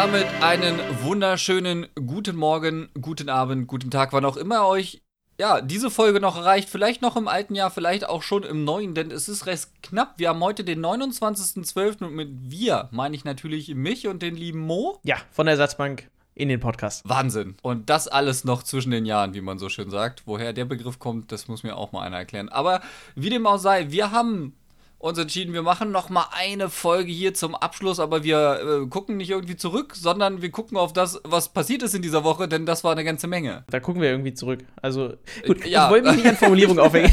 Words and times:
damit 0.00 0.26
einen 0.40 0.80
wunderschönen 1.02 1.86
guten 1.94 2.34
Morgen, 2.34 2.88
guten 3.02 3.28
Abend, 3.28 3.66
guten 3.66 3.90
Tag, 3.90 4.14
wann 4.14 4.24
auch 4.24 4.38
immer 4.38 4.66
euch 4.66 5.02
ja, 5.38 5.60
diese 5.60 5.90
Folge 5.90 6.20
noch 6.20 6.38
erreicht. 6.38 6.70
Vielleicht 6.70 7.02
noch 7.02 7.16
im 7.16 7.28
alten 7.28 7.54
Jahr, 7.54 7.70
vielleicht 7.70 8.08
auch 8.08 8.22
schon 8.22 8.44
im 8.44 8.64
neuen, 8.64 8.94
denn 8.94 9.10
es 9.10 9.28
ist 9.28 9.44
recht 9.44 9.68
knapp. 9.82 10.14
Wir 10.16 10.30
haben 10.30 10.42
heute 10.42 10.64
den 10.64 10.82
29.12. 10.82 12.04
und 12.04 12.14
mit 12.14 12.30
wir 12.50 12.88
meine 12.92 13.14
ich 13.14 13.26
natürlich 13.26 13.74
mich 13.74 14.08
und 14.08 14.22
den 14.22 14.36
lieben 14.36 14.60
Mo. 14.60 15.00
Ja, 15.04 15.16
von 15.32 15.44
der 15.44 15.56
Ersatzbank 15.56 16.08
in 16.34 16.48
den 16.48 16.60
Podcast. 16.60 17.06
Wahnsinn. 17.06 17.56
Und 17.60 17.90
das 17.90 18.08
alles 18.08 18.44
noch 18.44 18.62
zwischen 18.62 18.92
den 18.92 19.04
Jahren, 19.04 19.34
wie 19.34 19.42
man 19.42 19.58
so 19.58 19.68
schön 19.68 19.90
sagt. 19.90 20.22
Woher 20.24 20.54
der 20.54 20.64
Begriff 20.64 20.98
kommt, 20.98 21.30
das 21.30 21.46
muss 21.46 21.62
mir 21.62 21.76
auch 21.76 21.92
mal 21.92 22.06
einer 22.06 22.16
erklären. 22.16 22.48
Aber 22.48 22.80
wie 23.16 23.28
dem 23.28 23.46
auch 23.46 23.58
sei, 23.58 23.90
wir 23.90 24.12
haben 24.12 24.56
uns 25.00 25.18
entschieden, 25.18 25.54
wir 25.54 25.62
machen 25.62 25.90
noch 25.90 26.10
mal 26.10 26.26
eine 26.30 26.68
Folge 26.68 27.10
hier 27.10 27.32
zum 27.32 27.54
Abschluss, 27.54 27.98
aber 27.98 28.22
wir 28.22 28.82
äh, 28.82 28.86
gucken 28.86 29.16
nicht 29.16 29.30
irgendwie 29.30 29.56
zurück, 29.56 29.96
sondern 29.96 30.42
wir 30.42 30.50
gucken 30.50 30.76
auf 30.76 30.92
das, 30.92 31.20
was 31.24 31.48
passiert 31.48 31.82
ist 31.82 31.94
in 31.94 32.02
dieser 32.02 32.22
Woche, 32.22 32.48
denn 32.48 32.66
das 32.66 32.84
war 32.84 32.92
eine 32.92 33.02
ganze 33.02 33.26
Menge. 33.26 33.64
Da 33.70 33.80
gucken 33.80 34.02
wir 34.02 34.10
irgendwie 34.10 34.34
zurück. 34.34 34.60
Also 34.82 35.14
gut, 35.46 35.64
ja. 35.64 35.86
ich 35.86 35.90
wollte 35.90 36.08
mich 36.08 36.16
nicht 36.16 36.28
an 36.28 36.36
Formulierung 36.36 36.78
aufhängen. 36.78 37.12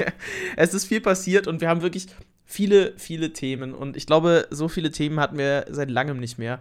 es 0.56 0.74
ist 0.74 0.86
viel 0.86 1.00
passiert 1.00 1.48
und 1.48 1.60
wir 1.60 1.68
haben 1.68 1.82
wirklich 1.82 2.06
viele, 2.44 2.94
viele 2.98 3.32
Themen 3.32 3.74
und 3.74 3.96
ich 3.96 4.06
glaube, 4.06 4.46
so 4.50 4.68
viele 4.68 4.92
Themen 4.92 5.18
hatten 5.18 5.36
wir 5.36 5.66
seit 5.70 5.90
langem 5.90 6.20
nicht 6.20 6.38
mehr. 6.38 6.60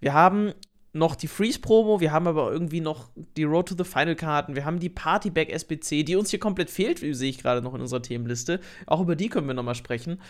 Wir 0.00 0.14
haben 0.14 0.54
noch 0.96 1.14
die 1.14 1.28
Freeze-Promo, 1.28 2.00
wir 2.00 2.12
haben 2.12 2.26
aber 2.26 2.50
irgendwie 2.50 2.80
noch 2.80 3.08
die 3.36 3.44
Road 3.44 3.68
to 3.68 3.74
the 3.76 3.84
Final-Karten, 3.84 4.54
wir 4.56 4.64
haben 4.64 4.80
die 4.80 4.88
Partyback 4.88 5.50
SBC, 5.52 6.04
die 6.04 6.16
uns 6.16 6.30
hier 6.30 6.40
komplett 6.40 6.70
fehlt, 6.70 6.98
sehe 6.98 7.30
ich 7.30 7.38
gerade 7.38 7.62
noch 7.62 7.74
in 7.74 7.80
unserer 7.80 8.02
Themenliste. 8.02 8.60
Auch 8.86 9.00
über 9.00 9.16
die 9.16 9.28
können 9.28 9.46
wir 9.46 9.54
nochmal 9.54 9.74
sprechen. 9.74 10.20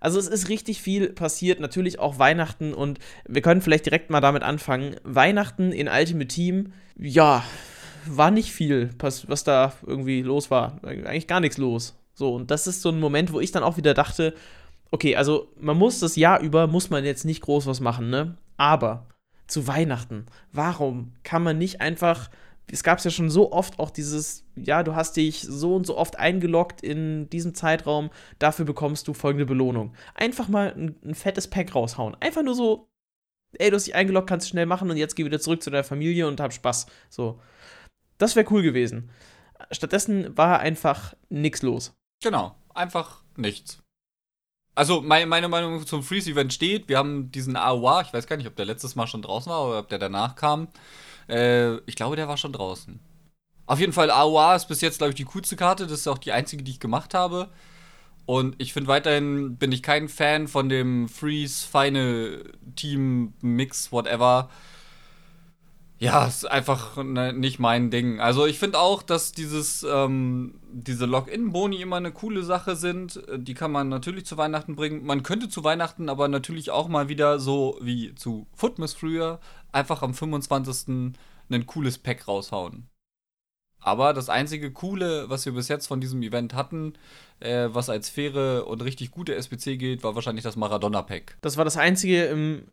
Also 0.00 0.18
es 0.18 0.26
ist 0.26 0.48
richtig 0.48 0.82
viel 0.82 1.10
passiert, 1.10 1.60
natürlich 1.60 1.98
auch 1.98 2.18
Weihnachten 2.18 2.74
und 2.74 2.98
wir 3.26 3.40
können 3.42 3.62
vielleicht 3.62 3.86
direkt 3.86 4.10
mal 4.10 4.20
damit 4.20 4.42
anfangen. 4.42 4.96
Weihnachten 5.02 5.72
in 5.72 5.88
Ultimate 5.88 6.28
Team, 6.28 6.72
ja, 6.98 7.42
war 8.06 8.30
nicht 8.30 8.52
viel, 8.52 8.90
was 8.98 9.44
da 9.44 9.72
irgendwie 9.86 10.22
los 10.22 10.50
war. 10.50 10.78
Eigentlich 10.84 11.26
gar 11.26 11.40
nichts 11.40 11.56
los. 11.56 11.94
So, 12.12 12.34
und 12.34 12.50
das 12.50 12.66
ist 12.66 12.82
so 12.82 12.90
ein 12.90 13.00
Moment, 13.00 13.32
wo 13.32 13.40
ich 13.40 13.50
dann 13.50 13.62
auch 13.62 13.76
wieder 13.76 13.94
dachte, 13.94 14.34
okay, 14.90 15.16
also 15.16 15.48
man 15.58 15.76
muss 15.76 16.00
das 16.00 16.16
Jahr 16.16 16.40
über, 16.40 16.66
muss 16.66 16.90
man 16.90 17.04
jetzt 17.04 17.24
nicht 17.24 17.40
groß 17.40 17.66
was 17.66 17.80
machen, 17.80 18.10
ne? 18.10 18.36
Aber 18.56 19.06
zu 19.46 19.66
Weihnachten. 19.66 20.26
Warum 20.52 21.12
kann 21.22 21.42
man 21.42 21.58
nicht 21.58 21.80
einfach, 21.80 22.30
es 22.70 22.82
gab 22.82 22.98
es 22.98 23.04
ja 23.04 23.10
schon 23.10 23.30
so 23.30 23.52
oft 23.52 23.78
auch 23.78 23.90
dieses, 23.90 24.44
ja, 24.56 24.82
du 24.82 24.94
hast 24.94 25.16
dich 25.16 25.42
so 25.42 25.76
und 25.76 25.86
so 25.86 25.96
oft 25.96 26.18
eingeloggt 26.18 26.82
in 26.82 27.28
diesem 27.30 27.54
Zeitraum, 27.54 28.10
dafür 28.38 28.64
bekommst 28.64 29.06
du 29.08 29.14
folgende 29.14 29.46
Belohnung. 29.46 29.94
Einfach 30.14 30.48
mal 30.48 30.72
ein, 30.72 30.96
ein 31.04 31.14
fettes 31.14 31.48
Pack 31.48 31.74
raushauen. 31.74 32.16
Einfach 32.20 32.42
nur 32.42 32.54
so, 32.54 32.88
ey, 33.58 33.70
du 33.70 33.76
hast 33.76 33.86
dich 33.86 33.94
eingeloggt, 33.94 34.28
kannst 34.28 34.46
du 34.46 34.50
schnell 34.50 34.66
machen 34.66 34.90
und 34.90 34.96
jetzt 34.96 35.14
geh 35.14 35.24
wieder 35.24 35.40
zurück 35.40 35.62
zu 35.62 35.70
deiner 35.70 35.84
Familie 35.84 36.26
und 36.26 36.40
hab 36.40 36.52
Spaß. 36.52 36.86
So. 37.10 37.40
Das 38.18 38.36
wäre 38.36 38.50
cool 38.50 38.62
gewesen. 38.62 39.10
Stattdessen 39.70 40.36
war 40.36 40.60
einfach 40.60 41.14
nichts 41.28 41.62
los. 41.62 41.94
Genau, 42.22 42.54
einfach 42.74 43.22
nichts. 43.36 43.83
Also 44.74 45.00
meine, 45.00 45.26
meine 45.26 45.48
Meinung 45.48 45.86
zum 45.86 46.02
Freeze-Event 46.02 46.52
steht, 46.52 46.88
wir 46.88 46.98
haben 46.98 47.30
diesen 47.30 47.56
AOA, 47.56 48.02
ich 48.02 48.12
weiß 48.12 48.26
gar 48.26 48.36
nicht, 48.36 48.48
ob 48.48 48.56
der 48.56 48.64
letztes 48.64 48.96
Mal 48.96 49.06
schon 49.06 49.22
draußen 49.22 49.50
war 49.50 49.68
oder 49.68 49.78
ob 49.80 49.88
der 49.88 49.98
danach 49.98 50.34
kam. 50.34 50.68
Äh, 51.28 51.76
ich 51.86 51.94
glaube, 51.94 52.16
der 52.16 52.28
war 52.28 52.36
schon 52.36 52.52
draußen. 52.52 52.98
Auf 53.66 53.80
jeden 53.80 53.92
Fall, 53.92 54.10
AOA 54.10 54.56
ist 54.56 54.68
bis 54.68 54.80
jetzt, 54.80 54.98
glaube 54.98 55.10
ich, 55.10 55.16
die 55.16 55.24
coolste 55.24 55.56
Karte. 55.56 55.86
Das 55.86 56.00
ist 56.00 56.08
auch 56.08 56.18
die 56.18 56.32
einzige, 56.32 56.62
die 56.62 56.72
ich 56.72 56.80
gemacht 56.80 57.14
habe. 57.14 57.48
Und 58.26 58.56
ich 58.58 58.72
finde 58.72 58.88
weiterhin, 58.88 59.56
bin 59.56 59.72
ich 59.72 59.82
kein 59.82 60.08
Fan 60.08 60.48
von 60.48 60.68
dem 60.68 61.08
Freeze 61.08 61.66
Final 61.66 62.44
Team 62.74 63.34
Mix, 63.40 63.92
whatever. 63.92 64.50
Ja, 65.98 66.26
ist 66.26 66.50
einfach 66.50 67.02
ne, 67.02 67.32
nicht 67.32 67.58
mein 67.60 67.90
Ding. 67.90 68.20
Also 68.20 68.46
ich 68.46 68.58
finde 68.58 68.78
auch, 68.78 69.02
dass 69.02 69.32
dieses, 69.32 69.86
ähm, 69.88 70.60
diese 70.72 71.06
Login-Boni 71.06 71.80
immer 71.80 71.96
eine 71.96 72.12
coole 72.12 72.42
Sache 72.42 72.74
sind. 72.74 73.22
Die 73.36 73.54
kann 73.54 73.70
man 73.70 73.88
natürlich 73.88 74.26
zu 74.26 74.36
Weihnachten 74.36 74.74
bringen. 74.74 75.04
Man 75.06 75.22
könnte 75.22 75.48
zu 75.48 75.62
Weihnachten 75.62 76.08
aber 76.08 76.28
natürlich 76.28 76.70
auch 76.72 76.88
mal 76.88 77.08
wieder 77.08 77.38
so 77.38 77.78
wie 77.80 78.14
zu 78.16 78.46
Footmas 78.54 78.92
früher 78.92 79.40
einfach 79.72 80.02
am 80.02 80.14
25. 80.14 81.14
ein 81.50 81.66
cooles 81.66 81.98
Pack 81.98 82.26
raushauen. 82.26 82.88
Aber 83.84 84.14
das 84.14 84.30
einzige 84.30 84.72
Coole, 84.72 85.28
was 85.28 85.44
wir 85.44 85.52
bis 85.52 85.68
jetzt 85.68 85.86
von 85.86 86.00
diesem 86.00 86.22
Event 86.22 86.54
hatten, 86.54 86.94
äh, 87.40 87.68
was 87.70 87.90
als 87.90 88.08
faire 88.08 88.66
und 88.66 88.82
richtig 88.82 89.10
gute 89.10 89.34
SPC 89.34 89.78
gilt, 89.78 90.02
war 90.02 90.14
wahrscheinlich 90.14 90.44
das 90.44 90.56
Maradona-Pack. 90.56 91.36
Das 91.42 91.58
war 91.58 91.64
das 91.66 91.76
einzige 91.76 92.24
im 92.24 92.66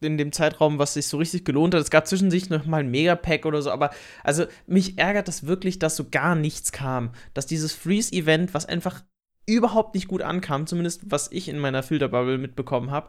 in 0.00 0.16
dem 0.16 0.32
Zeitraum, 0.32 0.78
was 0.78 0.94
sich 0.94 1.06
so 1.06 1.16
richtig 1.16 1.44
gelohnt 1.44 1.74
hat. 1.74 1.82
Es 1.82 1.90
gab 1.90 2.06
zwischen 2.06 2.30
sich 2.30 2.50
noch 2.50 2.66
mal 2.66 2.80
ein 2.80 2.90
Megapack 2.90 3.46
oder 3.46 3.62
so, 3.62 3.70
aber 3.70 3.90
also 4.22 4.44
mich 4.66 4.98
ärgert 4.98 5.28
das 5.28 5.46
wirklich, 5.46 5.78
dass 5.78 5.96
so 5.96 6.06
gar 6.10 6.34
nichts 6.34 6.72
kam. 6.72 7.10
Dass 7.34 7.46
dieses 7.46 7.72
Freeze-Event, 7.74 8.54
was 8.54 8.66
einfach 8.66 9.02
überhaupt 9.46 9.94
nicht 9.94 10.08
gut 10.08 10.22
ankam, 10.22 10.66
zumindest 10.66 11.10
was 11.10 11.32
ich 11.32 11.48
in 11.48 11.58
meiner 11.58 11.82
Filterbubble 11.82 12.38
mitbekommen 12.38 12.90
habe, 12.90 13.08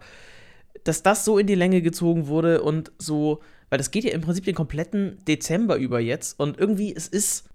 dass 0.83 1.03
das 1.03 1.25
so 1.25 1.37
in 1.37 1.47
die 1.47 1.55
Länge 1.55 1.81
gezogen 1.81 2.27
wurde 2.27 2.61
und 2.61 2.91
so, 2.97 3.41
weil 3.69 3.77
das 3.77 3.91
geht 3.91 4.05
ja 4.05 4.11
im 4.11 4.21
Prinzip 4.21 4.45
den 4.45 4.55
kompletten 4.55 5.17
Dezember 5.25 5.75
über 5.75 5.99
jetzt 5.99 6.39
und 6.39 6.57
irgendwie 6.57 6.95
es 6.95 7.07
ist, 7.07 7.49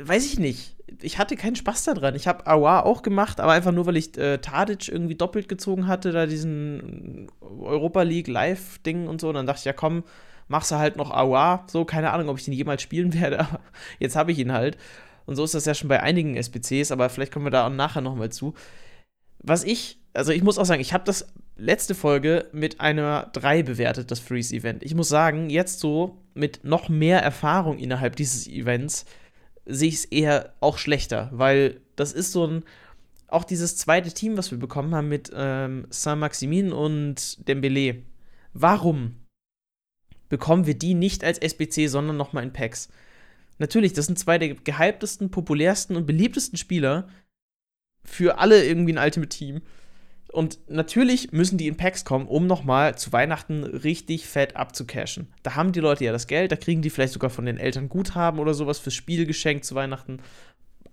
weiß 0.00 0.26
ich 0.26 0.38
nicht, 0.38 0.76
ich 1.00 1.18
hatte 1.18 1.36
keinen 1.36 1.56
Spaß 1.56 1.84
daran. 1.84 2.14
Ich 2.14 2.26
habe 2.26 2.46
Awa 2.46 2.80
auch 2.80 3.02
gemacht, 3.02 3.40
aber 3.40 3.52
einfach 3.52 3.72
nur, 3.72 3.86
weil 3.86 3.96
ich 3.96 4.16
äh, 4.18 4.38
Tadic 4.38 4.88
irgendwie 4.88 5.14
doppelt 5.14 5.48
gezogen 5.48 5.86
hatte, 5.86 6.12
da 6.12 6.26
diesen 6.26 7.28
Europa 7.40 8.02
League 8.02 8.28
Live-Ding 8.28 9.08
und 9.08 9.20
so. 9.20 9.28
Und 9.28 9.34
dann 9.34 9.46
dachte 9.46 9.60
ich, 9.60 9.64
ja 9.64 9.72
komm, 9.72 10.04
machst 10.48 10.70
du 10.70 10.76
halt 10.76 10.96
noch 10.96 11.10
Awa. 11.10 11.64
So, 11.68 11.84
keine 11.84 12.12
Ahnung, 12.12 12.28
ob 12.28 12.38
ich 12.38 12.44
den 12.44 12.54
jemals 12.54 12.82
spielen 12.82 13.14
werde, 13.20 13.40
aber 13.40 13.60
jetzt 13.98 14.16
habe 14.16 14.32
ich 14.32 14.38
ihn 14.38 14.52
halt. 14.52 14.76
Und 15.24 15.36
so 15.36 15.44
ist 15.44 15.54
das 15.54 15.64
ja 15.64 15.74
schon 15.74 15.88
bei 15.88 16.02
einigen 16.02 16.36
SPCs, 16.36 16.90
aber 16.90 17.08
vielleicht 17.08 17.32
kommen 17.32 17.46
wir 17.46 17.50
da 17.50 17.66
auch 17.66 17.72
nachher 17.72 18.00
nochmal 18.00 18.30
zu. 18.30 18.54
Was 19.38 19.64
ich, 19.64 19.98
also 20.14 20.32
ich 20.32 20.42
muss 20.42 20.58
auch 20.58 20.64
sagen, 20.64 20.80
ich 20.80 20.92
habe 20.92 21.04
das 21.04 21.32
letzte 21.56 21.94
Folge 21.94 22.48
mit 22.52 22.80
einer 22.80 23.30
3 23.32 23.62
bewertet, 23.62 24.10
das 24.10 24.20
Freeze-Event. 24.20 24.82
Ich 24.82 24.94
muss 24.94 25.08
sagen, 25.08 25.48
jetzt 25.48 25.80
so 25.80 26.18
mit 26.34 26.64
noch 26.64 26.88
mehr 26.88 27.22
Erfahrung 27.22 27.78
innerhalb 27.78 28.16
dieses 28.16 28.48
Events, 28.48 29.04
sehe 29.66 29.88
ich 29.88 29.94
es 29.94 30.04
eher 30.06 30.54
auch 30.60 30.78
schlechter, 30.78 31.30
weil 31.32 31.80
das 31.96 32.12
ist 32.12 32.32
so 32.32 32.46
ein, 32.46 32.64
auch 33.28 33.44
dieses 33.44 33.76
zweite 33.76 34.12
Team, 34.12 34.36
was 34.36 34.50
wir 34.50 34.58
bekommen 34.58 34.94
haben 34.94 35.08
mit 35.08 35.30
ähm, 35.34 35.86
Saint-Maximin 35.90 36.72
und 36.72 37.46
Dembele. 37.48 38.02
Warum 38.52 39.16
bekommen 40.28 40.66
wir 40.66 40.74
die 40.74 40.94
nicht 40.94 41.24
als 41.24 41.38
SBC, 41.38 41.88
sondern 41.88 42.16
nochmal 42.16 42.44
in 42.44 42.52
Packs? 42.52 42.88
Natürlich, 43.58 43.92
das 43.92 44.06
sind 44.06 44.18
zwei 44.18 44.38
der 44.38 44.54
gehyptesten, 44.54 45.30
populärsten 45.30 45.96
und 45.96 46.06
beliebtesten 46.06 46.58
Spieler 46.58 47.08
für 48.04 48.38
alle 48.38 48.64
irgendwie 48.64 48.92
ein 48.92 49.02
Ultimate 49.02 49.28
Team. 49.28 49.62
Und 50.32 50.58
natürlich 50.66 51.30
müssen 51.32 51.58
die 51.58 51.68
in 51.68 51.76
Packs 51.76 52.06
kommen, 52.06 52.26
um 52.26 52.46
nochmal 52.46 52.96
zu 52.96 53.12
Weihnachten 53.12 53.64
richtig 53.64 54.26
fett 54.26 54.56
abzucashen. 54.56 55.28
Da 55.42 55.56
haben 55.56 55.72
die 55.72 55.80
Leute 55.80 56.04
ja 56.04 56.12
das 56.12 56.26
Geld, 56.26 56.50
da 56.50 56.56
kriegen 56.56 56.80
die 56.80 56.88
vielleicht 56.88 57.12
sogar 57.12 57.28
von 57.28 57.44
den 57.44 57.58
Eltern 57.58 57.90
Guthaben 57.90 58.40
oder 58.40 58.54
sowas 58.54 58.78
fürs 58.78 58.94
Spiel 58.94 59.26
geschenkt 59.26 59.66
zu 59.66 59.74
Weihnachten. 59.74 60.20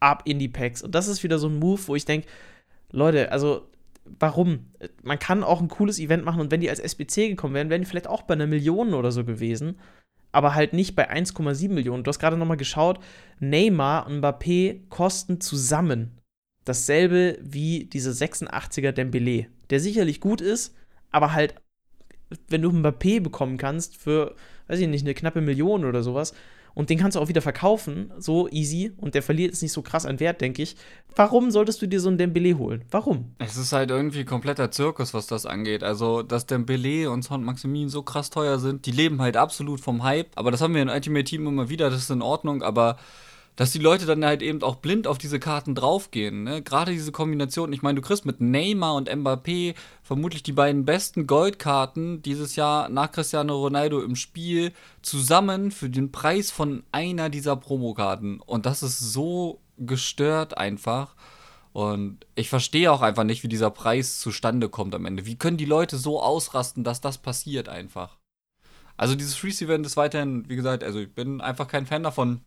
Ab 0.01 0.23
in 0.25 0.39
die 0.39 0.49
Packs. 0.49 0.81
Und 0.81 0.93
das 0.93 1.07
ist 1.07 1.23
wieder 1.23 1.39
so 1.39 1.47
ein 1.47 1.57
Move, 1.57 1.79
wo 1.87 1.95
ich 1.95 2.03
denke, 2.03 2.27
Leute, 2.91 3.31
also 3.31 3.69
warum? 4.03 4.65
Man 5.03 5.19
kann 5.19 5.43
auch 5.43 5.61
ein 5.61 5.69
cooles 5.69 5.99
Event 5.99 6.25
machen 6.25 6.41
und 6.41 6.51
wenn 6.51 6.61
die 6.61 6.69
als 6.69 6.79
SBC 6.79 7.29
gekommen 7.29 7.53
wären, 7.53 7.69
wären 7.69 7.81
die 7.81 7.87
vielleicht 7.87 8.07
auch 8.07 8.23
bei 8.23 8.33
einer 8.33 8.47
Million 8.47 8.93
oder 8.93 9.11
so 9.11 9.23
gewesen. 9.23 9.79
Aber 10.33 10.53
halt 10.53 10.73
nicht 10.73 10.95
bei 10.95 11.09
1,7 11.09 11.69
Millionen. 11.69 12.03
Du 12.03 12.09
hast 12.09 12.19
gerade 12.19 12.37
nochmal 12.37 12.57
geschaut, 12.57 12.99
Neymar 13.39 14.05
und 14.05 14.21
Mbappé 14.21 14.81
kosten 14.89 15.39
zusammen 15.39 16.18
dasselbe 16.65 17.37
wie 17.41 17.85
diese 17.85 18.11
86er 18.11 18.91
Dembele, 18.91 19.47
der 19.69 19.79
sicherlich 19.79 20.19
gut 20.19 20.41
ist, 20.41 20.75
aber 21.11 21.33
halt, 21.33 21.55
wenn 22.47 22.61
du 22.61 22.69
Mbappé 22.69 23.21
bekommen 23.21 23.57
kannst 23.57 23.97
für, 23.97 24.35
weiß 24.67 24.79
ich 24.79 24.87
nicht, 24.87 25.05
eine 25.05 25.13
knappe 25.13 25.41
Million 25.41 25.85
oder 25.85 26.03
sowas, 26.03 26.33
und 26.75 26.89
den 26.89 26.99
kannst 26.99 27.15
du 27.15 27.19
auch 27.19 27.27
wieder 27.27 27.41
verkaufen, 27.41 28.11
so 28.19 28.47
easy, 28.49 28.93
und 28.97 29.15
der 29.15 29.23
verliert 29.23 29.51
jetzt 29.51 29.61
nicht 29.61 29.73
so 29.73 29.81
krass 29.81 30.05
an 30.05 30.19
Wert, 30.19 30.39
denke 30.39 30.61
ich. 30.61 30.75
Warum 31.15 31.51
solltest 31.51 31.81
du 31.81 31.87
dir 31.87 31.99
so 31.99 32.09
ein 32.09 32.17
Dembele 32.17 32.57
holen? 32.57 32.85
Warum? 32.91 33.35
Es 33.39 33.57
ist 33.57 33.73
halt 33.73 33.89
irgendwie 33.89 34.23
kompletter 34.23 34.71
Zirkus, 34.71 35.13
was 35.13 35.27
das 35.27 35.45
angeht. 35.45 35.83
Also, 35.83 36.21
dass 36.21 36.45
Dembele 36.45 37.11
und 37.11 37.23
Son 37.23 37.43
Maximin 37.43 37.89
so 37.89 38.03
krass 38.03 38.29
teuer 38.29 38.59
sind, 38.59 38.85
die 38.85 38.91
leben 38.91 39.19
halt 39.19 39.35
absolut 39.35 39.81
vom 39.81 40.03
Hype. 40.03 40.29
Aber 40.35 40.51
das 40.51 40.61
haben 40.61 40.73
wir 40.73 40.81
in 40.81 40.89
Ultimate 40.89 41.25
Team 41.25 41.47
immer 41.47 41.69
wieder, 41.69 41.89
das 41.89 42.03
ist 42.03 42.11
in 42.11 42.21
Ordnung, 42.21 42.61
aber 42.61 42.97
dass 43.59 43.71
die 43.71 43.79
Leute 43.79 44.05
dann 44.05 44.23
halt 44.23 44.41
eben 44.41 44.63
auch 44.63 44.77
blind 44.77 45.05
auf 45.05 45.17
diese 45.17 45.37
Karten 45.37 45.75
draufgehen. 45.75 46.45
Ne? 46.45 46.61
Gerade 46.61 46.93
diese 46.93 47.11
Kombination, 47.11 47.73
ich 47.73 47.81
meine, 47.81 47.99
du 47.99 48.01
kriegst 48.01 48.25
mit 48.25 48.39
Neymar 48.39 48.95
und 48.95 49.09
Mbappé 49.09 49.75
vermutlich 50.01 50.43
die 50.43 50.53
beiden 50.53 50.85
besten 50.85 51.27
Goldkarten 51.27 52.21
dieses 52.21 52.55
Jahr 52.55 52.87
nach 52.87 53.11
Cristiano 53.11 53.57
Ronaldo 53.57 54.01
im 54.01 54.15
Spiel 54.15 54.71
zusammen 55.01 55.71
für 55.71 55.89
den 55.89 56.09
Preis 56.09 56.51
von 56.51 56.83
einer 56.93 57.29
dieser 57.29 57.57
Promokarten. 57.57 58.39
Und 58.39 58.65
das 58.65 58.81
ist 58.81 58.97
so 58.97 59.59
gestört 59.77 60.57
einfach. 60.57 61.15
Und 61.73 62.25
ich 62.35 62.47
verstehe 62.47 62.89
auch 62.89 63.01
einfach 63.01 63.25
nicht, 63.25 63.43
wie 63.43 63.49
dieser 63.49 63.71
Preis 63.71 64.21
zustande 64.21 64.69
kommt 64.69 64.95
am 64.95 65.05
Ende. 65.05 65.25
Wie 65.25 65.35
können 65.35 65.57
die 65.57 65.65
Leute 65.65 65.97
so 65.97 66.21
ausrasten, 66.21 66.85
dass 66.85 67.01
das 67.01 67.17
passiert 67.17 67.67
einfach? 67.67 68.19
Also 68.95 69.15
dieses 69.15 69.35
Freeze-Event 69.35 69.85
ist 69.85 69.97
weiterhin, 69.97 70.47
wie 70.47 70.55
gesagt, 70.55 70.81
also 70.85 70.99
ich 70.99 71.13
bin 71.13 71.41
einfach 71.41 71.67
kein 71.67 71.85
Fan 71.85 72.03
davon. 72.03 72.45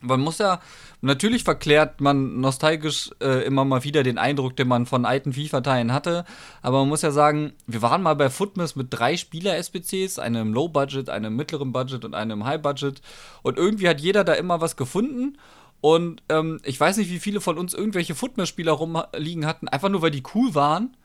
Man 0.00 0.20
muss 0.20 0.38
ja, 0.38 0.60
natürlich 1.00 1.44
verklärt 1.44 2.00
man 2.00 2.40
nostalgisch 2.40 3.10
äh, 3.20 3.44
immer 3.44 3.64
mal 3.64 3.84
wieder 3.84 4.02
den 4.02 4.18
Eindruck, 4.18 4.56
den 4.56 4.66
man 4.66 4.86
von 4.86 5.04
alten 5.04 5.32
FIFA-Teilen 5.32 5.92
hatte. 5.92 6.24
Aber 6.60 6.80
man 6.80 6.88
muss 6.88 7.02
ja 7.02 7.12
sagen, 7.12 7.52
wir 7.66 7.82
waren 7.82 8.02
mal 8.02 8.14
bei 8.14 8.28
Footmiss 8.28 8.74
mit 8.74 8.88
drei 8.90 9.16
Spieler-SBCs, 9.16 10.18
einem 10.18 10.52
Low-Budget, 10.52 11.08
einem 11.08 11.36
mittleren 11.36 11.72
Budget 11.72 12.04
und 12.04 12.14
einem 12.14 12.44
High-Budget. 12.44 13.00
Und 13.42 13.58
irgendwie 13.58 13.88
hat 13.88 14.00
jeder 14.00 14.24
da 14.24 14.32
immer 14.32 14.60
was 14.60 14.76
gefunden. 14.76 15.38
Und 15.80 16.22
ähm, 16.28 16.60
ich 16.64 16.78
weiß 16.78 16.96
nicht, 16.96 17.10
wie 17.10 17.20
viele 17.20 17.40
von 17.40 17.58
uns 17.58 17.74
irgendwelche 17.74 18.14
Footmiss-Spieler 18.14 18.72
rumliegen 18.72 19.46
hatten, 19.46 19.68
einfach 19.68 19.88
nur 19.88 20.02
weil 20.02 20.10
die 20.10 20.22
cool 20.34 20.54
waren 20.54 20.96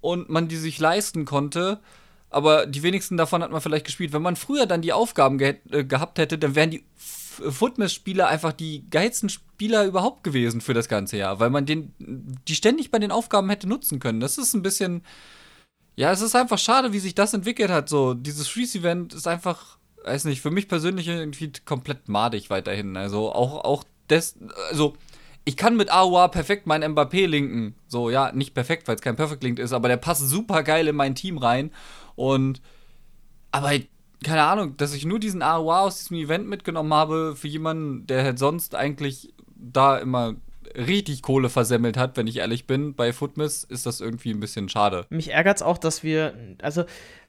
und 0.00 0.28
man 0.28 0.48
die 0.48 0.56
sich 0.56 0.78
leisten 0.78 1.24
konnte 1.24 1.80
aber 2.34 2.66
die 2.66 2.82
wenigsten 2.82 3.16
davon 3.16 3.44
hat 3.44 3.52
man 3.52 3.60
vielleicht 3.60 3.86
gespielt. 3.86 4.12
Wenn 4.12 4.22
man 4.22 4.34
früher 4.34 4.66
dann 4.66 4.82
die 4.82 4.92
Aufgaben 4.92 5.38
ge 5.38 5.54
äh, 5.70 5.84
gehabt 5.84 6.18
hätte, 6.18 6.36
dann 6.36 6.56
wären 6.56 6.70
die 6.70 6.84
Footmiss-Spieler 7.34 8.28
einfach 8.28 8.52
die 8.52 8.88
geilsten 8.90 9.28
Spieler 9.28 9.84
überhaupt 9.84 10.24
gewesen 10.24 10.60
für 10.60 10.74
das 10.74 10.88
ganze 10.88 11.16
Jahr, 11.16 11.40
weil 11.40 11.50
man 11.50 11.66
den, 11.66 11.94
die 11.98 12.54
ständig 12.54 12.90
bei 12.90 12.98
den 12.98 13.10
Aufgaben 13.10 13.48
hätte 13.50 13.68
nutzen 13.68 14.00
können. 14.00 14.20
Das 14.20 14.38
ist 14.38 14.54
ein 14.54 14.62
bisschen, 14.62 15.02
ja, 15.96 16.10
es 16.12 16.20
ist 16.20 16.34
einfach 16.34 16.58
schade, 16.58 16.92
wie 16.92 16.98
sich 16.98 17.14
das 17.14 17.34
entwickelt 17.34 17.70
hat. 17.70 17.88
So, 17.88 18.14
dieses 18.14 18.48
Freeze-Event 18.48 19.14
ist 19.14 19.28
einfach, 19.28 19.78
weiß 20.04 20.24
nicht, 20.24 20.40
für 20.40 20.50
mich 20.50 20.68
persönlich 20.68 21.08
irgendwie 21.08 21.52
komplett 21.64 22.08
madig 22.08 22.50
weiterhin. 22.50 22.96
Also 22.96 23.32
auch, 23.32 23.64
auch 23.64 23.84
das, 24.08 24.36
also 24.70 24.94
ich 25.44 25.56
kann 25.56 25.76
mit 25.76 25.90
AOA 25.90 26.28
perfekt 26.28 26.66
mein 26.66 26.82
Mbappé 26.82 27.26
linken. 27.26 27.74
So, 27.86 28.10
ja, 28.10 28.32
nicht 28.32 28.54
perfekt, 28.54 28.88
weil 28.88 28.96
es 28.96 29.02
kein 29.02 29.16
Perfect 29.16 29.44
Link 29.44 29.58
ist, 29.58 29.72
aber 29.72 29.88
der 29.88 29.98
passt 29.98 30.28
super 30.28 30.62
geil 30.62 30.88
in 30.88 30.96
mein 30.96 31.14
Team 31.14 31.38
rein. 31.38 31.70
Und 32.16 32.62
aber 33.50 33.72
keine 34.24 34.42
Ahnung, 34.42 34.76
dass 34.76 34.94
ich 34.94 35.04
nur 35.04 35.20
diesen 35.20 35.42
AOA 35.42 35.82
aus 35.82 35.98
diesem 35.98 36.16
Event 36.16 36.48
mitgenommen 36.48 36.92
habe 36.92 37.36
für 37.36 37.48
jemanden, 37.48 38.06
der 38.06 38.24
halt 38.24 38.38
sonst 38.38 38.74
eigentlich 38.74 39.32
da 39.54 39.96
immer 39.98 40.34
richtig 40.76 41.22
Kohle 41.22 41.48
versemmelt 41.48 41.96
hat, 41.96 42.16
wenn 42.16 42.26
ich 42.26 42.38
ehrlich 42.38 42.66
bin, 42.66 42.94
bei 42.94 43.12
Footmiss 43.12 43.64
ist 43.64 43.86
das 43.86 44.00
irgendwie 44.00 44.30
ein 44.30 44.40
bisschen 44.40 44.68
schade. 44.68 45.06
Mich 45.10 45.32
ärgert 45.32 45.58
es 45.58 45.62
auch, 45.62 45.78
dass 45.78 46.02
wir, 46.02 46.34
also 46.60 46.84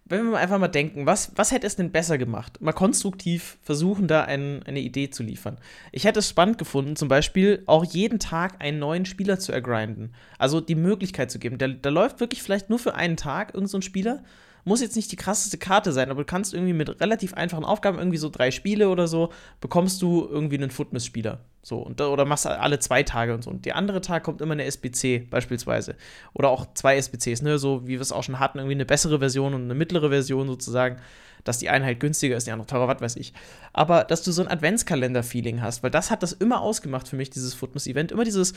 wenn 0.08 0.30
wir 0.30 0.38
einfach 0.38 0.60
mal 0.60 0.68
denken, 0.68 1.08
was, 1.08 1.32
was 1.36 1.52
hätte 1.52 1.66
es 1.66 1.76
denn 1.76 1.92
besser 1.92 2.20
gemacht? 2.20 2.62
Mal 2.62 2.74
konstruktiv 2.74 3.58
versuchen, 3.64 4.08
da 4.08 4.24
ein, 4.24 4.62
eine 4.64 4.80
Idee 4.80 5.10
zu 5.10 5.24
liefern. 5.24 5.58
Ich 5.92 6.06
hätte 6.06 6.20
es 6.20 6.30
spannend 6.30 6.60
gefunden, 6.60 6.96
zum 6.96 7.08
Beispiel 7.08 7.64
auch 7.66 7.84
jeden 7.84 8.20
Tag 8.20 8.62
einen 8.62 8.78
neuen 8.78 9.06
Spieler 9.06 9.40
zu 9.40 9.52
ergrinden. 9.52 10.14
Also 10.38 10.62
die 10.62 10.76
Möglichkeit 10.76 11.32
zu 11.32 11.40
geben. 11.40 11.58
Da, 11.58 11.68
da 11.68 11.90
läuft 11.90 12.20
wirklich 12.20 12.44
vielleicht 12.44 12.70
nur 12.70 12.78
für 12.78 12.94
einen 12.94 13.18
Tag 13.18 13.50
irgendein 13.50 13.68
so 13.68 13.82
Spieler 13.82 14.24
muss 14.66 14.82
jetzt 14.82 14.96
nicht 14.96 15.12
die 15.12 15.16
krasseste 15.16 15.58
Karte 15.58 15.92
sein, 15.92 16.10
aber 16.10 16.22
du 16.22 16.26
kannst 16.26 16.54
irgendwie 16.54 16.74
mit 16.74 17.00
relativ 17.00 17.36
einfachen 17.36 17.64
Aufgaben, 17.64 18.00
irgendwie 18.00 18.18
so 18.18 18.30
drei 18.30 18.52
Spiele 18.52 18.90
oder 18.90 19.08
so, 19.08 19.32
bekommst 19.62 20.02
du 20.02 20.28
irgendwie 20.30 20.58
einen 20.58 20.72
Footmiss-Spieler. 20.72 21.40
So, 21.62 21.78
und, 21.80 22.00
oder 22.00 22.26
machst 22.26 22.46
alle 22.46 22.78
zwei 22.78 23.02
Tage 23.04 23.34
und 23.34 23.44
so. 23.44 23.50
Und 23.50 23.66
der 23.66 23.76
andere 23.76 24.02
Tag 24.02 24.24
kommt 24.24 24.42
immer 24.42 24.54
eine 24.54 24.66
SBC 24.66 25.30
beispielsweise. 25.30 25.96
Oder 26.34 26.50
auch 26.50 26.74
zwei 26.76 26.98
SBCs, 26.98 27.42
ne? 27.42 27.58
So 27.58 27.88
wie 27.88 27.94
wir 27.94 28.02
es 28.02 28.12
auch 28.12 28.24
schon 28.24 28.40
hatten, 28.40 28.60
irgendwie 28.60 28.76
eine 28.76 28.86
bessere 28.86 29.18
Version 29.18 29.56
und 29.56 29.64
eine 29.64 29.74
mittlere 29.74 30.10
Version 30.10 30.48
sozusagen, 30.48 30.98
dass 31.44 31.58
die 31.58 31.70
eine 31.70 31.86
halt 31.86 32.00
günstiger 32.00 32.36
ist, 32.36 32.46
die 32.46 32.52
andere 32.52 32.68
teurer, 32.68 32.88
was 32.88 33.02
weiß 33.02 33.16
ich. 33.16 33.34
Aber 33.74 34.04
dass 34.04 34.22
du 34.22 34.32
so 34.32 34.44
ein 34.44 34.48
Adventskalender-Feeling 34.48 35.62
hast, 35.62 35.82
weil 35.82 35.92
das 35.92 36.12
hat 36.12 36.22
das 36.22 36.34
immer 36.34 36.62
ausgemacht 36.62 37.08
für 37.08 37.16
mich, 37.16 37.32
dieses 37.32 37.56
Footmiss-Event. 37.56 38.12
Immer 38.12 38.26
dieses, 38.26 38.54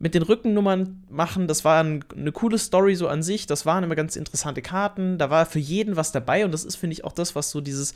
mit 0.00 0.14
den 0.14 0.22
Rückennummern 0.22 1.04
machen, 1.10 1.46
das 1.46 1.64
war 1.64 1.84
ein, 1.84 2.02
eine 2.16 2.32
coole 2.32 2.56
Story 2.56 2.96
so 2.96 3.06
an 3.06 3.22
sich. 3.22 3.46
Das 3.46 3.66
waren 3.66 3.84
immer 3.84 3.94
ganz 3.94 4.16
interessante 4.16 4.62
Karten. 4.62 5.18
Da 5.18 5.28
war 5.28 5.44
für 5.44 5.58
jeden 5.58 5.94
was 5.94 6.10
dabei 6.10 6.44
und 6.46 6.52
das 6.52 6.64
ist, 6.64 6.76
finde 6.76 6.94
ich, 6.94 7.04
auch 7.04 7.12
das, 7.12 7.36
was 7.36 7.50
so 7.50 7.60
dieses 7.60 7.94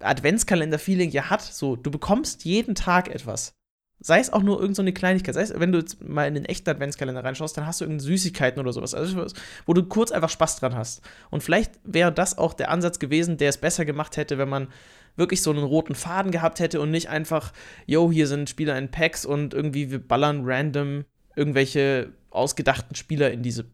Adventskalender-Feeling 0.00 1.10
ja 1.10 1.28
hat. 1.28 1.42
So, 1.42 1.76
du 1.76 1.90
bekommst 1.90 2.46
jeden 2.46 2.74
Tag 2.74 3.14
etwas. 3.14 3.52
Sei 4.00 4.18
es 4.18 4.32
auch 4.32 4.42
nur 4.42 4.58
irgendeine 4.58 4.90
so 4.90 4.94
Kleinigkeit. 4.94 5.34
Sei 5.34 5.42
es, 5.42 5.52
wenn 5.60 5.72
du 5.72 5.78
jetzt 5.78 6.02
mal 6.02 6.26
in 6.26 6.34
den 6.34 6.46
echten 6.46 6.70
Adventskalender 6.70 7.22
reinschaust, 7.22 7.54
dann 7.54 7.66
hast 7.66 7.82
du 7.82 7.84
irgendeine 7.84 8.06
Süßigkeiten 8.06 8.58
oder 8.58 8.72
sowas. 8.72 8.94
Also, 8.94 9.26
wo 9.66 9.74
du 9.74 9.84
kurz 9.84 10.10
einfach 10.10 10.30
Spaß 10.30 10.56
dran 10.56 10.74
hast. 10.74 11.02
Und 11.30 11.42
vielleicht 11.42 11.72
wäre 11.84 12.12
das 12.12 12.38
auch 12.38 12.54
der 12.54 12.70
Ansatz 12.70 12.98
gewesen, 12.98 13.36
der 13.36 13.50
es 13.50 13.58
besser 13.58 13.84
gemacht 13.84 14.16
hätte, 14.16 14.38
wenn 14.38 14.48
man 14.48 14.68
wirklich 15.16 15.42
so 15.42 15.50
einen 15.50 15.64
roten 15.64 15.94
Faden 15.94 16.32
gehabt 16.32 16.60
hätte 16.60 16.80
und 16.80 16.90
nicht 16.90 17.08
einfach, 17.08 17.52
yo, 17.86 18.10
hier 18.10 18.26
sind 18.26 18.50
Spieler 18.50 18.76
in 18.78 18.90
Packs 18.90 19.24
und 19.24 19.54
irgendwie 19.54 19.90
wir 19.90 20.06
ballern 20.06 20.42
random 20.44 21.04
irgendwelche 21.36 22.12
ausgedachten 22.30 22.96
Spieler 22.96 23.30
in 23.30 23.42
diese 23.42 23.66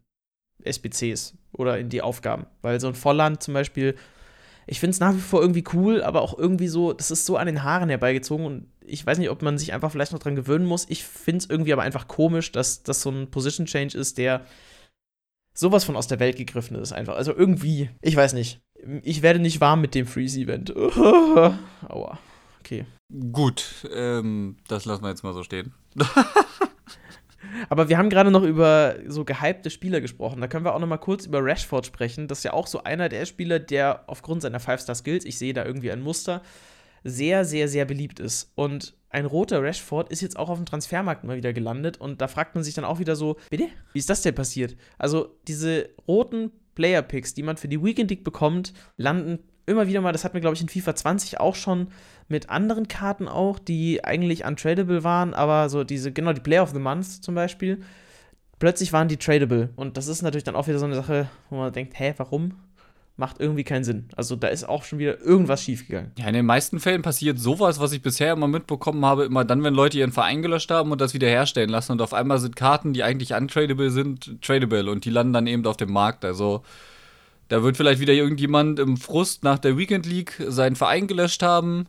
SBCs 0.63 1.35
oder 1.53 1.79
in 1.79 1.89
die 1.89 2.01
Aufgaben. 2.01 2.45
Weil 2.61 2.79
so 2.79 2.87
ein 2.87 2.95
Volland 2.95 3.41
zum 3.41 3.53
Beispiel, 3.53 3.95
ich 4.67 4.79
finde 4.79 4.91
es 4.91 4.99
nach 4.99 5.13
wie 5.13 5.19
vor 5.19 5.41
irgendwie 5.41 5.63
cool, 5.73 6.03
aber 6.03 6.21
auch 6.21 6.37
irgendwie 6.37 6.67
so, 6.67 6.93
das 6.93 7.11
ist 7.11 7.25
so 7.25 7.37
an 7.37 7.47
den 7.47 7.63
Haaren 7.63 7.89
herbeigezogen 7.89 8.45
und 8.45 8.67
ich 8.85 9.05
weiß 9.05 9.17
nicht, 9.17 9.29
ob 9.29 9.41
man 9.41 9.57
sich 9.57 9.73
einfach 9.73 9.91
vielleicht 9.91 10.11
noch 10.11 10.19
dran 10.19 10.35
gewöhnen 10.35 10.65
muss. 10.65 10.85
Ich 10.89 11.03
finde 11.03 11.39
es 11.39 11.49
irgendwie 11.49 11.73
aber 11.73 11.81
einfach 11.81 12.07
komisch, 12.07 12.51
dass 12.51 12.83
das 12.83 13.01
so 13.01 13.09
ein 13.09 13.29
Position 13.31 13.65
Change 13.65 13.97
ist, 13.97 14.17
der 14.17 14.45
sowas 15.53 15.83
von 15.83 15.95
aus 15.95 16.07
der 16.07 16.19
Welt 16.19 16.37
gegriffen 16.37 16.75
ist 16.77 16.93
einfach. 16.93 17.15
Also 17.15 17.35
irgendwie, 17.35 17.89
ich 18.01 18.15
weiß 18.15 18.33
nicht. 18.33 18.61
Ich 19.03 19.21
werde 19.21 19.39
nicht 19.39 19.61
warm 19.61 19.81
mit 19.81 19.93
dem 19.93 20.07
Freeze-Event. 20.07 20.75
Aua. 21.87 22.17
Okay. 22.59 22.85
Gut, 23.31 23.87
ähm, 23.93 24.57
das 24.67 24.85
lassen 24.85 25.03
wir 25.03 25.09
jetzt 25.09 25.23
mal 25.23 25.33
so 25.33 25.43
stehen. 25.43 25.73
Aber 27.69 27.89
wir 27.89 27.97
haben 27.97 28.09
gerade 28.09 28.31
noch 28.31 28.43
über 28.43 28.95
so 29.07 29.25
gehypte 29.25 29.69
Spieler 29.69 30.01
gesprochen. 30.01 30.41
Da 30.41 30.47
können 30.47 30.65
wir 30.65 30.73
auch 30.73 30.79
noch 30.79 30.87
mal 30.87 30.97
kurz 30.97 31.25
über 31.25 31.43
Rashford 31.43 31.85
sprechen. 31.85 32.27
Das 32.27 32.39
ist 32.39 32.43
ja 32.43 32.53
auch 32.53 32.67
so 32.67 32.83
einer 32.83 33.09
der 33.09 33.25
Spieler, 33.25 33.59
der 33.59 34.03
aufgrund 34.07 34.41
seiner 34.41 34.59
Five-Star-Skills, 34.59 35.25
ich 35.25 35.37
sehe 35.37 35.53
da 35.53 35.65
irgendwie 35.65 35.91
ein 35.91 36.01
Muster, 36.01 36.41
sehr, 37.03 37.45
sehr, 37.45 37.67
sehr 37.67 37.85
beliebt 37.85 38.19
ist. 38.19 38.51
Und 38.55 38.95
ein 39.11 39.25
roter 39.25 39.61
Rashford 39.61 40.09
ist 40.09 40.21
jetzt 40.21 40.37
auch 40.37 40.49
auf 40.49 40.57
dem 40.57 40.65
Transfermarkt 40.65 41.23
mal 41.23 41.35
wieder 41.35 41.53
gelandet 41.53 41.97
und 41.97 42.21
da 42.21 42.27
fragt 42.27 42.55
man 42.55 42.63
sich 42.63 42.73
dann 42.73 42.85
auch 42.85 42.99
wieder 42.99 43.15
so, 43.15 43.35
bitte? 43.49 43.67
Wie 43.93 43.99
ist 43.99 44.09
das 44.09 44.21
denn 44.21 44.35
passiert? 44.35 44.75
Also 44.97 45.35
diese 45.47 45.89
roten 46.07 46.51
Player-Picks, 46.75 47.33
die 47.33 47.43
man 47.43 47.57
für 47.57 47.67
die 47.67 47.83
Weekend 47.83 48.09
League 48.09 48.23
bekommt, 48.23 48.73
landen 48.95 49.39
immer 49.65 49.87
wieder 49.87 50.01
mal, 50.01 50.13
das 50.13 50.23
hatten 50.23 50.35
wir 50.35 50.41
glaube 50.41 50.55
ich 50.55 50.61
in 50.61 50.69
FIFA 50.69 50.95
20 50.95 51.39
auch 51.39 51.55
schon 51.55 51.89
mit 52.29 52.49
anderen 52.49 52.87
Karten 52.87 53.27
auch, 53.27 53.59
die 53.59 54.03
eigentlich 54.03 54.45
untradable 54.45 55.03
waren, 55.03 55.33
aber 55.33 55.69
so 55.69 55.83
diese, 55.83 56.11
genau, 56.13 56.31
die 56.31 56.41
Player 56.41 56.63
of 56.63 56.71
the 56.71 56.79
Month 56.79 57.23
zum 57.23 57.35
Beispiel, 57.35 57.81
plötzlich 58.59 58.93
waren 58.93 59.09
die 59.09 59.17
tradable 59.17 59.69
und 59.75 59.97
das 59.97 60.07
ist 60.07 60.21
natürlich 60.21 60.45
dann 60.45 60.55
auch 60.55 60.67
wieder 60.67 60.79
so 60.79 60.85
eine 60.85 60.95
Sache, 60.95 61.29
wo 61.49 61.57
man 61.57 61.73
denkt, 61.73 61.99
hä, 61.99 62.13
warum? 62.17 62.53
Macht 63.21 63.39
irgendwie 63.39 63.63
keinen 63.63 63.83
Sinn. 63.83 64.09
Also 64.15 64.35
da 64.35 64.47
ist 64.47 64.67
auch 64.67 64.83
schon 64.83 64.97
wieder 64.97 65.21
irgendwas 65.21 65.63
schiefgegangen. 65.63 66.11
Ja, 66.17 66.27
in 66.27 66.33
den 66.33 66.45
meisten 66.45 66.79
Fällen 66.79 67.03
passiert 67.03 67.37
sowas, 67.37 67.79
was 67.79 67.93
ich 67.93 68.01
bisher 68.01 68.33
immer 68.33 68.47
mitbekommen 68.47 69.05
habe, 69.05 69.25
immer 69.25 69.45
dann, 69.45 69.63
wenn 69.63 69.75
Leute 69.75 69.99
ihren 69.99 70.11
Verein 70.11 70.41
gelöscht 70.41 70.71
haben 70.71 70.91
und 70.91 70.99
das 70.99 71.13
wieder 71.13 71.27
herstellen 71.27 71.69
lassen 71.69 71.91
und 71.91 72.01
auf 72.01 72.15
einmal 72.15 72.39
sind 72.39 72.55
Karten, 72.55 72.93
die 72.93 73.03
eigentlich 73.03 73.33
untradable 73.35 73.91
sind, 73.91 74.41
tradable 74.41 74.89
und 74.89 75.05
die 75.05 75.11
landen 75.11 75.33
dann 75.33 75.45
eben 75.45 75.65
auf 75.67 75.77
dem 75.77 75.93
Markt. 75.93 76.25
Also 76.25 76.63
da 77.47 77.61
wird 77.61 77.77
vielleicht 77.77 78.01
wieder 78.01 78.13
irgendjemand 78.13 78.79
im 78.79 78.97
Frust 78.97 79.43
nach 79.43 79.59
der 79.59 79.77
Weekend 79.77 80.07
League 80.07 80.41
seinen 80.47 80.75
Verein 80.75 81.05
gelöscht 81.05 81.43
haben 81.43 81.85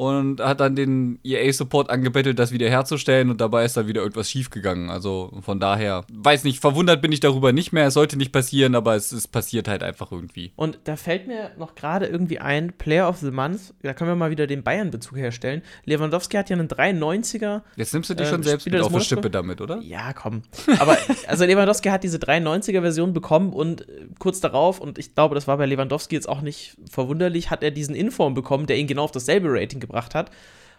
und 0.00 0.40
hat 0.40 0.60
dann 0.60 0.76
den 0.76 1.18
EA-Support 1.24 1.90
angebettelt, 1.90 2.38
das 2.38 2.52
wieder 2.52 2.70
herzustellen 2.70 3.28
und 3.28 3.40
dabei 3.42 3.66
ist 3.66 3.76
dann 3.76 3.86
wieder 3.86 4.00
irgendwas 4.00 4.30
schiefgegangen. 4.30 4.88
Also 4.88 5.30
von 5.42 5.60
daher, 5.60 6.06
weiß 6.10 6.44
nicht, 6.44 6.58
verwundert 6.60 7.02
bin 7.02 7.12
ich 7.12 7.20
darüber 7.20 7.52
nicht 7.52 7.72
mehr. 7.72 7.86
Es 7.86 7.94
sollte 7.94 8.16
nicht 8.16 8.32
passieren, 8.32 8.74
aber 8.74 8.94
es, 8.94 9.12
es 9.12 9.28
passiert 9.28 9.68
halt 9.68 9.82
einfach 9.82 10.10
irgendwie. 10.10 10.52
Und 10.56 10.78
da 10.84 10.96
fällt 10.96 11.26
mir 11.26 11.50
noch 11.58 11.74
gerade 11.74 12.06
irgendwie 12.06 12.38
ein, 12.38 12.72
Player 12.72 13.10
of 13.10 13.18
the 13.18 13.30
Month, 13.30 13.74
da 13.82 13.92
können 13.92 14.10
wir 14.10 14.16
mal 14.16 14.30
wieder 14.30 14.46
den 14.46 14.62
Bayern-Bezug 14.62 15.18
herstellen. 15.18 15.60
Lewandowski 15.84 16.38
hat 16.38 16.48
ja 16.48 16.56
einen 16.56 16.68
93er. 16.68 17.60
Jetzt 17.76 17.92
nimmst 17.92 18.08
du 18.08 18.14
dich 18.14 18.26
äh, 18.26 18.30
schon 18.30 18.42
selbst 18.42 18.64
mit 18.70 18.80
auf 18.80 18.90
die 18.90 19.00
Schippe 19.00 19.28
damit, 19.28 19.60
oder? 19.60 19.80
Ja, 19.82 20.14
komm. 20.14 20.44
Aber 20.78 20.96
also 21.26 21.44
Lewandowski 21.44 21.90
hat 21.90 22.04
diese 22.04 22.16
93er-Version 22.16 23.12
bekommen 23.12 23.52
und 23.52 23.82
äh, 23.82 24.06
kurz 24.18 24.40
darauf, 24.40 24.80
und 24.80 24.98
ich 24.98 25.14
glaube, 25.14 25.34
das 25.34 25.46
war 25.46 25.58
bei 25.58 25.66
Lewandowski 25.66 26.14
jetzt 26.14 26.28
auch 26.28 26.40
nicht 26.40 26.78
verwunderlich, 26.90 27.50
hat 27.50 27.62
er 27.62 27.70
diesen 27.70 27.94
Inform 27.94 28.32
bekommen, 28.32 28.64
der 28.64 28.78
ihn 28.78 28.86
genau 28.86 29.04
auf 29.04 29.12
dasselbe 29.12 29.48
Rating 29.50 29.78
gebracht 29.78 29.89
gebracht 29.90 30.14
hat. 30.14 30.30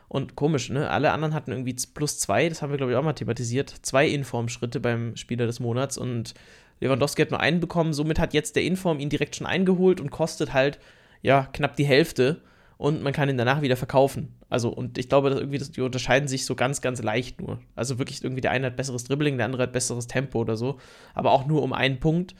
Und 0.08 0.36
komisch, 0.36 0.70
ne? 0.70 0.90
Alle 0.90 1.12
anderen 1.12 1.34
hatten 1.34 1.52
irgendwie 1.52 1.76
plus 1.94 2.20
zwei, 2.20 2.50
das 2.50 2.62
haben 2.62 2.72
wir, 2.72 2.78
glaube 2.78 2.92
ich, 2.92 2.98
auch 2.98 3.04
mal 3.04 3.14
thematisiert. 3.14 3.74
Zwei 3.82 4.08
Inform-Schritte 4.08 4.80
beim 4.82 5.16
Spieler 5.16 5.46
des 5.46 5.62
Monats 5.62 5.98
und 5.98 6.34
Lewandowski 6.82 7.22
hat 7.22 7.32
nur 7.32 7.40
einen 7.40 7.62
bekommen. 7.62 7.94
Somit 7.94 8.20
hat 8.20 8.34
jetzt 8.34 8.56
der 8.58 8.64
Inform 8.64 9.00
ihn 9.00 9.10
direkt 9.10 9.36
schon 9.36 9.48
eingeholt 9.48 10.02
und 10.02 10.12
kostet 10.12 10.52
halt, 10.52 10.80
ja, 11.22 11.48
knapp 11.54 11.78
die 11.78 11.86
Hälfte. 11.86 12.42
Und 12.78 13.04
man 13.04 13.14
kann 13.14 13.30
ihn 13.30 13.38
danach 13.38 13.62
wieder 13.62 13.78
verkaufen. 13.78 14.36
Also, 14.50 14.70
und 14.70 14.98
ich 14.98 15.08
glaube, 15.08 15.30
dass 15.30 15.40
irgendwie 15.40 15.60
die 15.60 15.82
unterscheiden 15.82 16.28
sich 16.28 16.46
so 16.46 16.56
ganz, 16.56 16.82
ganz 16.82 17.04
leicht 17.04 17.40
nur. 17.40 17.60
Also 17.76 18.00
wirklich 18.00 18.24
irgendwie 18.24 18.42
der 18.42 18.50
eine 18.52 18.66
hat 18.66 18.76
besseres 18.76 19.04
Dribbling, 19.04 19.38
der 19.38 19.46
andere 19.46 19.64
hat 19.64 19.72
besseres 19.72 20.08
Tempo 20.08 20.40
oder 20.40 20.58
so. 20.58 20.80
Aber 21.14 21.32
auch 21.32 21.46
nur 21.46 21.62
um 21.62 21.74
einen 21.74 22.00
Punkt. 22.00 22.34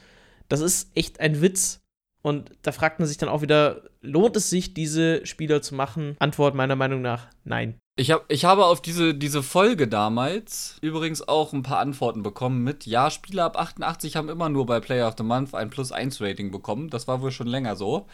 Das 0.48 0.60
ist 0.60 0.90
echt 0.96 1.20
ein 1.20 1.40
Witz, 1.40 1.81
und 2.22 2.52
da 2.62 2.72
fragt 2.72 3.00
man 3.00 3.08
sich 3.08 3.18
dann 3.18 3.28
auch 3.28 3.42
wieder, 3.42 3.82
lohnt 4.00 4.36
es 4.36 4.48
sich, 4.48 4.74
diese 4.74 5.26
Spieler 5.26 5.60
zu 5.60 5.74
machen? 5.74 6.16
Antwort 6.20 6.54
meiner 6.54 6.76
Meinung 6.76 7.02
nach, 7.02 7.26
nein. 7.44 7.78
Ich, 7.96 8.10
hab, 8.10 8.24
ich 8.32 8.44
habe 8.46 8.64
auf 8.64 8.80
diese, 8.80 9.14
diese 9.14 9.42
Folge 9.42 9.86
damals 9.86 10.78
übrigens 10.80 11.26
auch 11.26 11.52
ein 11.52 11.62
paar 11.62 11.80
Antworten 11.80 12.22
bekommen 12.22 12.64
mit, 12.64 12.86
ja, 12.86 13.10
Spieler 13.10 13.44
ab 13.44 13.58
88 13.58 14.16
haben 14.16 14.30
immer 14.30 14.48
nur 14.48 14.64
bei 14.64 14.80
Player 14.80 15.08
of 15.08 15.14
the 15.18 15.24
Month 15.24 15.54
ein 15.54 15.68
Plus 15.68 15.92
1 15.92 16.20
Rating 16.20 16.50
bekommen. 16.50 16.88
Das 16.88 17.06
war 17.06 17.20
wohl 17.20 17.32
schon 17.32 17.48
länger 17.48 17.76
so. 17.76 18.06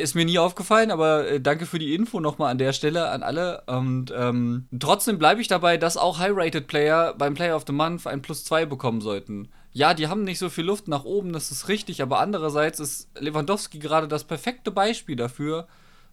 Ist 0.00 0.14
mir 0.14 0.24
nie 0.24 0.38
aufgefallen, 0.38 0.90
aber 0.90 1.28
äh, 1.28 1.40
danke 1.40 1.66
für 1.66 1.78
die 1.78 1.94
Info 1.94 2.20
nochmal 2.20 2.50
an 2.50 2.58
der 2.58 2.72
Stelle 2.72 3.10
an 3.10 3.22
alle. 3.22 3.62
Und 3.66 4.12
ähm, 4.16 4.66
trotzdem 4.78 5.18
bleibe 5.18 5.40
ich 5.40 5.48
dabei, 5.48 5.76
dass 5.76 5.96
auch 5.96 6.18
High-Rated-Player 6.18 7.14
beim 7.18 7.34
Player 7.34 7.56
of 7.56 7.64
the 7.66 7.72
Month 7.72 8.06
ein 8.06 8.22
Plus 8.22 8.44
2 8.44 8.66
bekommen 8.66 9.00
sollten. 9.00 9.48
Ja, 9.72 9.94
die 9.94 10.08
haben 10.08 10.24
nicht 10.24 10.38
so 10.38 10.48
viel 10.48 10.64
Luft 10.64 10.88
nach 10.88 11.04
oben, 11.04 11.32
das 11.32 11.50
ist 11.50 11.68
richtig, 11.68 12.02
aber 12.02 12.18
andererseits 12.18 12.80
ist 12.80 13.08
Lewandowski 13.18 13.78
gerade 13.78 14.08
das 14.08 14.24
perfekte 14.24 14.72
Beispiel 14.72 15.14
dafür, 15.14 15.68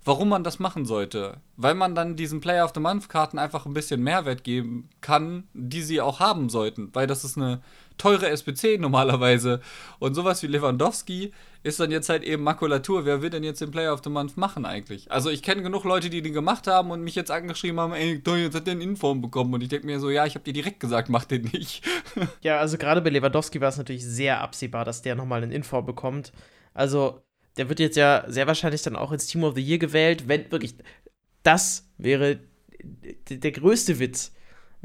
warum 0.06 0.30
man 0.30 0.44
das 0.44 0.60
machen 0.60 0.86
sollte. 0.86 1.38
Weil 1.56 1.74
man 1.74 1.96
dann 1.96 2.16
diesen 2.16 2.40
Player 2.40 2.66
of 2.66 2.72
the 2.76 2.80
Month-Karten 2.80 3.40
einfach 3.40 3.66
ein 3.66 3.74
bisschen 3.74 4.04
Mehrwert 4.04 4.44
geben 4.44 4.90
kann, 5.02 5.48
die 5.54 5.82
sie 5.82 6.02
auch 6.02 6.20
haben 6.20 6.50
sollten. 6.50 6.90
Weil 6.94 7.08
das 7.08 7.24
ist 7.24 7.38
eine 7.38 7.62
teure 7.98 8.30
SPC 8.30 8.80
normalerweise. 8.80 9.62
Und 10.00 10.13
sowas 10.13 10.44
wie 10.44 10.48
Lewandowski 10.48 11.34
ist 11.63 11.80
dann 11.80 11.92
jetzt 11.92 12.10
halt 12.10 12.24
eben 12.24 12.44
Makulatur. 12.44 13.06
Wer 13.06 13.22
will 13.22 13.30
denn 13.30 13.44
jetzt 13.44 13.62
den 13.62 13.72
Player 13.72 13.94
of 13.94 14.01
the 14.04 14.10
Month 14.10 14.38
machen 14.38 14.66
eigentlich? 14.66 15.12
Also 15.12 15.30
ich 15.30 15.44
kenne 15.44 15.63
genug 15.63 15.84
Leute, 15.84 16.10
die 16.10 16.22
den 16.22 16.34
gemacht 16.34 16.68
haben 16.68 16.92
und 16.92 17.01
mich 17.01 17.16
jetzt 17.16 17.32
angeschrieben 17.32 17.80
haben, 17.80 17.94
ey, 17.94 18.22
jetzt 18.25 18.56
hat 18.56 18.68
der 18.68 18.74
einen 18.74 18.82
Inform 18.82 19.22
bekommen. 19.22 19.54
Und 19.54 19.62
ich 19.62 19.70
denke 19.70 19.86
mir 19.86 20.00
so, 20.00 20.10
ja, 20.10 20.25
ich 20.25 20.36
habe 20.36 20.44
dir 20.44 20.54
direkt 20.54 20.80
gesagt, 20.80 21.10
mach 21.10 21.25
den 21.25 21.50
nicht. 21.54 21.86
ja, 22.42 22.60
also 22.60 22.77
gerade 22.77 23.01
bei 23.01 23.10
Lewandowski 23.10 23.60
war 23.62 23.70
es 23.70 23.77
natürlich 23.77 24.06
sehr 24.06 24.42
absehbar, 24.42 24.86
dass 24.86 25.01
der 25.01 25.16
nochmal 25.16 25.44
einen 25.44 25.51
Inform 25.51 25.86
bekommt. 25.86 26.32
Also 26.74 27.22
der 27.58 27.70
wird 27.70 27.80
jetzt 27.80 27.98
ja 27.98 28.24
sehr 28.27 28.48
wahrscheinlich 28.48 28.84
dann 28.84 28.96
auch 28.96 29.12
ins 29.12 29.27
Team 29.27 29.44
of 29.44 29.56
the 29.56 29.62
Year 29.62 29.80
gewählt, 29.80 30.27
wenn 30.27 30.51
wirklich 30.51 30.75
das 31.44 31.89
wäre 31.98 32.39
der 33.30 33.51
größte 33.51 34.00
Witz, 34.00 34.34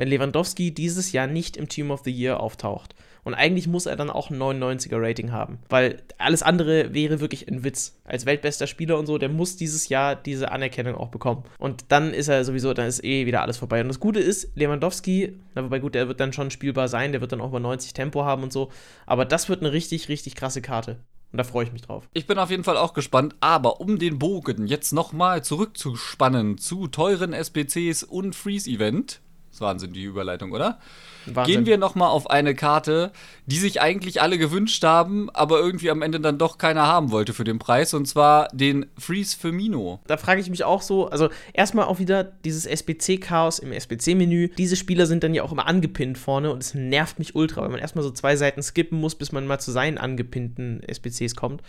wenn 0.02 0.08
Lewandowski 0.08 0.74
dieses 0.74 1.12
Jahr 1.12 1.28
nicht 1.28 1.56
im 1.56 1.68
Team 1.68 1.92
of 1.92 2.00
the 2.04 2.10
Year 2.10 2.40
auftaucht. 2.40 2.96
Und 3.22 3.34
eigentlich 3.34 3.68
muss 3.68 3.86
er 3.86 3.94
dann 3.94 4.10
auch 4.10 4.30
ein 4.30 4.36
99er 4.36 5.00
Rating 5.00 5.30
haben, 5.30 5.60
weil 5.68 6.02
alles 6.18 6.42
andere 6.42 6.92
wäre 6.92 7.20
wirklich 7.20 7.46
ein 7.46 7.62
Witz. 7.62 8.00
Als 8.02 8.26
weltbester 8.26 8.66
Spieler 8.66 8.98
und 8.98 9.06
so, 9.06 9.16
der 9.16 9.28
muss 9.28 9.54
dieses 9.54 9.88
Jahr 9.88 10.16
diese 10.16 10.50
Anerkennung 10.50 10.96
auch 10.96 11.10
bekommen. 11.10 11.44
Und 11.56 11.84
dann 11.90 12.12
ist 12.12 12.26
er 12.26 12.44
sowieso, 12.44 12.74
dann 12.74 12.88
ist 12.88 13.04
eh 13.04 13.26
wieder 13.26 13.42
alles 13.42 13.58
vorbei. 13.58 13.80
Und 13.80 13.86
das 13.86 14.00
Gute 14.00 14.18
ist, 14.18 14.56
Lewandowski, 14.56 15.38
na, 15.54 15.62
wobei 15.62 15.78
gut, 15.78 15.94
der 15.94 16.08
wird 16.08 16.18
dann 16.18 16.32
schon 16.32 16.50
spielbar 16.50 16.88
sein, 16.88 17.12
der 17.12 17.20
wird 17.20 17.30
dann 17.30 17.40
auch 17.40 17.50
über 17.50 17.60
90 17.60 17.92
Tempo 17.92 18.24
haben 18.24 18.42
und 18.42 18.52
so. 18.52 18.72
Aber 19.06 19.24
das 19.24 19.48
wird 19.48 19.60
eine 19.60 19.70
richtig, 19.70 20.08
richtig 20.08 20.34
krasse 20.34 20.62
Karte. 20.62 20.96
Und 21.30 21.38
da 21.38 21.44
freue 21.44 21.64
ich 21.64 21.72
mich 21.72 21.82
drauf. 21.82 22.08
Ich 22.12 22.26
bin 22.26 22.38
auf 22.38 22.50
jeden 22.50 22.64
Fall 22.64 22.76
auch 22.76 22.92
gespannt, 22.92 23.36
aber 23.38 23.80
um 23.80 24.00
den 24.00 24.18
Bogen 24.18 24.66
jetzt 24.66 24.92
nochmal 24.92 25.44
zurückzuspannen 25.44 26.58
zu 26.58 26.88
teuren 26.88 27.32
SPCs 27.32 28.02
und 28.02 28.34
Freeze-Event, 28.34 29.20
das 29.52 29.58
ist 29.58 29.60
Wahnsinn, 29.60 29.92
die 29.92 30.04
Überleitung, 30.04 30.52
oder? 30.52 30.78
Wahnsinn. 31.26 31.56
Gehen 31.56 31.66
wir 31.66 31.76
nochmal 31.76 32.08
auf 32.08 32.30
eine 32.30 32.54
Karte, 32.54 33.12
die 33.44 33.58
sich 33.58 33.82
eigentlich 33.82 34.22
alle 34.22 34.38
gewünscht 34.38 34.82
haben, 34.82 35.28
aber 35.28 35.58
irgendwie 35.58 35.90
am 35.90 36.00
Ende 36.00 36.20
dann 36.20 36.38
doch 36.38 36.56
keiner 36.56 36.86
haben 36.86 37.10
wollte 37.10 37.34
für 37.34 37.44
den 37.44 37.58
Preis, 37.58 37.92
und 37.92 38.08
zwar 38.08 38.48
den 38.54 38.86
Freeze 38.96 39.36
Firmino. 39.36 40.00
Da 40.06 40.16
frage 40.16 40.40
ich 40.40 40.48
mich 40.48 40.64
auch 40.64 40.80
so, 40.80 41.08
also 41.08 41.28
erstmal 41.52 41.84
auch 41.84 41.98
wieder 41.98 42.24
dieses 42.24 42.64
SBC-Chaos 42.64 43.58
im 43.58 43.72
SBC-Menü. 43.72 44.48
Diese 44.56 44.74
Spieler 44.74 45.04
sind 45.04 45.22
dann 45.22 45.34
ja 45.34 45.42
auch 45.42 45.52
immer 45.52 45.66
angepinnt 45.66 46.16
vorne 46.16 46.50
und 46.50 46.62
es 46.62 46.72
nervt 46.72 47.18
mich 47.18 47.34
ultra, 47.34 47.60
weil 47.60 47.68
man 47.68 47.80
erstmal 47.80 48.04
so 48.04 48.10
zwei 48.10 48.36
Seiten 48.36 48.62
skippen 48.62 48.98
muss, 48.98 49.16
bis 49.16 49.32
man 49.32 49.46
mal 49.46 49.58
zu 49.58 49.70
seinen 49.70 49.98
angepinnten 49.98 50.82
SBCs 50.82 51.36
kommt 51.36 51.60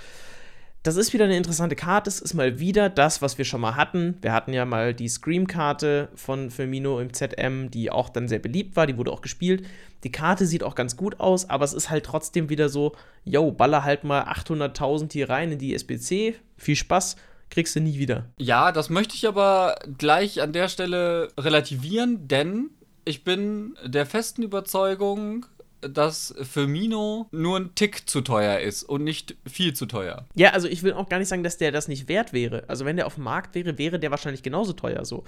das 0.84 0.98
ist 0.98 1.14
wieder 1.14 1.26
eine 1.26 1.38
interessante 1.38 1.78
Karte. 1.78 2.10
Es 2.10 2.20
ist 2.20 2.34
mal 2.34 2.60
wieder 2.60 2.90
das, 2.90 3.22
was 3.22 3.38
wir 3.38 3.46
schon 3.46 3.62
mal 3.62 3.78
hatten. 3.78 4.18
Wir 4.22 4.34
hatten 4.34 4.52
ja 4.52 4.66
mal 4.66 4.94
die 4.94 5.08
Scream-Karte 5.08 6.10
von 6.14 6.52
Firmino 6.52 7.00
im 7.00 7.14
ZM, 7.14 7.72
die 7.72 7.90
auch 7.90 8.10
dann 8.10 8.28
sehr 8.28 8.40
beliebt 8.40 8.76
war. 8.76 8.86
Die 8.86 8.98
wurde 8.98 9.12
auch 9.12 9.22
gespielt. 9.22 9.66
Die 10.04 10.12
Karte 10.12 10.46
sieht 10.46 10.62
auch 10.62 10.76
ganz 10.76 10.98
gut 10.98 11.22
aus, 11.22 11.50
aber 11.50 11.64
es 11.64 11.74
ist 11.74 11.90
halt 11.90 12.06
trotzdem 12.06 12.50
wieder 12.50 12.68
so: 12.68 12.92
yo, 13.24 13.52
baller 13.52 13.86
halt 13.86 14.04
mal 14.04 14.24
800.000 14.24 15.14
hier 15.14 15.30
rein 15.30 15.54
in 15.54 15.58
die 15.60 15.74
SBC. 15.74 16.36
Viel 16.58 16.76
Spaß. 16.76 17.16
Kriegst 17.50 17.76
du 17.76 17.80
nie 17.80 18.00
wieder. 18.00 18.26
Ja, 18.38 18.72
das 18.72 18.90
möchte 18.90 19.16
ich 19.16 19.28
aber 19.28 19.76
gleich 19.98 20.42
an 20.42 20.54
der 20.54 20.68
Stelle 20.68 21.30
relativieren, 21.38 22.28
denn 22.28 22.72
ich 23.06 23.24
bin 23.24 23.78
der 23.86 24.06
festen 24.06 24.44
Überzeugung, 24.44 25.46
dass 25.90 26.34
Firmino 26.42 27.28
nur 27.32 27.60
ein 27.60 27.76
Tick 27.76 28.10
zu 28.10 28.22
teuer 28.22 28.60
ist 28.60 28.84
und 28.84 29.04
nicht 29.04 29.36
viel 29.48 29.74
zu 29.74 29.86
teuer. 29.86 30.26
Ja, 30.36 30.52
also 30.52 30.68
ich 30.68 30.84
will 30.84 30.94
auch 30.94 31.10
gar 31.10 31.20
nicht 31.20 31.28
sagen, 31.28 31.44
dass 31.44 31.58
der 31.58 31.72
das 31.72 31.88
nicht 31.88 32.08
wert 32.08 32.34
wäre. 32.34 32.64
Also 32.68 32.86
wenn 32.86 32.96
der 32.96 33.08
auf 33.08 33.16
dem 33.16 33.24
Markt 33.24 33.56
wäre, 33.56 33.78
wäre 33.78 34.00
der 34.00 34.12
wahrscheinlich 34.12 34.44
genauso 34.44 34.74
teuer 34.74 35.06
so. 35.06 35.24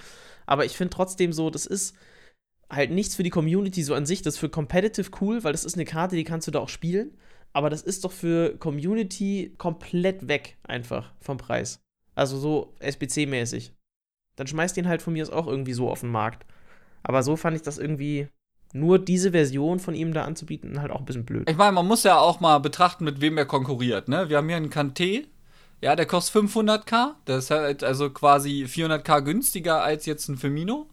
Aber 0.45 0.65
ich 0.65 0.77
finde 0.77 0.93
trotzdem 0.93 1.33
so, 1.33 1.49
das 1.49 1.65
ist 1.65 1.95
halt 2.69 2.91
nichts 2.91 3.15
für 3.15 3.23
die 3.23 3.29
Community 3.29 3.83
so 3.83 3.93
an 3.93 4.05
sich. 4.05 4.21
Das 4.21 4.35
ist 4.35 4.39
für 4.39 4.49
Competitive 4.49 5.11
cool, 5.21 5.43
weil 5.43 5.51
das 5.51 5.65
ist 5.65 5.75
eine 5.75 5.85
Karte, 5.85 6.15
die 6.15 6.23
kannst 6.23 6.47
du 6.47 6.51
da 6.51 6.59
auch 6.59 6.69
spielen. 6.69 7.17
Aber 7.53 7.69
das 7.69 7.81
ist 7.81 8.03
doch 8.03 8.11
für 8.11 8.57
Community 8.57 9.53
komplett 9.57 10.27
weg 10.27 10.57
einfach 10.63 11.13
vom 11.21 11.37
Preis. 11.37 11.79
Also 12.13 12.37
so 12.37 12.73
SBC-mäßig. 12.79 13.71
Dann 14.35 14.47
schmeißt 14.47 14.75
den 14.75 14.87
halt 14.87 15.01
von 15.01 15.13
mir 15.13 15.23
aus 15.23 15.29
auch 15.29 15.47
irgendwie 15.47 15.73
so 15.73 15.89
auf 15.89 16.01
den 16.01 16.09
Markt. 16.09 16.45
Aber 17.03 17.23
so 17.23 17.35
fand 17.35 17.55
ich 17.55 17.61
das 17.61 17.77
irgendwie 17.77 18.27
nur 18.73 18.99
diese 18.99 19.31
Version 19.31 19.79
von 19.79 19.95
ihm 19.95 20.13
da 20.13 20.25
anzubieten, 20.25 20.81
halt 20.81 20.91
auch 20.91 20.99
ein 20.99 21.05
bisschen 21.05 21.25
blöd. 21.25 21.49
Ich 21.49 21.57
meine, 21.57 21.71
man 21.71 21.87
muss 21.87 22.03
ja 22.03 22.19
auch 22.19 22.39
mal 22.39 22.59
betrachten, 22.59 23.05
mit 23.05 23.21
wem 23.21 23.37
er 23.37 23.45
konkurriert. 23.45 24.07
Ne? 24.07 24.29
Wir 24.29 24.37
haben 24.37 24.47
hier 24.47 24.57
einen 24.57 24.69
Kanté, 24.69 25.25
ja, 25.81 25.95
der 25.95 26.05
kostet 26.05 26.43
500k. 26.43 27.11
Der 27.27 27.37
ist 27.37 27.51
halt 27.51 27.83
also 27.83 28.09
quasi 28.09 28.65
400k 28.67 29.21
günstiger 29.21 29.83
als 29.83 30.05
jetzt 30.05 30.27
ein 30.29 30.37
Firmino. 30.37 30.87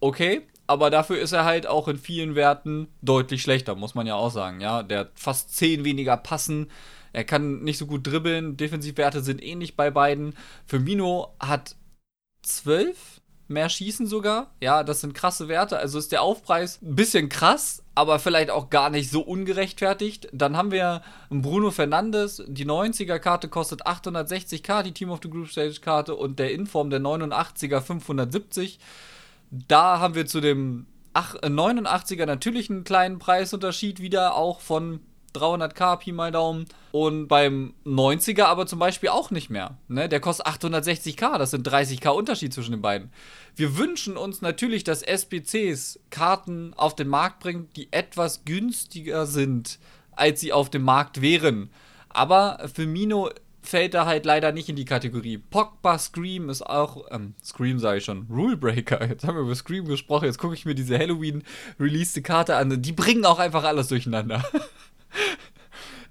Okay, 0.00 0.42
aber 0.66 0.90
dafür 0.90 1.18
ist 1.18 1.32
er 1.32 1.44
halt 1.44 1.66
auch 1.66 1.88
in 1.88 1.96
vielen 1.96 2.34
Werten 2.34 2.88
deutlich 3.02 3.42
schlechter, 3.42 3.74
muss 3.74 3.94
man 3.94 4.06
ja 4.06 4.14
auch 4.14 4.30
sagen. 4.30 4.60
Ja, 4.60 4.82
der 4.82 5.00
hat 5.00 5.12
fast 5.14 5.56
10 5.56 5.84
weniger 5.84 6.16
passen. 6.16 6.70
Er 7.12 7.24
kann 7.24 7.62
nicht 7.62 7.78
so 7.78 7.86
gut 7.86 8.06
dribbeln. 8.06 8.56
Defensivwerte 8.56 9.22
sind 9.22 9.42
ähnlich 9.42 9.76
bei 9.76 9.90
beiden. 9.90 10.34
Firmino 10.66 11.34
hat 11.40 11.74
12 12.42 13.22
mehr 13.48 13.68
schießen 13.68 14.06
sogar. 14.06 14.50
Ja, 14.60 14.84
das 14.84 15.00
sind 15.00 15.14
krasse 15.14 15.48
Werte. 15.48 15.78
Also 15.78 15.98
ist 15.98 16.12
der 16.12 16.22
Aufpreis 16.22 16.80
ein 16.82 16.94
bisschen 16.94 17.28
krass, 17.28 17.82
aber 17.94 18.18
vielleicht 18.18 18.50
auch 18.50 18.70
gar 18.70 18.90
nicht 18.90 19.10
so 19.10 19.22
ungerechtfertigt. 19.22 20.28
Dann 20.32 20.56
haben 20.56 20.70
wir 20.70 21.02
Bruno 21.30 21.70
Fernandes. 21.70 22.42
Die 22.46 22.66
90er-Karte 22.66 23.48
kostet 23.48 23.86
860k, 23.86 24.82
die 24.82 24.92
Team 24.92 25.10
of 25.10 25.20
the 25.22 25.30
Group 25.30 25.48
Stage-Karte 25.48 26.14
und 26.14 26.38
der 26.38 26.52
Inform 26.52 26.90
der 26.90 27.00
89er 27.00 27.80
570. 27.80 28.78
Da 29.50 29.98
haben 29.98 30.14
wir 30.14 30.26
zu 30.26 30.40
dem 30.40 30.86
89er 31.14 32.26
natürlich 32.26 32.70
einen 32.70 32.84
kleinen 32.84 33.18
Preisunterschied 33.18 34.00
wieder, 34.00 34.36
auch 34.36 34.60
von 34.60 35.00
300k 35.34 35.96
Pi 35.96 36.12
mal 36.12 36.32
Daumen. 36.32 36.66
Und 36.92 37.28
beim 37.28 37.74
90er 37.84 38.44
aber 38.44 38.66
zum 38.66 38.78
Beispiel 38.78 39.10
auch 39.10 39.30
nicht 39.30 39.50
mehr. 39.50 39.78
Ne? 39.88 40.08
Der 40.08 40.20
kostet 40.20 40.46
860k, 40.46 41.38
das 41.38 41.50
sind 41.50 41.68
30k 41.68 42.08
Unterschied 42.10 42.52
zwischen 42.52 42.72
den 42.72 42.82
beiden. 42.82 43.10
Wir 43.56 43.76
wünschen 43.76 44.16
uns 44.16 44.40
natürlich, 44.40 44.84
dass 44.84 45.02
SPCs 45.02 46.00
Karten 46.10 46.74
auf 46.74 46.94
den 46.94 47.08
Markt 47.08 47.40
bringen, 47.40 47.68
die 47.76 47.92
etwas 47.92 48.44
günstiger 48.44 49.26
sind, 49.26 49.78
als 50.12 50.40
sie 50.40 50.52
auf 50.52 50.70
dem 50.70 50.82
Markt 50.82 51.20
wären. 51.20 51.70
Aber 52.08 52.68
Firmino 52.72 53.30
fällt 53.68 53.94
da 53.94 54.06
halt 54.06 54.24
leider 54.24 54.52
nicht 54.52 54.68
in 54.68 54.76
die 54.76 54.84
Kategorie. 54.84 55.38
Pogba 55.38 55.98
Scream 55.98 56.48
ist 56.48 56.62
auch, 56.62 57.06
ähm, 57.10 57.34
Scream 57.44 57.78
sage 57.78 57.98
ich 57.98 58.04
schon, 58.04 58.26
Rulebreaker. 58.30 59.06
Jetzt 59.06 59.24
haben 59.24 59.36
wir 59.36 59.42
über 59.42 59.54
Scream 59.54 59.84
gesprochen, 59.86 60.24
jetzt 60.24 60.38
gucke 60.38 60.54
ich 60.54 60.64
mir 60.64 60.74
diese 60.74 60.98
Halloween-released 60.98 62.24
Karte 62.24 62.56
an. 62.56 62.80
Die 62.80 62.92
bringen 62.92 63.26
auch 63.26 63.38
einfach 63.38 63.64
alles 63.64 63.88
durcheinander. 63.88 64.42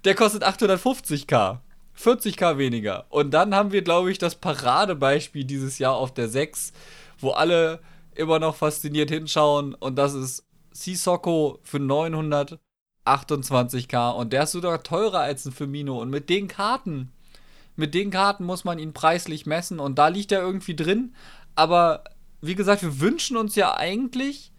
Der 0.08 0.14
kostet 0.14 0.42
850k. 0.42 1.58
40k 1.94 2.56
weniger. 2.56 3.04
Und 3.10 3.32
dann 3.32 3.54
haben 3.54 3.72
wir, 3.72 3.82
glaube 3.82 4.10
ich, 4.10 4.16
das 4.16 4.36
Paradebeispiel 4.36 5.44
dieses 5.44 5.78
Jahr 5.78 5.96
auf 5.96 6.14
der 6.14 6.30
6, 6.30 6.72
wo 7.18 7.32
alle 7.32 7.80
immer 8.14 8.38
noch 8.38 8.56
fasziniert 8.56 9.10
hinschauen. 9.10 9.74
Und 9.74 9.96
das 9.96 10.14
ist 10.14 10.46
Sissoko 10.72 11.58
für 11.62 11.76
928k. 11.76 14.12
Und 14.12 14.32
der 14.32 14.44
ist 14.44 14.52
sogar 14.52 14.82
teurer 14.82 15.20
als 15.20 15.44
ein 15.44 15.52
Firmino. 15.52 16.00
Und 16.00 16.08
mit 16.08 16.30
den 16.30 16.48
Karten, 16.48 17.12
mit 17.76 17.92
den 17.92 18.10
Karten 18.10 18.46
muss 18.46 18.64
man 18.64 18.78
ihn 18.78 18.94
preislich 18.94 19.44
messen. 19.44 19.78
Und 19.78 19.98
da 19.98 20.08
liegt 20.08 20.32
er 20.32 20.40
irgendwie 20.40 20.74
drin. 20.74 21.14
Aber 21.54 22.04
wie 22.40 22.54
gesagt, 22.54 22.80
wir 22.80 22.98
wünschen 22.98 23.36
uns 23.36 23.56
ja 23.56 23.76
eigentlich, 23.76 24.52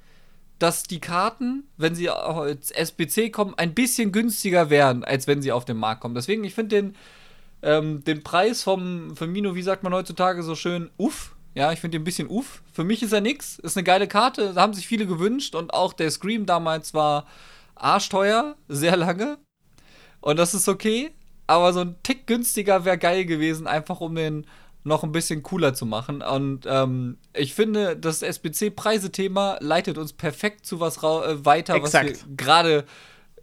dass 0.59 0.83
die 0.83 0.99
Karten, 0.99 1.63
wenn 1.77 1.95
sie 1.95 2.09
als 2.09 2.71
SBC 2.71 3.31
kommen, 3.31 3.53
ein 3.55 3.73
bisschen 3.73 4.11
günstiger 4.11 4.69
wären, 4.69 5.03
als 5.03 5.25
wenn 5.25 5.41
sie 5.41 5.51
auf 5.51 5.65
den 5.65 5.77
Markt 5.77 6.01
kommen. 6.01 6.15
Deswegen, 6.15 6.43
ich 6.43 6.53
finde 6.53 6.75
den, 6.75 6.95
ähm, 7.61 8.03
den 8.03 8.23
Preis 8.23 8.61
vom 8.63 9.15
Firmino, 9.15 9.55
wie 9.55 9.61
sagt 9.61 9.83
man 9.83 9.93
heutzutage 9.93 10.43
so 10.43 10.55
schön, 10.55 10.89
uff. 10.97 11.35
Ja, 11.55 11.71
ich 11.71 11.79
finde 11.79 11.97
den 11.97 12.01
ein 12.01 12.05
bisschen 12.05 12.27
uff. 12.27 12.61
Für 12.71 12.83
mich 12.83 13.01
ist 13.01 13.11
er 13.11 13.21
nix. 13.21 13.57
Ist 13.59 13.75
eine 13.75 13.83
geile 13.83 14.07
Karte, 14.07 14.53
da 14.53 14.61
haben 14.61 14.73
sich 14.73 14.87
viele 14.87 15.07
gewünscht 15.07 15.55
und 15.55 15.73
auch 15.73 15.93
der 15.93 16.11
Scream 16.11 16.45
damals 16.45 16.93
war 16.93 17.25
arschteuer, 17.75 18.55
sehr 18.67 18.97
lange. 18.97 19.37
Und 20.21 20.37
das 20.37 20.53
ist 20.53 20.67
okay. 20.67 21.11
Aber 21.47 21.73
so 21.73 21.79
ein 21.79 21.95
Tick 22.03 22.27
günstiger 22.27 22.85
wäre 22.85 22.99
geil 22.99 23.25
gewesen, 23.25 23.65
einfach 23.65 24.01
um 24.01 24.13
den 24.13 24.45
noch 24.83 25.03
ein 25.03 25.11
bisschen 25.11 25.43
cooler 25.43 25.73
zu 25.73 25.85
machen. 25.85 26.21
Und 26.21 26.65
ähm, 26.67 27.17
ich 27.33 27.53
finde, 27.53 27.97
das 27.97 28.21
SBC-Preisethema 28.21 29.57
leitet 29.59 29.97
uns 29.97 30.13
perfekt 30.13 30.65
zu 30.65 30.79
was 30.79 30.97
äh, 30.97 31.45
weiter, 31.45 31.75
Exakt. 31.75 32.11
was 32.11 32.27
wir 32.27 32.35
gerade 32.35 32.85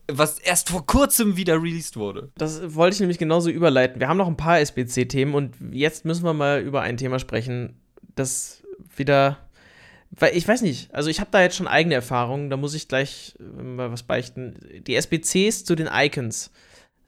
was 0.09 0.39
erst 0.39 0.71
vor 0.71 0.87
kurzem 0.87 1.37
wieder 1.37 1.55
released 1.55 1.97
wurde. 1.97 2.31
Das 2.39 2.75
wollte 2.75 2.95
ich 2.95 3.01
nämlich 3.01 3.19
genauso 3.19 3.51
überleiten. 3.51 4.01
Wir 4.01 4.09
haben 4.09 4.17
noch 4.17 4.29
ein 4.29 4.37
paar 4.37 4.61
SBC-Themen 4.61 5.35
und 5.35 5.57
jetzt 5.73 6.05
müssen 6.05 6.25
wir 6.25 6.33
mal 6.33 6.61
über 6.61 6.83
ein 6.83 6.97
Thema 6.97 7.19
sprechen, 7.19 7.77
das 8.15 8.63
wieder. 8.97 9.39
Weil 10.13 10.37
ich 10.37 10.47
weiß 10.47 10.63
nicht, 10.63 10.95
also 10.95 11.11
ich 11.11 11.19
habe 11.19 11.31
da 11.33 11.43
jetzt 11.43 11.57
schon 11.57 11.67
eigene 11.67 11.97
Erfahrungen, 11.97 12.49
da 12.49 12.57
muss 12.57 12.75
ich 12.75 12.87
gleich 12.87 13.35
äh, 13.41 13.63
mal 13.63 13.91
was 13.91 14.05
beichten. 14.05 14.57
Die 14.87 14.95
SBCs 14.95 15.65
zu 15.65 15.75
den 15.75 15.89
Icons. 15.93 16.53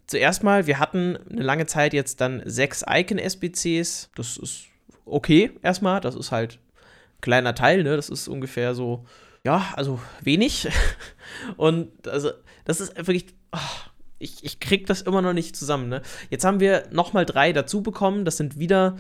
Zuerst 0.08 0.42
mal, 0.42 0.66
wir 0.66 0.78
hatten 0.78 1.18
eine 1.30 1.42
lange 1.42 1.66
Zeit 1.66 1.92
jetzt 1.92 2.22
dann 2.22 2.42
sechs 2.46 2.82
Icon-SBCs. 2.88 4.10
Das 4.16 4.38
ist 4.38 4.64
okay 5.04 5.52
erstmal. 5.62 6.00
Das 6.00 6.16
ist 6.16 6.32
halt 6.32 6.54
ein 6.54 7.20
kleiner 7.20 7.54
Teil, 7.54 7.82
ne? 7.82 7.94
Das 7.94 8.08
ist 8.08 8.26
ungefähr 8.26 8.74
so, 8.74 9.04
ja, 9.44 9.68
also 9.76 10.00
wenig. 10.22 10.66
Und 11.58 12.08
also, 12.08 12.30
das 12.64 12.80
ist 12.80 12.96
wirklich. 13.06 13.26
Oh, 13.52 13.90
ich, 14.18 14.42
ich 14.42 14.60
krieg 14.60 14.86
das 14.86 15.02
immer 15.02 15.20
noch 15.20 15.34
nicht 15.34 15.54
zusammen, 15.54 15.90
ne? 15.90 16.00
Jetzt 16.30 16.44
haben 16.44 16.58
wir 16.58 16.88
nochmal 16.90 17.26
drei 17.26 17.52
dazu 17.52 17.82
bekommen. 17.82 18.24
Das 18.24 18.38
sind 18.38 18.58
wieder 18.58 18.96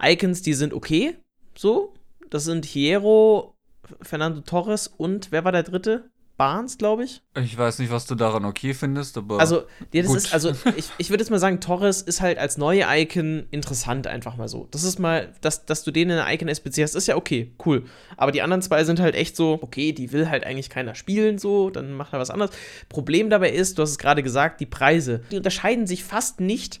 Icons, 0.00 0.42
die 0.42 0.54
sind 0.54 0.72
okay. 0.72 1.16
So. 1.56 1.94
Das 2.30 2.44
sind 2.44 2.64
Hierro, 2.64 3.56
Fernando 4.02 4.42
Torres 4.42 4.86
und 4.86 5.32
wer 5.32 5.44
war 5.44 5.52
der 5.52 5.64
dritte? 5.64 6.10
Barnes, 6.38 6.78
glaube 6.78 7.04
ich. 7.04 7.20
Ich 7.34 7.58
weiß 7.58 7.80
nicht, 7.80 7.90
was 7.90 8.06
du 8.06 8.14
daran 8.14 8.44
okay 8.44 8.72
findest, 8.72 9.18
aber. 9.18 9.40
Also, 9.40 9.64
ja, 9.92 10.02
das 10.02 10.14
ist, 10.14 10.32
also 10.32 10.52
ich, 10.76 10.88
ich 10.96 11.10
würde 11.10 11.22
jetzt 11.22 11.30
mal 11.30 11.40
sagen, 11.40 11.60
Torres 11.60 12.00
ist 12.00 12.20
halt 12.20 12.38
als 12.38 12.56
neue 12.56 12.86
Icon 12.88 13.48
interessant, 13.50 14.06
einfach 14.06 14.36
mal 14.36 14.48
so. 14.48 14.68
Das 14.70 14.84
ist 14.84 15.00
mal, 15.00 15.34
dass, 15.40 15.66
dass 15.66 15.82
du 15.82 15.90
den 15.90 16.08
in 16.10 16.16
der 16.16 16.32
Icon-SPC 16.32 16.82
hast, 16.82 16.94
ist 16.94 17.08
ja 17.08 17.16
okay, 17.16 17.52
cool. 17.66 17.84
Aber 18.16 18.30
die 18.30 18.40
anderen 18.40 18.62
zwei 18.62 18.84
sind 18.84 19.00
halt 19.00 19.16
echt 19.16 19.36
so, 19.36 19.58
okay, 19.60 19.92
die 19.92 20.12
will 20.12 20.30
halt 20.30 20.44
eigentlich 20.44 20.70
keiner 20.70 20.94
spielen, 20.94 21.38
so, 21.38 21.70
dann 21.70 21.92
macht 21.92 22.12
er 22.12 22.20
was 22.20 22.30
anderes. 22.30 22.52
Problem 22.88 23.30
dabei 23.30 23.50
ist, 23.50 23.76
du 23.76 23.82
hast 23.82 23.90
es 23.90 23.98
gerade 23.98 24.22
gesagt, 24.22 24.60
die 24.60 24.66
Preise. 24.66 25.22
Die 25.32 25.36
unterscheiden 25.36 25.88
sich 25.88 26.04
fast 26.04 26.38
nicht 26.38 26.80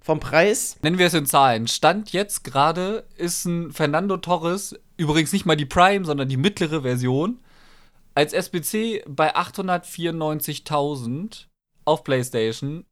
vom 0.00 0.18
Preis. 0.18 0.76
Nennen 0.82 0.98
wir 0.98 1.06
es 1.06 1.14
in 1.14 1.26
Zahlen. 1.26 1.68
Stand 1.68 2.12
jetzt 2.12 2.42
gerade 2.42 3.04
ist 3.18 3.44
ein 3.44 3.70
Fernando 3.70 4.16
Torres, 4.16 4.74
übrigens 4.96 5.32
nicht 5.32 5.44
mal 5.44 5.56
die 5.56 5.66
Prime, 5.66 6.06
sondern 6.06 6.28
die 6.28 6.36
mittlere 6.38 6.82
Version, 6.82 7.38
als 8.14 8.32
SBC 8.32 9.02
bei 9.06 9.34
894.000 9.34 11.46
auf 11.84 12.04
PlayStation 12.04 12.84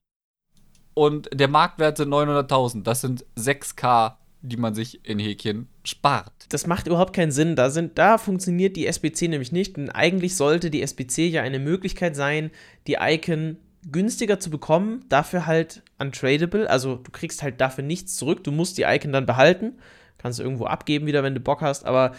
und 0.95 1.31
der 1.33 1.49
Marktwert 1.49 1.97
sind 1.97 2.11
900.000. 2.11 2.83
Das 2.83 3.01
sind 3.01 3.25
6K, 3.37 4.17
die 4.43 4.57
man 4.57 4.75
sich 4.75 5.07
in 5.07 5.19
Häkchen 5.19 5.69
spart. 5.85 6.33
Das 6.51 6.67
macht 6.67 6.87
überhaupt 6.87 7.15
keinen 7.15 7.33
Sinn. 7.33 7.57
Da, 7.57 7.71
sind, 7.71 7.99
da 7.99 8.19
funktioniert 8.19 8.77
die 8.77 8.87
SBC 8.87 9.29
nämlich 9.29 9.53
nicht. 9.53 9.77
Denn 9.77 9.91
eigentlich 9.91 10.37
sollte 10.37 10.71
die 10.71 10.83
SBC 10.83 11.29
ja 11.29 11.43
eine 11.43 11.59
Möglichkeit 11.59 12.15
sein, 12.15 12.51
die 12.87 12.99
Icon 13.01 13.57
günstiger 13.91 14.39
zu 14.39 14.51
bekommen, 14.51 15.05
dafür 15.09 15.47
halt 15.47 15.83
untradable. 15.99 16.69
Also 16.69 16.97
du 16.97 17.11
kriegst 17.11 17.43
halt 17.43 17.61
dafür 17.61 17.85
nichts 17.85 18.17
zurück. 18.17 18.45
Du 18.45 18.53
musst 18.53 18.79
die 18.79 18.83
Icon 18.83 19.13
dann 19.13 19.27
behalten. 19.27 19.79
Kannst 20.19 20.39
du 20.39 20.43
irgendwo 20.43 20.67
abgeben 20.67 21.07
wieder, 21.07 21.23
wenn 21.23 21.35
du 21.35 21.41
Bock 21.41 21.63
hast, 21.63 21.85
aber 21.85 22.13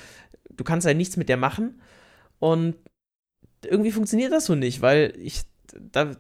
du 0.50 0.66
kannst 0.66 0.86
halt 0.86 0.98
nichts 0.98 1.16
mit 1.16 1.30
der 1.30 1.38
machen. 1.38 1.80
Und 2.40 2.76
irgendwie 3.66 3.92
funktioniert 3.92 4.32
das 4.32 4.46
so 4.46 4.56
nicht, 4.56 4.82
weil 4.82 5.14
ich 5.22 5.44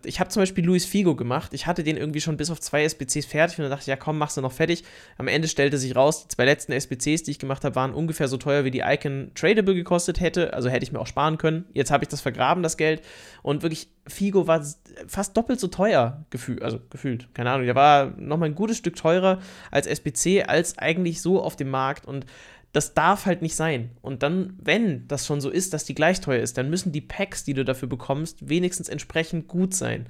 ich 0.05 0.19
habe 0.19 0.29
zum 0.29 0.41
Beispiel 0.41 0.65
Luis 0.65 0.85
Figo 0.85 1.15
gemacht. 1.15 1.53
Ich 1.53 1.67
hatte 1.67 1.83
den 1.83 1.97
irgendwie 1.97 2.21
schon 2.21 2.37
bis 2.37 2.49
auf 2.49 2.59
zwei 2.59 2.83
SBCs 2.83 3.25
fertig 3.25 3.57
und 3.57 3.63
dann 3.63 3.71
dachte 3.71 3.83
ich, 3.83 3.87
ja 3.87 3.95
komm, 3.95 4.17
machst 4.17 4.37
du 4.37 4.41
noch 4.41 4.51
fertig. 4.51 4.83
Am 5.17 5.27
Ende 5.27 5.47
stellte 5.47 5.77
sich 5.77 5.95
raus, 5.95 6.23
die 6.23 6.27
zwei 6.29 6.45
letzten 6.45 6.71
SBCs, 6.71 7.23
die 7.23 7.31
ich 7.31 7.39
gemacht 7.39 7.63
habe, 7.63 7.75
waren 7.75 7.93
ungefähr 7.93 8.27
so 8.27 8.37
teuer, 8.37 8.63
wie 8.63 8.71
die 8.71 8.79
Icon 8.79 9.31
Tradable 9.35 9.75
gekostet 9.75 10.19
hätte. 10.19 10.53
Also 10.53 10.69
hätte 10.69 10.83
ich 10.83 10.91
mir 10.91 10.99
auch 10.99 11.07
sparen 11.07 11.37
können. 11.37 11.65
Jetzt 11.73 11.91
habe 11.91 12.03
ich 12.03 12.09
das 12.09 12.21
vergraben, 12.21 12.63
das 12.63 12.77
Geld. 12.77 13.01
Und 13.41 13.61
wirklich, 13.61 13.89
Figo 14.07 14.47
war 14.47 14.65
fast 15.07 15.37
doppelt 15.37 15.59
so 15.59 15.67
teuer, 15.67 16.25
gefühlt. 16.29 16.61
Also 16.61 16.79
gefühlt, 16.89 17.33
keine 17.33 17.51
Ahnung. 17.51 17.65
Der 17.65 17.75
war 17.75 18.13
nochmal 18.17 18.49
ein 18.49 18.55
gutes 18.55 18.77
Stück 18.77 18.95
teurer 18.95 19.39
als 19.71 19.87
SBC, 19.87 20.45
als 20.47 20.77
eigentlich 20.77 21.21
so 21.21 21.41
auf 21.41 21.55
dem 21.55 21.69
Markt. 21.69 22.05
Und 22.05 22.25
das 22.73 22.95
darf 22.95 23.25
halt 23.25 23.41
nicht 23.41 23.55
sein. 23.55 23.91
Und 24.01 24.23
dann, 24.23 24.57
wenn 24.61 25.07
das 25.07 25.25
schon 25.25 25.39
so 25.39 25.49
ist, 25.49 25.73
dass 25.73 25.85
die 25.85 25.95
gleich 25.95 26.19
teuer 26.19 26.41
ist, 26.41 26.57
dann 26.57 26.69
müssen 26.69 26.91
die 26.91 27.01
Packs, 27.01 27.43
die 27.43 27.53
du 27.53 27.63
dafür 27.63 27.87
bekommst, 27.87 28.49
wenigstens 28.49 28.89
entsprechend 28.89 29.47
gut 29.47 29.73
sein. 29.73 30.07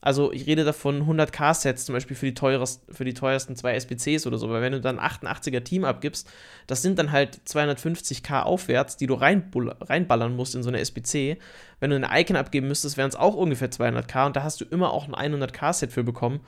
Also 0.00 0.32
ich 0.32 0.46
rede 0.46 0.64
davon 0.64 1.08
100k-Sets 1.08 1.86
zum 1.86 1.94
Beispiel 1.94 2.14
für 2.14 2.26
die, 2.26 2.34
teurest, 2.34 2.82
für 2.90 3.06
die 3.06 3.14
teuersten 3.14 3.56
zwei 3.56 3.74
SBCs 3.74 4.26
oder 4.26 4.36
so, 4.36 4.50
weil 4.50 4.60
wenn 4.60 4.72
du 4.72 4.80
dann 4.80 5.00
88er 5.00 5.64
Team 5.64 5.84
abgibst, 5.84 6.30
das 6.66 6.82
sind 6.82 6.98
dann 6.98 7.10
halt 7.10 7.40
250k 7.48 8.42
aufwärts, 8.42 8.98
die 8.98 9.06
du 9.06 9.14
reinballern 9.14 10.36
musst 10.36 10.54
in 10.54 10.62
so 10.62 10.68
eine 10.68 10.80
SBC. 10.80 11.38
Wenn 11.80 11.90
du 11.90 11.96
eine 11.96 12.10
Icon 12.20 12.36
abgeben 12.36 12.68
müsstest, 12.68 12.98
wären 12.98 13.08
es 13.08 13.16
auch 13.16 13.34
ungefähr 13.34 13.70
200k 13.70 14.26
und 14.26 14.36
da 14.36 14.42
hast 14.42 14.60
du 14.60 14.66
immer 14.66 14.92
auch 14.92 15.08
ein 15.08 15.34
100k-Set 15.34 15.90
für 15.90 16.04
bekommen. 16.04 16.40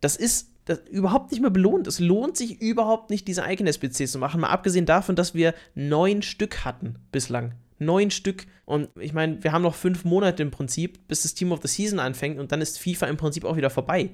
Das 0.00 0.16
ist 0.16 0.48
das 0.68 0.80
überhaupt 0.90 1.32
nicht 1.32 1.40
mehr 1.40 1.50
belohnt. 1.50 1.86
Es 1.86 1.98
lohnt 1.98 2.36
sich 2.36 2.60
überhaupt 2.60 3.08
nicht, 3.08 3.26
diese 3.26 3.42
eigenen 3.42 3.72
SBCs 3.72 4.12
zu 4.12 4.18
machen. 4.18 4.40
Mal 4.40 4.50
abgesehen 4.50 4.84
davon, 4.84 5.16
dass 5.16 5.34
wir 5.34 5.54
neun 5.74 6.20
Stück 6.20 6.64
hatten 6.64 6.96
bislang. 7.10 7.54
Neun 7.78 8.10
Stück. 8.10 8.46
Und 8.66 8.90
ich 9.00 9.14
meine, 9.14 9.42
wir 9.42 9.52
haben 9.52 9.62
noch 9.62 9.74
fünf 9.74 10.04
Monate 10.04 10.42
im 10.42 10.50
Prinzip, 10.50 11.06
bis 11.08 11.22
das 11.22 11.34
Team 11.34 11.52
of 11.52 11.60
the 11.62 11.68
Season 11.68 11.98
anfängt 11.98 12.38
und 12.38 12.52
dann 12.52 12.60
ist 12.60 12.78
FIFA 12.78 13.06
im 13.06 13.16
Prinzip 13.16 13.44
auch 13.44 13.56
wieder 13.56 13.70
vorbei. 13.70 14.10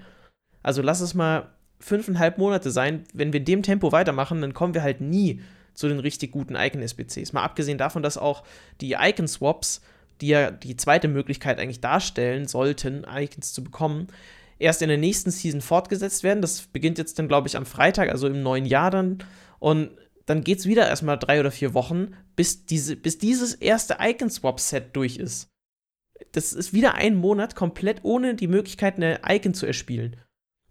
Also 0.62 0.80
lass 0.80 1.00
es 1.00 1.12
mal 1.12 1.50
fünfeinhalb 1.80 2.38
Monate 2.38 2.70
sein. 2.70 3.02
Wenn 3.12 3.32
wir 3.32 3.40
in 3.40 3.46
dem 3.46 3.62
Tempo 3.62 3.90
weitermachen, 3.90 4.40
dann 4.40 4.54
kommen 4.54 4.74
wir 4.74 4.82
halt 4.82 5.00
nie 5.00 5.40
zu 5.74 5.88
den 5.88 5.98
richtig 5.98 6.30
guten 6.30 6.54
Icon-SBCs. 6.54 7.32
Mal 7.32 7.42
abgesehen 7.42 7.78
davon, 7.78 8.04
dass 8.04 8.16
auch 8.16 8.44
die 8.80 8.92
Icon-Swaps, 8.92 9.80
die 10.20 10.28
ja 10.28 10.52
die 10.52 10.76
zweite 10.76 11.08
Möglichkeit 11.08 11.58
eigentlich 11.58 11.80
darstellen 11.80 12.46
sollten, 12.46 13.04
Icons 13.12 13.52
zu 13.52 13.64
bekommen, 13.64 14.06
erst 14.64 14.82
in 14.82 14.88
der 14.88 14.98
nächsten 14.98 15.30
Season 15.30 15.60
fortgesetzt 15.60 16.24
werden. 16.24 16.42
Das 16.42 16.62
beginnt 16.62 16.98
jetzt 16.98 17.18
dann, 17.18 17.28
glaube 17.28 17.46
ich, 17.46 17.56
am 17.56 17.66
Freitag, 17.66 18.08
also 18.08 18.26
im 18.26 18.42
neuen 18.42 18.64
Jahr 18.64 18.90
dann. 18.90 19.18
Und 19.58 19.90
dann 20.26 20.42
geht 20.42 20.58
es 20.58 20.66
wieder 20.66 20.88
erstmal 20.88 21.18
drei 21.18 21.38
oder 21.38 21.50
vier 21.50 21.74
Wochen, 21.74 22.14
bis, 22.34 22.64
diese, 22.64 22.96
bis 22.96 23.18
dieses 23.18 23.54
erste 23.54 23.98
Icon-Swap-Set 24.00 24.96
durch 24.96 25.18
ist. 25.18 25.48
Das 26.32 26.52
ist 26.52 26.72
wieder 26.72 26.94
ein 26.94 27.14
Monat 27.14 27.54
komplett 27.54 28.00
ohne 28.04 28.34
die 28.34 28.48
Möglichkeit, 28.48 28.96
eine 28.96 29.20
Icon 29.28 29.54
zu 29.54 29.66
erspielen. 29.66 30.16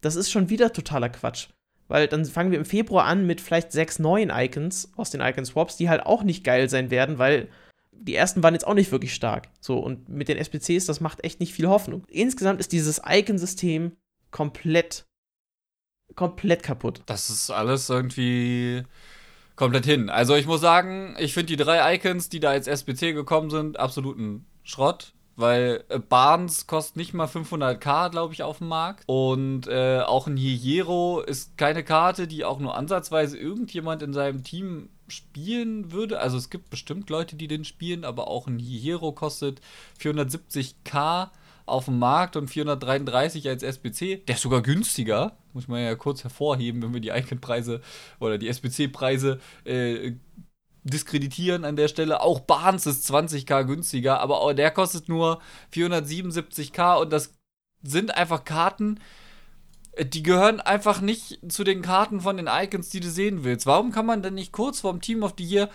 Das 0.02 0.16
ist 0.16 0.32
schon 0.32 0.50
wieder 0.50 0.74
totaler 0.74 1.10
Quatsch. 1.10 1.50
Weil 1.88 2.08
dann 2.08 2.26
fangen 2.26 2.52
wir 2.52 2.58
im 2.58 2.66
Februar 2.66 3.06
an 3.06 3.28
mit 3.28 3.42
vielleicht 3.42 3.72
sechs 3.72 4.00
neuen 4.00 4.32
Icons 4.34 4.92
aus 4.96 5.12
den 5.12 5.22
Icon-Swaps, 5.22 5.78
die 5.78 5.90
halt 5.90 6.06
auch 6.06 6.24
nicht 6.24 6.44
geil 6.44 6.68
sein 6.70 6.90
werden, 6.90 7.20
weil 7.20 7.50
die 8.04 8.16
ersten 8.16 8.44
waren 8.44 8.54
jetzt 8.54 8.68
auch 8.68 8.74
nicht 8.74 8.92
wirklich 8.92 9.14
stark. 9.14 9.50
So, 9.60 9.80
und 9.80 10.10
mit 10.10 10.28
den 10.28 10.38
SPCs, 10.38 10.86
das 10.86 11.00
macht 11.00 11.24
echt 11.24 11.40
nicht 11.40 11.54
viel 11.54 11.68
Hoffnung. 11.68 12.06
Insgesamt 12.10 12.60
ist 12.60 12.72
dieses 12.72 13.02
Icon-System 13.06 13.96
komplett, 14.32 15.06
komplett 16.16 16.64
kaputt. 16.64 17.02
Das 17.06 17.30
ist 17.30 17.50
alles 17.50 17.90
irgendwie 17.90 18.84
komplett 19.56 19.86
hin. 19.86 20.10
Also 20.10 20.36
ich 20.36 20.46
muss 20.46 20.62
sagen, 20.62 21.16
ich 21.20 21.34
finde 21.34 21.56
die 21.56 21.64
drei 21.64 21.96
Icons, 21.96 22.30
die 22.30 22.40
da 22.40 22.50
als 22.50 22.68
SPC 22.68 23.14
gekommen 23.14 23.50
sind, 23.50 23.80
absoluten 23.80 24.46
Schrott. 24.64 25.14
Weil 25.36 25.84
äh, 25.90 26.00
Barnes 26.00 26.68
kostet 26.68 26.98
nicht 26.98 27.14
mal 27.14 27.28
500k, 27.28 28.10
glaube 28.10 28.34
ich, 28.34 28.44
auf 28.44 28.60
dem 28.60 28.68
Markt. 28.68 29.04
Und 29.08 29.68
äh, 29.68 30.02
auch 30.02 30.28
ein 30.28 30.38
Hierro 30.38 31.22
ist 31.22 31.58
keine 31.58 31.84
Karte, 31.84 32.28
die 32.28 32.46
auch 32.46 32.60
nur 32.60 32.76
ansatzweise 32.76 33.38
irgendjemand 33.38 34.02
in 34.04 34.14
seinem 34.14 34.44
Team 34.44 34.90
spielen 35.08 35.92
würde. 35.92 36.20
Also 36.20 36.38
es 36.38 36.50
gibt 36.50 36.70
bestimmt 36.70 37.10
Leute, 37.10 37.36
die 37.36 37.48
den 37.48 37.66
spielen, 37.66 38.06
aber 38.06 38.28
auch 38.28 38.48
ein 38.48 38.60
Hero 38.60 39.12
kostet 39.12 39.62
470k 40.00 41.30
auf 41.66 41.86
dem 41.86 42.00
Markt 42.00 42.36
und 42.36 42.48
433 42.48 43.48
als 43.48 43.64
SBC. 43.64 44.26
Der 44.28 44.36
ist 44.36 44.42
sogar 44.42 44.62
günstiger, 44.62 45.38
muss 45.54 45.68
man 45.68 45.82
ja 45.82 45.96
kurz 45.96 46.24
hervorheben, 46.24 46.82
wenn 46.82 46.94
wir 46.94 47.02
die 47.02 47.10
Icon-Preise 47.10 47.82
oder 48.20 48.38
die 48.38 48.50
SBC-Preise 48.50 49.40
äh, 49.66 50.14
diskreditieren 50.84 51.66
an 51.66 51.76
der 51.76 51.88
Stelle. 51.88 52.22
Auch 52.22 52.40
Barnes 52.40 52.86
ist 52.86 53.10
20k 53.10 53.64
günstiger, 53.64 54.20
aber 54.20 54.54
der 54.54 54.72
kostet 54.72 55.10
nur 55.10 55.40
477k 55.74 57.02
und 57.02 57.12
das 57.12 57.34
sind 57.82 58.16
einfach 58.16 58.44
Karten, 58.44 59.00
die 60.00 60.24
gehören 60.24 60.60
einfach 60.60 61.02
nicht 61.02 61.40
zu 61.48 61.64
den 61.64 61.82
Karten 61.82 62.22
von 62.22 62.38
den 62.38 62.50
Icons, 62.52 62.90
die 62.90 63.00
du 63.00 63.10
sehen 63.10 63.44
willst. 63.44 63.66
Warum 63.66 63.92
kann 63.92 64.06
man 64.06 64.24
denn 64.24 64.34
nicht 64.34 64.52
kurz 64.52 64.80
vorm 64.80 65.02
Team 65.02 65.24
of 65.24 65.36
the 65.38 65.44
Year 65.44 65.70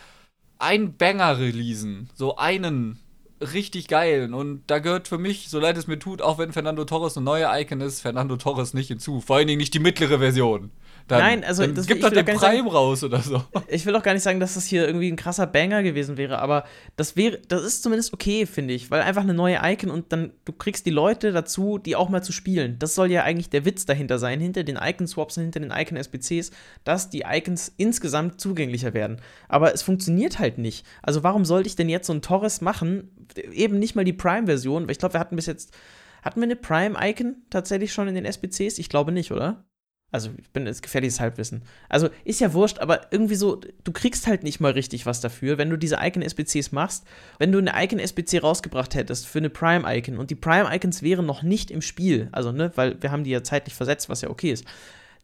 einen 0.59 0.97
Banger 0.97 1.38
releasen? 1.38 2.11
So 2.14 2.37
einen 2.37 2.99
richtig 3.40 3.87
geilen. 3.87 4.35
Und 4.35 4.64
da 4.66 4.81
gehört 4.81 5.07
für 5.07 5.18
mich, 5.18 5.49
so 5.49 5.61
leid 5.61 5.77
es 5.77 5.87
mir 5.87 5.99
tut, 5.99 6.21
auch 6.21 6.38
wenn 6.38 6.53
Fernando 6.53 6.85
Torres 6.85 7.16
eine 7.16 7.25
neue 7.25 7.47
Icon 7.61 7.81
ist, 7.81 8.01
Fernando 8.01 8.37
Torres 8.37 8.75
nicht 8.75 8.88
hinzu. 8.88 9.21
Vor 9.21 9.37
allen 9.37 9.47
Dingen 9.47 9.59
nicht 9.59 9.75
die 9.75 9.79
mittlere 9.79 10.18
Version. 10.18 10.73
Dann, 11.09 11.21
Nein, 11.21 11.44
also 11.44 11.62
dann 11.62 11.75
das 11.75 11.87
gibt 11.87 12.05
doch 12.05 12.11
den 12.11 12.25
Prime 12.25 12.71
raus 12.71 13.03
oder 13.03 13.21
so. 13.21 13.42
Ich 13.68 13.87
will 13.87 13.97
auch 13.97 14.03
gar 14.03 14.12
nicht 14.12 14.23
sagen, 14.23 14.40
dass 14.40 14.55
das 14.55 14.66
hier 14.66 14.87
irgendwie 14.87 15.11
ein 15.11 15.16
krasser 15.16 15.47
Banger 15.47 15.83
gewesen 15.83 16.18
wäre, 16.18 16.38
aber 16.38 16.64
das 16.97 17.16
wäre, 17.16 17.38
das 17.49 17.64
ist 17.64 17.83
zumindest 17.83 18.12
okay, 18.12 18.44
finde 18.44 18.75
ich, 18.75 18.90
weil 18.90 19.01
einfach 19.01 19.23
eine 19.23 19.33
neue 19.33 19.59
Icon 19.62 19.90
und 19.90 20.12
dann 20.12 20.33
du 20.44 20.53
kriegst 20.53 20.85
die 20.85 20.90
Leute 20.90 21.33
dazu, 21.33 21.79
die 21.79 21.97
auch 21.97 22.11
mal 22.11 22.23
zu 22.23 22.33
spielen. 22.33 22.79
Das 22.79 22.94
soll 22.94 23.11
ja 23.11 23.25
eigentlich 23.25 23.49
der 23.49 23.64
Witz 23.64 23.87
dahinter 23.87 24.18
sein, 24.18 24.38
hinter 24.38 24.64
den 24.64 24.77
Icon-Swaps 24.77 25.38
und 25.38 25.44
hinter 25.44 25.61
den 25.61 25.71
Icon-SBCs, 25.71 26.51
dass 26.85 27.09
die 27.09 27.25
Icons 27.27 27.73
insgesamt 27.79 28.38
zugänglicher 28.38 28.92
werden. 28.92 29.23
Aber 29.49 29.73
es 29.73 29.81
funktioniert 29.81 30.38
halt 30.38 30.59
nicht. 30.59 30.85
Also 31.03 31.23
warum 31.23 31.47
sollte 31.47 31.68
ich 31.68 31.77
denn 31.77 31.88
jetzt 31.88 32.07
so 32.07 32.12
ein 32.12 32.21
Torres 32.21 32.61
machen? 32.61 33.11
Eben 33.53 33.79
nicht 33.79 33.97
mal 33.97 34.05
die 34.05 34.12
Prime-Version, 34.12 34.85
weil 34.85 34.92
ich 34.92 34.99
glaube, 34.99 35.14
wir 35.14 35.21
hatten 35.21 35.37
bis 35.37 35.47
jetzt 35.47 35.75
Hatten 36.23 36.40
wir 36.40 36.44
eine 36.44 36.57
Prime-Icon 36.57 37.37
tatsächlich 37.49 37.92
schon 37.92 38.09
in 38.09 38.14
den 38.14 38.25
SBCs? 38.27 38.79
Ich 38.79 38.88
glaube 38.88 39.12
nicht, 39.12 39.33
oder? 39.33 39.64
Also, 40.11 40.31
ich 40.38 40.51
bin 40.51 40.66
jetzt 40.66 40.83
gefährliches 40.83 41.21
Halbwissen. 41.21 41.62
Also, 41.90 42.09
ist 42.25 42.40
ja 42.40 42.55
wurscht, 42.55 42.79
aber 42.79 43.12
irgendwie 43.12 43.35
so, 43.35 43.61
du 43.85 43.92
kriegst 43.92 44.27
halt 44.27 44.42
nicht 44.42 44.59
mal 44.59 44.73
richtig 44.73 45.05
was 45.05 45.21
dafür, 45.21 45.59
wenn 45.59 45.68
du 45.68 45.77
diese 45.77 45.99
Icon-SBCs 46.01 46.73
machst. 46.73 47.05
Wenn 47.38 47.53
du 47.53 47.59
eine 47.59 47.73
Icon-SBC 47.75 48.38
rausgebracht 48.42 48.94
hättest 48.94 49.27
für 49.27 49.38
eine 49.38 49.51
Prime-Icon 49.51 50.16
und 50.16 50.31
die 50.31 50.35
Prime-Icons 50.35 51.03
wären 51.03 51.27
noch 51.27 51.42
nicht 51.42 51.71
im 51.71 51.83
Spiel, 51.83 52.29
also, 52.33 52.53
ne, 52.53 52.73
weil 52.75 53.03
wir 53.03 53.11
haben 53.11 53.25
die 53.25 53.31
ja 53.31 53.42
zeitlich 53.42 53.75
versetzt, 53.75 54.09
was 54.09 54.23
ja 54.23 54.31
okay 54.31 54.51
ist, 54.51 54.64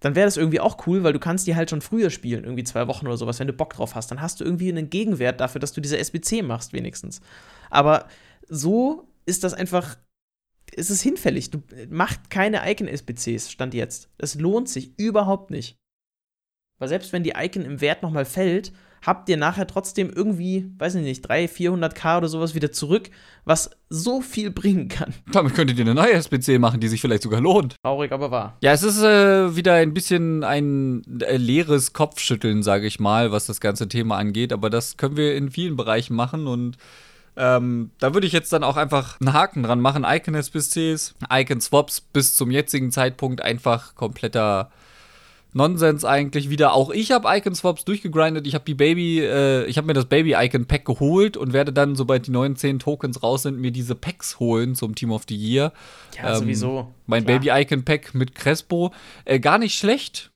dann 0.01 0.15
wäre 0.15 0.27
das 0.27 0.37
irgendwie 0.37 0.61
auch 0.61 0.87
cool, 0.87 1.03
weil 1.03 1.15
du 1.15 1.19
kannst 1.19 1.47
die 1.47 1.57
halt 1.57 1.71
schon 1.71 1.81
früher 1.81 2.11
spielen, 2.11 2.45
irgendwie 2.45 2.65
zwei 2.65 2.87
Wochen 2.87 3.07
oder 3.07 3.17
sowas, 3.17 3.41
wenn 3.41 3.47
du 3.47 3.55
Bock 3.55 3.73
drauf 3.73 3.95
hast. 3.95 4.11
Dann 4.11 4.21
hast 4.21 4.39
du 4.39 4.45
irgendwie 4.45 4.69
einen 4.69 4.91
Gegenwert 4.91 5.41
dafür, 5.41 5.61
dass 5.61 5.73
du 5.73 5.81
diese 5.81 5.97
SBC 5.97 6.43
machst, 6.43 6.75
wenigstens. 6.75 7.23
Aber 7.71 8.07
so 8.47 9.09
ist 9.25 9.45
das 9.45 9.55
einfach 9.55 9.97
es 10.77 10.91
ist 10.91 11.03
hinfällig. 11.03 11.51
Du 11.51 11.63
macht 11.91 12.31
keine 12.31 12.71
Icon-SBCs, 12.71 13.51
stand 13.51 13.75
jetzt. 13.75 14.09
Es 14.19 14.35
lohnt 14.35 14.69
sich 14.69 14.99
überhaupt 14.99 15.51
nicht. 15.51 15.79
Weil 16.79 16.89
selbst 16.89 17.13
wenn 17.13 17.23
die 17.23 17.35
Icon 17.37 17.65
im 17.65 17.81
Wert 17.81 18.03
nochmal 18.03 18.25
fällt, 18.25 18.73
habt 19.07 19.29
ihr 19.29 19.37
nachher 19.37 19.67
trotzdem 19.67 20.11
irgendwie, 20.11 20.71
weiß 20.79 20.97
ich 20.97 21.03
nicht, 21.03 21.23
300, 21.23 21.51
400k 21.95 22.19
oder 22.19 22.29
sowas 22.29 22.55
wieder 22.55 22.73
zurück, 22.73 23.11
was 23.45 23.71
so 23.89 24.21
viel 24.21 24.51
bringen 24.51 24.89
kann. 24.89 25.15
Damit 25.33 25.55
könntet 25.55 25.79
ihr 25.79 25.85
eine 25.85 25.95
neue 25.95 26.13
SBC 26.13 26.59
machen, 26.59 26.81
die 26.81 26.89
sich 26.89 27.01
vielleicht 27.01 27.23
sogar 27.23 27.41
lohnt. 27.41 27.77
Traurig, 27.83 28.13
aber 28.13 28.31
wahr. 28.31 28.57
Ja, 28.63 28.73
es 28.73 28.83
ist 28.83 29.03
äh, 29.03 29.55
wieder 29.57 29.75
ein 29.75 29.95
bisschen 29.95 30.43
ein 30.43 31.03
äh, 31.21 31.37
leeres 31.37 31.93
Kopfschütteln, 31.93 32.63
sage 32.63 32.87
ich 32.87 32.99
mal, 32.99 33.31
was 33.31 33.47
das 33.47 33.61
ganze 33.61 33.89
Thema 33.89 34.17
angeht. 34.17 34.53
Aber 34.53 34.71
das 34.71 34.97
können 34.97 35.17
wir 35.17 35.37
in 35.37 35.51
vielen 35.51 35.77
Bereichen 35.77 36.15
machen 36.15 36.47
und 36.47 36.77
ähm, 37.37 37.91
da 37.99 38.15
würde 38.15 38.27
ich 38.27 38.33
jetzt 38.33 38.53
dann 38.53 38.65
auch 38.65 38.77
einfach 38.77 39.21
einen 39.21 39.33
Haken 39.33 39.63
dran 39.63 39.81
machen. 39.81 40.05
Icon-SBCs, 40.07 41.15
Icon-Swaps 41.31 42.01
bis 42.01 42.37
zum 42.37 42.51
jetzigen 42.51 42.91
Zeitpunkt 42.91 43.43
einfach 43.43 43.95
kompletter 43.95 44.71
Nonsens 45.53 46.05
eigentlich 46.05 46.51
wieder. 46.51 46.75
Auch 46.75 46.91
ich 46.91 47.13
habe 47.13 47.29
Icon-Swaps 47.29 47.85
durchgegrindet. 47.85 48.47
Ich 48.47 48.55
habe 48.55 48.65
die 48.65 48.75
Baby, 48.75 49.21
äh, 49.21 49.65
ich 49.67 49.79
habe 49.79 49.87
mir 49.87 49.95
das 49.95 50.07
Baby-Icon-Pack 50.07 50.85
geholt 50.85 51.37
und 51.37 51.53
werde 51.53 51.73
dann, 51.73 51.97
sobald 51.97 52.27
die 52.27 52.33
neuen 52.33 52.57
10 52.57 52.81
Tokens 52.81 53.23
raus 53.23 53.43
sind, 53.43 53.59
mir 53.59 53.71
diese 53.71 53.95
Packs 53.95 54.39
holen 54.39 54.75
zum 54.75 54.95
Team 54.95 55.11
of 55.11 55.23
the 55.29 55.37
Year. 55.37 55.73
Ja, 56.17 56.33
ähm, 56.33 56.41
sowieso. 56.41 56.95
Mein 57.07 57.25
Baby-Icon-Pack 57.25 58.15
mit 58.15 58.35
Crespo. 58.35 58.93
Äh, 59.25 59.41
gar 59.41 59.59
nicht 59.59 59.77
schlecht 59.77 60.31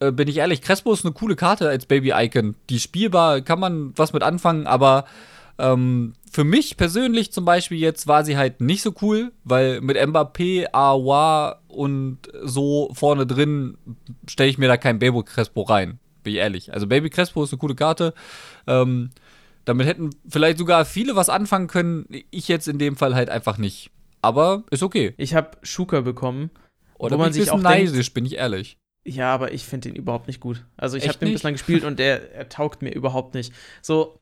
äh, 0.00 0.12
bin 0.12 0.28
ich 0.28 0.38
ehrlich, 0.38 0.62
Crespo 0.62 0.92
ist 0.92 1.04
eine 1.04 1.12
coole 1.12 1.36
Karte 1.36 1.68
als 1.68 1.86
Baby-Icon. 1.86 2.56
Die 2.70 2.80
spielbar, 2.80 3.42
kann 3.42 3.60
man 3.60 3.92
was 3.96 4.12
mit 4.12 4.22
anfangen, 4.22 4.66
aber 4.66 5.04
ähm, 5.60 6.14
für 6.30 6.44
mich 6.44 6.76
persönlich 6.76 7.32
zum 7.32 7.44
Beispiel 7.44 7.78
jetzt 7.78 8.06
war 8.06 8.24
sie 8.24 8.36
halt 8.36 8.60
nicht 8.60 8.82
so 8.82 8.94
cool, 9.02 9.32
weil 9.44 9.80
mit 9.80 9.96
Mbappé, 9.96 10.72
Aouar 10.72 11.62
und 11.68 12.18
so 12.42 12.90
vorne 12.94 13.26
drin 13.26 13.76
stelle 14.28 14.50
ich 14.50 14.58
mir 14.58 14.68
da 14.68 14.76
kein 14.76 14.98
Baby 14.98 15.22
Crespo 15.24 15.62
rein. 15.62 15.98
Bin 16.22 16.34
ich 16.34 16.38
ehrlich. 16.38 16.72
Also 16.72 16.86
Baby 16.86 17.10
Crespo 17.10 17.42
ist 17.42 17.52
eine 17.52 17.58
coole 17.58 17.74
Karte. 17.74 18.14
Ähm, 18.66 19.10
damit 19.64 19.86
hätten 19.86 20.10
vielleicht 20.28 20.58
sogar 20.58 20.84
viele 20.84 21.16
was 21.16 21.28
anfangen 21.28 21.66
können. 21.66 22.06
Ich 22.30 22.48
jetzt 22.48 22.68
in 22.68 22.78
dem 22.78 22.96
Fall 22.96 23.14
halt 23.14 23.30
einfach 23.30 23.58
nicht. 23.58 23.90
Aber 24.22 24.64
ist 24.70 24.82
okay. 24.82 25.14
Ich 25.16 25.34
habe 25.34 25.52
Schuka 25.62 26.00
bekommen. 26.00 26.50
Oder 26.98 27.16
wo 27.16 27.22
man 27.22 27.32
sich 27.32 27.50
auch 27.50 27.60
neidisch, 27.60 27.92
denkt, 27.92 28.14
bin 28.14 28.26
ich 28.26 28.36
ehrlich. 28.36 28.76
Ja, 29.04 29.32
aber 29.32 29.52
ich 29.52 29.64
finde 29.64 29.88
ihn 29.88 29.94
überhaupt 29.94 30.26
nicht 30.26 30.40
gut. 30.40 30.64
Also 30.76 30.98
ich 30.98 31.08
habe 31.08 31.18
den 31.18 31.32
bislang 31.32 31.54
gespielt 31.54 31.84
und 31.84 31.98
der 31.98 32.34
er 32.34 32.48
taugt 32.50 32.82
mir 32.82 32.92
überhaupt 32.92 33.34
nicht. 33.34 33.54
So, 33.80 34.19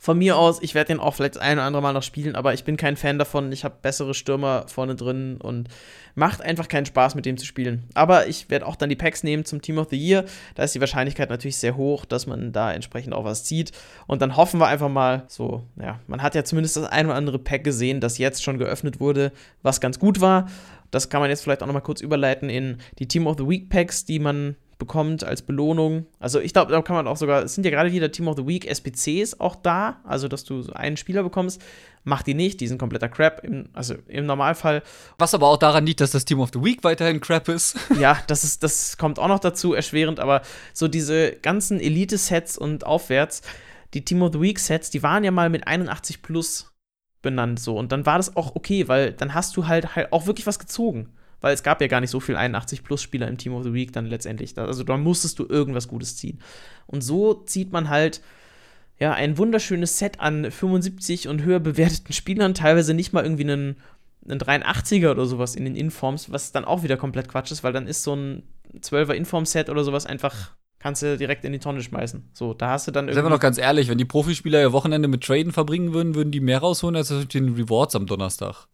von 0.00 0.16
mir 0.16 0.36
aus, 0.36 0.62
ich 0.62 0.76
werde 0.76 0.88
den 0.88 1.00
auch 1.00 1.14
vielleicht 1.14 1.38
ein 1.38 1.58
oder 1.58 1.66
andere 1.66 1.82
Mal 1.82 1.92
noch 1.92 2.04
spielen, 2.04 2.36
aber 2.36 2.54
ich 2.54 2.62
bin 2.62 2.76
kein 2.76 2.96
Fan 2.96 3.18
davon. 3.18 3.50
Ich 3.50 3.64
habe 3.64 3.74
bessere 3.82 4.14
Stürmer 4.14 4.64
vorne 4.68 4.94
drin 4.94 5.38
und 5.40 5.68
macht 6.14 6.40
einfach 6.40 6.68
keinen 6.68 6.86
Spaß, 6.86 7.16
mit 7.16 7.26
dem 7.26 7.36
zu 7.36 7.44
spielen. 7.44 7.84
Aber 7.94 8.28
ich 8.28 8.48
werde 8.48 8.66
auch 8.66 8.76
dann 8.76 8.88
die 8.88 8.96
Packs 8.96 9.24
nehmen 9.24 9.44
zum 9.44 9.60
Team 9.60 9.76
of 9.76 9.88
the 9.90 9.96
Year. 9.96 10.24
Da 10.54 10.62
ist 10.62 10.74
die 10.74 10.80
Wahrscheinlichkeit 10.80 11.30
natürlich 11.30 11.56
sehr 11.56 11.76
hoch, 11.76 12.04
dass 12.04 12.28
man 12.28 12.52
da 12.52 12.72
entsprechend 12.72 13.12
auch 13.12 13.24
was 13.24 13.42
zieht. 13.42 13.72
Und 14.06 14.22
dann 14.22 14.36
hoffen 14.36 14.60
wir 14.60 14.68
einfach 14.68 14.88
mal 14.88 15.24
so, 15.26 15.64
ja, 15.80 15.98
man 16.06 16.22
hat 16.22 16.36
ja 16.36 16.44
zumindest 16.44 16.76
das 16.76 16.84
ein 16.84 17.06
oder 17.06 17.16
andere 17.16 17.40
Pack 17.40 17.64
gesehen, 17.64 18.00
das 18.00 18.18
jetzt 18.18 18.44
schon 18.44 18.58
geöffnet 18.58 19.00
wurde, 19.00 19.32
was 19.62 19.80
ganz 19.80 19.98
gut 19.98 20.20
war. 20.20 20.48
Das 20.92 21.08
kann 21.08 21.20
man 21.20 21.28
jetzt 21.28 21.42
vielleicht 21.42 21.62
auch 21.62 21.66
noch 21.66 21.74
mal 21.74 21.80
kurz 21.80 22.00
überleiten 22.00 22.48
in 22.48 22.78
die 23.00 23.08
Team 23.08 23.26
of 23.26 23.36
the 23.36 23.48
Week 23.48 23.68
Packs, 23.68 24.04
die 24.04 24.20
man 24.20 24.54
bekommt 24.78 25.24
als 25.24 25.42
Belohnung. 25.42 26.06
Also 26.20 26.40
ich 26.40 26.52
glaube, 26.52 26.70
da 26.70 26.80
kann 26.82 26.94
man 26.94 27.08
auch 27.08 27.16
sogar, 27.16 27.42
es 27.42 27.54
sind 27.54 27.64
ja 27.64 27.70
gerade 27.70 27.92
wieder 27.92 28.12
Team 28.12 28.28
of 28.28 28.36
the 28.36 28.46
Week 28.46 28.64
SPCs 28.64 29.40
auch 29.40 29.56
da, 29.56 30.00
also 30.04 30.28
dass 30.28 30.44
du 30.44 30.64
einen 30.72 30.96
Spieler 30.96 31.24
bekommst. 31.24 31.60
Mach 32.04 32.22
die 32.22 32.34
nicht, 32.34 32.60
die 32.60 32.68
sind 32.68 32.78
kompletter 32.78 33.08
Crap, 33.08 33.44
im, 33.44 33.68
also 33.72 33.96
im 34.06 34.24
Normalfall. 34.24 34.82
Was 35.18 35.34
aber 35.34 35.48
auch 35.48 35.56
daran 35.56 35.84
liegt, 35.84 36.00
dass 36.00 36.12
das 36.12 36.24
Team 36.24 36.40
of 36.40 36.50
the 36.54 36.62
Week 36.62 36.84
weiterhin 36.84 37.20
Crap 37.20 37.48
ist. 37.48 37.76
ja, 38.00 38.18
das, 38.28 38.44
ist, 38.44 38.62
das 38.62 38.96
kommt 38.96 39.18
auch 39.18 39.28
noch 39.28 39.40
dazu, 39.40 39.74
erschwerend, 39.74 40.20
aber 40.20 40.42
so 40.72 40.86
diese 40.86 41.32
ganzen 41.32 41.80
Elite-Sets 41.80 42.56
und 42.56 42.86
aufwärts, 42.86 43.42
die 43.94 44.04
Team 44.04 44.22
of 44.22 44.32
the 44.32 44.40
Week-Sets, 44.40 44.90
die 44.90 45.02
waren 45.02 45.24
ja 45.24 45.32
mal 45.32 45.50
mit 45.50 45.66
81 45.66 46.22
plus 46.22 46.72
benannt 47.20 47.58
so 47.58 47.76
und 47.76 47.90
dann 47.90 48.06
war 48.06 48.18
das 48.18 48.36
auch 48.36 48.54
okay, 48.54 48.86
weil 48.86 49.12
dann 49.12 49.34
hast 49.34 49.56
du 49.56 49.66
halt, 49.66 49.96
halt 49.96 50.12
auch 50.12 50.26
wirklich 50.26 50.46
was 50.46 50.60
gezogen 50.60 51.12
weil 51.40 51.54
es 51.54 51.62
gab 51.62 51.80
ja 51.80 51.86
gar 51.86 52.00
nicht 52.00 52.10
so 52.10 52.20
viel 52.20 52.36
81-Plus-Spieler 52.36 53.28
im 53.28 53.38
Team 53.38 53.54
of 53.54 53.64
the 53.64 53.72
Week 53.72 53.92
dann 53.92 54.06
letztendlich. 54.06 54.56
Also 54.58 54.84
da 54.84 54.96
musstest 54.96 55.38
du 55.38 55.46
irgendwas 55.46 55.88
Gutes 55.88 56.16
ziehen. 56.16 56.40
Und 56.86 57.02
so 57.02 57.34
zieht 57.34 57.72
man 57.72 57.88
halt 57.88 58.20
ja 58.98 59.12
ein 59.12 59.38
wunderschönes 59.38 59.98
Set 59.98 60.20
an 60.20 60.50
75 60.50 61.28
und 61.28 61.42
höher 61.42 61.60
bewerteten 61.60 62.12
Spielern, 62.12 62.54
teilweise 62.54 62.94
nicht 62.94 63.12
mal 63.12 63.22
irgendwie 63.22 63.44
einen, 63.44 63.76
einen 64.28 64.40
83er 64.40 65.12
oder 65.12 65.26
sowas 65.26 65.54
in 65.54 65.64
den 65.64 65.76
Informs, 65.76 66.32
was 66.32 66.52
dann 66.52 66.64
auch 66.64 66.82
wieder 66.82 66.96
komplett 66.96 67.28
Quatsch 67.28 67.52
ist, 67.52 67.62
weil 67.62 67.72
dann 67.72 67.86
ist 67.86 68.02
so 68.02 68.14
ein 68.14 68.42
12er 68.80 69.12
Inform-Set 69.12 69.70
oder 69.70 69.84
sowas 69.84 70.06
einfach 70.06 70.52
kannst 70.80 71.02
du 71.02 71.16
direkt 71.16 71.44
in 71.44 71.52
die 71.52 71.58
Tonne 71.58 71.82
schmeißen. 71.82 72.30
So, 72.32 72.54
da 72.54 72.70
hast 72.70 72.86
du 72.86 72.92
dann 72.92 73.06
irgendwie. 73.06 73.14
Sind 73.14 73.24
wir 73.24 73.30
noch 73.30 73.40
ganz 73.40 73.58
ehrlich, 73.58 73.88
wenn 73.88 73.98
die 73.98 74.04
Profispieler 74.04 74.60
ihr 74.60 74.72
Wochenende 74.72 75.08
mit 75.08 75.24
Traden 75.24 75.52
verbringen 75.52 75.92
würden, 75.92 76.14
würden 76.14 76.30
die 76.30 76.40
mehr 76.40 76.58
rausholen 76.58 76.96
als 76.96 77.08
den 77.28 77.54
Rewards 77.54 77.96
am 77.96 78.06
Donnerstag. 78.06 78.68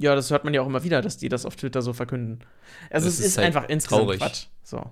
Ja, 0.00 0.14
das 0.14 0.30
hört 0.30 0.44
man 0.44 0.54
ja 0.54 0.62
auch 0.62 0.66
immer 0.66 0.82
wieder, 0.82 1.02
dass 1.02 1.18
die 1.18 1.28
das 1.28 1.44
auf 1.44 1.56
Twitter 1.56 1.82
so 1.82 1.92
verkünden. 1.92 2.40
Also 2.88 3.06
das 3.06 3.14
es 3.14 3.20
ist, 3.20 3.26
ist 3.26 3.36
halt 3.36 3.48
einfach 3.48 3.68
insgesamt 3.68 4.02
traurig. 4.02 4.20
Quatsch. 4.20 4.46
So. 4.62 4.82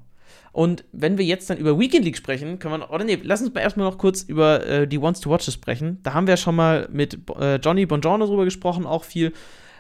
Und 0.53 0.85
wenn 0.93 1.17
wir 1.17 1.25
jetzt 1.25 1.49
dann 1.49 1.57
über 1.57 1.79
Weekend 1.79 2.05
League 2.05 2.17
sprechen, 2.17 2.59
können 2.59 2.81
wir, 2.81 2.91
oder 2.91 3.05
nee, 3.05 3.19
lass 3.23 3.41
uns 3.41 3.55
mal 3.55 3.61
erstmal 3.61 3.89
noch 3.89 3.97
kurz 3.97 4.23
über 4.23 4.67
äh, 4.67 4.87
die 4.87 5.01
Wants 5.01 5.21
to 5.21 5.31
Watches 5.31 5.55
sprechen. 5.55 5.99
Da 6.03 6.13
haben 6.13 6.27
wir 6.27 6.37
schon 6.37 6.57
mal 6.57 6.89
mit 6.93 7.19
äh, 7.39 7.57
Johnny 7.57 7.87
Bongiorno 7.87 8.27
drüber 8.27 8.45
gesprochen, 8.45 8.85
auch 8.85 9.05
viel. 9.05 9.33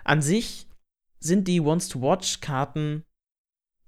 An 0.04 0.22
sich 0.22 0.66
sind 1.20 1.46
die 1.46 1.62
Wants 1.62 1.88
to 1.88 2.00
Watch 2.00 2.40
Karten 2.40 3.04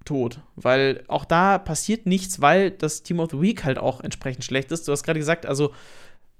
tot, 0.05 0.41
weil 0.57 1.05
auch 1.09 1.25
da 1.25 1.59
passiert 1.59 2.05
nichts, 2.05 2.41
weil 2.41 2.71
das 2.71 3.03
Team 3.03 3.21
of 3.21 3.31
the 3.31 3.41
Week 3.41 3.65
halt 3.65 3.79
auch 3.79 4.01
entsprechend 4.03 4.45
schlecht 4.45 4.73
ist. 4.73 4.87
Du 4.87 4.93
hast 4.93 5.05
gerade 5.05 5.19
gesagt, 5.19 5.47
also 5.47 5.73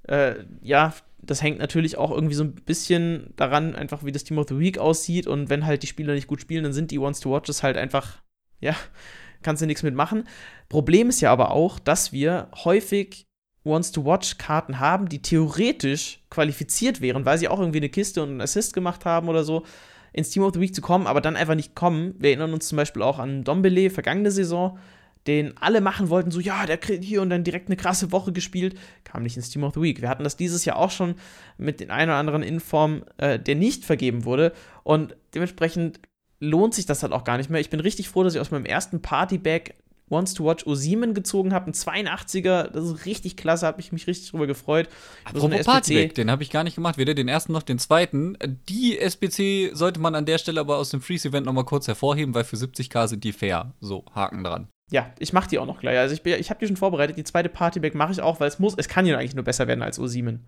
äh, 0.09 0.35
ja, 0.63 0.93
das 1.23 1.43
hängt 1.43 1.59
natürlich 1.59 1.97
auch 1.97 2.11
irgendwie 2.11 2.35
so 2.35 2.45
ein 2.45 2.55
bisschen 2.55 3.33
daran, 3.37 3.75
einfach 3.75 4.05
wie 4.05 4.13
das 4.13 4.25
Team 4.25 4.39
of 4.39 4.47
the 4.49 4.59
Week 4.59 4.79
aussieht. 4.79 5.27
Und 5.27 5.51
wenn 5.51 5.67
halt 5.67 5.83
die 5.83 5.87
Spieler 5.87 6.15
nicht 6.15 6.27
gut 6.27 6.41
spielen, 6.41 6.65
dann 6.65 6.73
sind 6.73 6.91
die 6.91 6.99
Ones 6.99 7.21
to 7.21 7.31
Watches 7.31 7.63
halt 7.63 7.77
einfach, 7.77 8.23
ja, 8.61 8.75
kannst 9.43 9.63
du 9.63 9.67
nichts 9.67 9.83
mitmachen. 9.83 10.25
Problem 10.69 11.09
ist 11.09 11.21
ja 11.21 11.33
aber 11.33 11.51
auch, 11.51 11.79
dass 11.79 12.13
wir 12.13 12.49
häufig 12.65 13.27
Ones 13.65 13.93
to 13.93 14.05
Watch 14.05 14.39
Karten 14.39 14.81
haben, 14.81 15.09
die 15.09 15.21
theoretisch 15.21 16.21
qualifiziert 16.31 17.01
wären, 17.01 17.25
weil 17.27 17.39
sie 17.39 17.49
auch 17.49 17.61
irgendwie 17.61 17.79
eine 17.79 17.91
Kiste 17.91 18.23
und 18.23 18.31
einen 18.31 18.41
Assist 18.41 18.73
gemacht 18.73 19.05
haben 19.05 19.29
oder 19.29 19.45
so, 19.45 19.65
ins 20.13 20.31
Team 20.31 20.43
of 20.43 20.55
the 20.55 20.61
Week 20.61 20.75
zu 20.75 20.81
kommen, 20.81 21.07
aber 21.07 21.21
dann 21.21 21.37
einfach 21.37 21.55
nicht 21.55 21.75
kommen. 21.75 22.15
Wir 22.19 22.31
erinnern 22.31 22.53
uns 22.53 22.69
zum 22.69 22.77
Beispiel 22.77 23.03
auch 23.03 23.19
an 23.19 23.45
Dombele 23.45 23.91
vergangene 23.91 24.31
Saison 24.31 24.79
den 25.27 25.57
alle 25.59 25.81
machen 25.81 26.09
wollten, 26.09 26.31
so, 26.31 26.41
ja, 26.41 26.67
der 26.67 26.79
kriegt 26.79 27.05
hier 27.05 27.23
und 27.23 27.31
dann 27.31 27.45
direkt 27.45 27.69
eine 27.69 27.77
krasse 27.77 28.11
Woche 28.11 28.33
gespielt, 28.33 28.79
kam 29.05 29.23
nicht 29.23 29.37
ins 29.37 29.51
Team 29.51 29.65
of 29.65 29.75
the 29.75 29.83
Week. 29.83 30.01
Wir 30.01 30.09
hatten 30.09 30.25
das 30.25 30.37
dieses 30.37 30.65
Jahr 30.65 30.77
auch 30.77 30.91
schon 30.91 31.15
mit 31.59 31.81
den 31.81 31.91
einen 31.91 32.11
oder 32.11 32.19
anderen 32.19 32.43
Inform, 32.43 33.05
äh, 33.19 33.39
der 33.39 33.55
nicht 33.55 33.85
vergeben 33.85 34.25
wurde 34.25 34.53
und 34.83 35.17
dementsprechend 35.35 36.01
lohnt 36.41 36.75
sich 36.75 36.87
das 36.87 37.03
halt 37.03 37.13
auch 37.13 37.25
gar 37.25 37.37
nicht 37.37 37.51
mehr. 37.51 37.61
Ich 37.61 37.71
bin 37.71 37.81
richtig 37.81 38.09
froh, 38.09 38.25
dass 38.25 38.35
ich 38.35 38.41
aus 38.41 38.51
meinem 38.51 38.65
ersten 38.65 39.03
Partybag 39.03 39.75
Wants 40.11 40.35
to 40.35 40.45
Watch 40.45 40.65
O7 40.65 41.13
gezogen 41.13 41.55
habe, 41.55 41.71
ein 41.71 41.73
82er, 41.73 42.69
das 42.69 42.85
ist 42.85 43.07
richtig 43.07 43.37
klasse, 43.37 43.67
habe 43.67 43.81
ich 43.81 43.93
mich 43.93 44.07
richtig 44.07 44.31
drüber 44.31 44.47
gefreut. 44.47 44.89
So 45.33 45.47
eine 45.47 45.63
Partybag, 45.63 46.15
den 46.15 46.31
habe 46.31 46.43
ich 46.43 46.51
gar 46.51 46.65
nicht 46.65 46.75
gemacht, 46.75 46.99
weder 46.99 47.15
den 47.15 47.29
ersten 47.29 47.53
noch 47.53 47.63
den 47.63 47.79
zweiten. 47.79 48.37
Die 48.69 48.99
SBC 48.99 49.71
sollte 49.73 50.01
man 50.01 50.15
an 50.15 50.27
der 50.27 50.39
Stelle 50.39 50.61
aber 50.61 50.79
aus 50.79 50.91
dem 50.91 51.01
Freeze-Event 51.01 51.47
nochmal 51.47 51.65
kurz 51.65 51.87
hervorheben, 51.87 52.35
weil 52.35 52.45
für 52.45 52.57
70k 52.57 53.07
sind 53.07 53.23
die 53.23 53.33
fair. 53.33 53.73
So, 53.81 54.05
Haken 54.13 54.43
dran. 54.43 54.69
Ja, 54.91 55.13
ich 55.19 55.33
mache 55.33 55.49
die 55.49 55.59
auch 55.59 55.67
noch 55.67 55.81
gleich. 55.81 55.99
Also 55.99 56.15
ich, 56.15 56.25
ich 56.25 56.51
habe 56.51 56.61
die 56.61 56.67
schon 56.67 56.77
vorbereitet. 56.77 57.17
Die 57.17 57.25
zweite 57.25 57.49
Partybag 57.49 57.95
mache 57.95 58.13
ich 58.13 58.21
auch, 58.21 58.41
weil 58.41 58.49
es 58.49 58.59
muss, 58.59 58.75
es 58.77 58.89
kann 58.89 59.07
ja 59.07 59.17
eigentlich 59.17 59.35
nur 59.35 59.45
besser 59.45 59.67
werden 59.69 59.83
als 59.83 59.99
O7. 59.99 60.39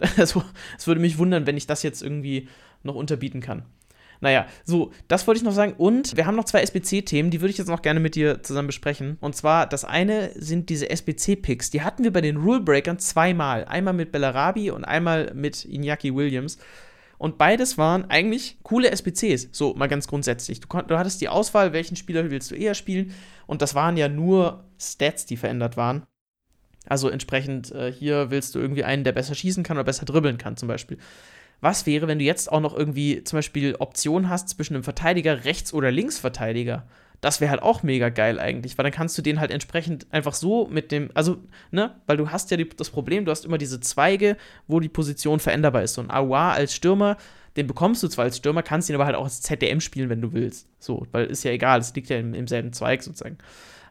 Also, 0.16 0.42
es 0.78 0.86
würde 0.86 0.98
mich 0.98 1.18
wundern, 1.18 1.46
wenn 1.46 1.58
ich 1.58 1.66
das 1.66 1.82
jetzt 1.82 2.02
irgendwie 2.02 2.48
noch 2.82 2.94
unterbieten 2.94 3.42
kann. 3.42 3.64
Naja, 4.20 4.46
so, 4.64 4.92
das 5.08 5.26
wollte 5.26 5.38
ich 5.38 5.44
noch 5.44 5.52
sagen. 5.52 5.74
Und 5.76 6.16
wir 6.16 6.26
haben 6.26 6.36
noch 6.36 6.44
zwei 6.44 6.62
SBC-Themen, 6.62 7.30
die 7.30 7.40
würde 7.40 7.50
ich 7.50 7.58
jetzt 7.58 7.68
noch 7.68 7.82
gerne 7.82 8.00
mit 8.00 8.14
dir 8.14 8.42
zusammen 8.42 8.68
besprechen. 8.68 9.16
Und 9.20 9.34
zwar, 9.34 9.66
das 9.66 9.84
eine 9.84 10.30
sind 10.34 10.68
diese 10.68 10.90
SBC-Picks. 10.90 11.70
Die 11.70 11.82
hatten 11.82 12.04
wir 12.04 12.12
bei 12.12 12.20
den 12.20 12.36
Rule 12.36 12.60
Breakern 12.60 12.98
zweimal. 12.98 13.64
Einmal 13.64 13.94
mit 13.94 14.12
Bellarabi 14.12 14.70
und 14.70 14.84
einmal 14.84 15.32
mit 15.34 15.56
Iñaki 15.56 16.14
Williams. 16.14 16.58
Und 17.20 17.36
beides 17.36 17.76
waren 17.76 18.08
eigentlich 18.08 18.56
coole 18.62 18.90
SBCs, 18.90 19.50
so 19.52 19.74
mal 19.74 19.88
ganz 19.88 20.08
grundsätzlich. 20.08 20.60
Du, 20.60 20.66
du 20.80 20.96
hattest 20.96 21.20
die 21.20 21.28
Auswahl, 21.28 21.74
welchen 21.74 21.94
Spieler 21.94 22.30
willst 22.30 22.50
du 22.50 22.54
eher 22.54 22.72
spielen. 22.72 23.12
Und 23.46 23.60
das 23.60 23.74
waren 23.74 23.98
ja 23.98 24.08
nur 24.08 24.64
Stats, 24.80 25.26
die 25.26 25.36
verändert 25.36 25.76
waren. 25.76 26.06
Also 26.86 27.10
entsprechend, 27.10 27.72
äh, 27.72 27.92
hier 27.92 28.30
willst 28.30 28.54
du 28.54 28.58
irgendwie 28.58 28.84
einen, 28.84 29.04
der 29.04 29.12
besser 29.12 29.34
schießen 29.34 29.62
kann 29.64 29.76
oder 29.76 29.84
besser 29.84 30.06
dribbeln 30.06 30.38
kann, 30.38 30.56
zum 30.56 30.66
Beispiel. 30.68 30.96
Was 31.60 31.84
wäre, 31.84 32.08
wenn 32.08 32.20
du 32.20 32.24
jetzt 32.24 32.50
auch 32.50 32.60
noch 32.60 32.74
irgendwie 32.74 33.22
zum 33.22 33.36
Beispiel 33.36 33.76
Optionen 33.78 34.30
hast 34.30 34.48
zwischen 34.48 34.72
einem 34.72 34.84
Verteidiger, 34.84 35.44
Rechts- 35.44 35.74
oder 35.74 35.90
Linksverteidiger? 35.90 36.88
Das 37.20 37.40
wäre 37.40 37.50
halt 37.50 37.62
auch 37.62 37.82
mega 37.82 38.08
geil 38.08 38.38
eigentlich, 38.38 38.78
weil 38.78 38.84
dann 38.84 38.92
kannst 38.92 39.16
du 39.18 39.22
den 39.22 39.40
halt 39.40 39.50
entsprechend 39.50 40.06
einfach 40.10 40.34
so 40.34 40.66
mit 40.68 40.90
dem, 40.90 41.10
also, 41.14 41.38
ne, 41.70 41.94
weil 42.06 42.16
du 42.16 42.30
hast 42.30 42.50
ja 42.50 42.56
die, 42.56 42.68
das 42.68 42.90
Problem, 42.90 43.24
du 43.24 43.30
hast 43.30 43.44
immer 43.44 43.58
diese 43.58 43.80
Zweige, 43.80 44.36
wo 44.66 44.80
die 44.80 44.88
Position 44.88 45.38
veränderbar 45.38 45.82
ist. 45.82 45.94
So 45.94 46.00
ein 46.00 46.10
Awa 46.10 46.52
als 46.52 46.74
Stürmer, 46.74 47.18
den 47.56 47.66
bekommst 47.66 48.02
du 48.02 48.08
zwar 48.08 48.24
als 48.24 48.38
Stürmer, 48.38 48.62
kannst 48.62 48.88
ihn 48.88 48.94
aber 48.94 49.06
halt 49.06 49.16
auch 49.16 49.24
als 49.24 49.42
ZDM 49.42 49.80
spielen, 49.80 50.08
wenn 50.08 50.22
du 50.22 50.32
willst. 50.32 50.68
So, 50.78 51.06
weil 51.12 51.26
ist 51.26 51.44
ja 51.44 51.50
egal, 51.50 51.80
es 51.80 51.94
liegt 51.94 52.08
ja 52.08 52.16
im, 52.16 52.32
im 52.32 52.46
selben 52.46 52.72
Zweig 52.72 53.02
sozusagen. 53.02 53.38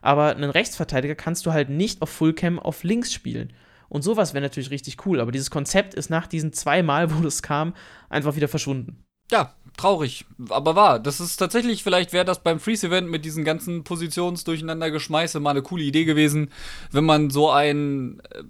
Aber 0.02 0.34
einen 0.34 0.50
Rechtsverteidiger 0.50 1.14
kannst 1.14 1.46
du 1.46 1.52
halt 1.52 1.68
nicht 1.68 2.02
auf 2.02 2.10
Fullcam 2.10 2.58
auf 2.58 2.82
links 2.84 3.12
spielen. 3.12 3.52
Und 3.88 4.02
sowas 4.02 4.34
wäre 4.34 4.42
natürlich 4.42 4.70
richtig 4.70 5.04
cool, 5.04 5.20
aber 5.20 5.32
dieses 5.32 5.50
Konzept 5.50 5.94
ist 5.94 6.10
nach 6.10 6.26
diesen 6.26 6.52
zwei 6.52 6.82
Mal, 6.82 7.14
wo 7.14 7.22
das 7.22 7.42
kam, 7.42 7.74
einfach 8.08 8.36
wieder 8.36 8.48
verschwunden. 8.48 9.04
Ja, 9.30 9.54
traurig, 9.76 10.26
aber 10.48 10.76
wahr. 10.76 10.98
Das 10.98 11.20
ist 11.20 11.36
tatsächlich, 11.36 11.82
vielleicht 11.82 12.12
wäre 12.12 12.24
das 12.24 12.42
beim 12.42 12.60
Freeze-Event 12.60 13.10
mit 13.10 13.24
diesen 13.24 13.44
ganzen 13.44 13.84
Positionsdurcheinandergeschmeiße 13.84 15.40
mal 15.40 15.50
eine 15.50 15.62
coole 15.62 15.84
Idee 15.84 16.04
gewesen, 16.04 16.50
wenn 16.92 17.04
man 17.04 17.30
so 17.30 17.50
ein, 17.50 18.20
äh, 18.30 18.42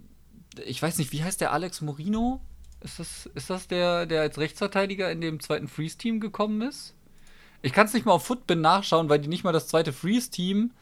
ich 0.64 0.83
weiß 0.83 0.98
nicht, 0.98 1.12
wie 1.12 1.22
heißt 1.22 1.40
der 1.40 1.52
Alex 1.52 1.80
Morino? 1.80 2.40
Ist 2.83 2.98
das, 2.98 3.30
ist 3.35 3.50
das 3.50 3.68
der, 3.68 4.06
der 4.06 4.22
als 4.22 4.38
Rechtsverteidiger 4.38 5.11
in 5.11 5.20
dem 5.20 5.40
zweiten 5.40 5.68
Freeze-Team 5.68 6.20
gekommen 6.20 6.62
ist? 6.62 6.94
Ich 7.62 7.72
kann 7.72 7.87
es 7.87 7.92
nicht 7.92 8.06
mal 8.06 8.12
auf 8.12 8.24
Footbin 8.24 8.61
nachschauen, 8.61 9.09
weil 9.09 9.18
die 9.18 9.28
nicht 9.28 9.44
mal 9.44 9.52
das 9.52 9.68
zweite 9.68 9.92
Freeze-Team 9.92 10.72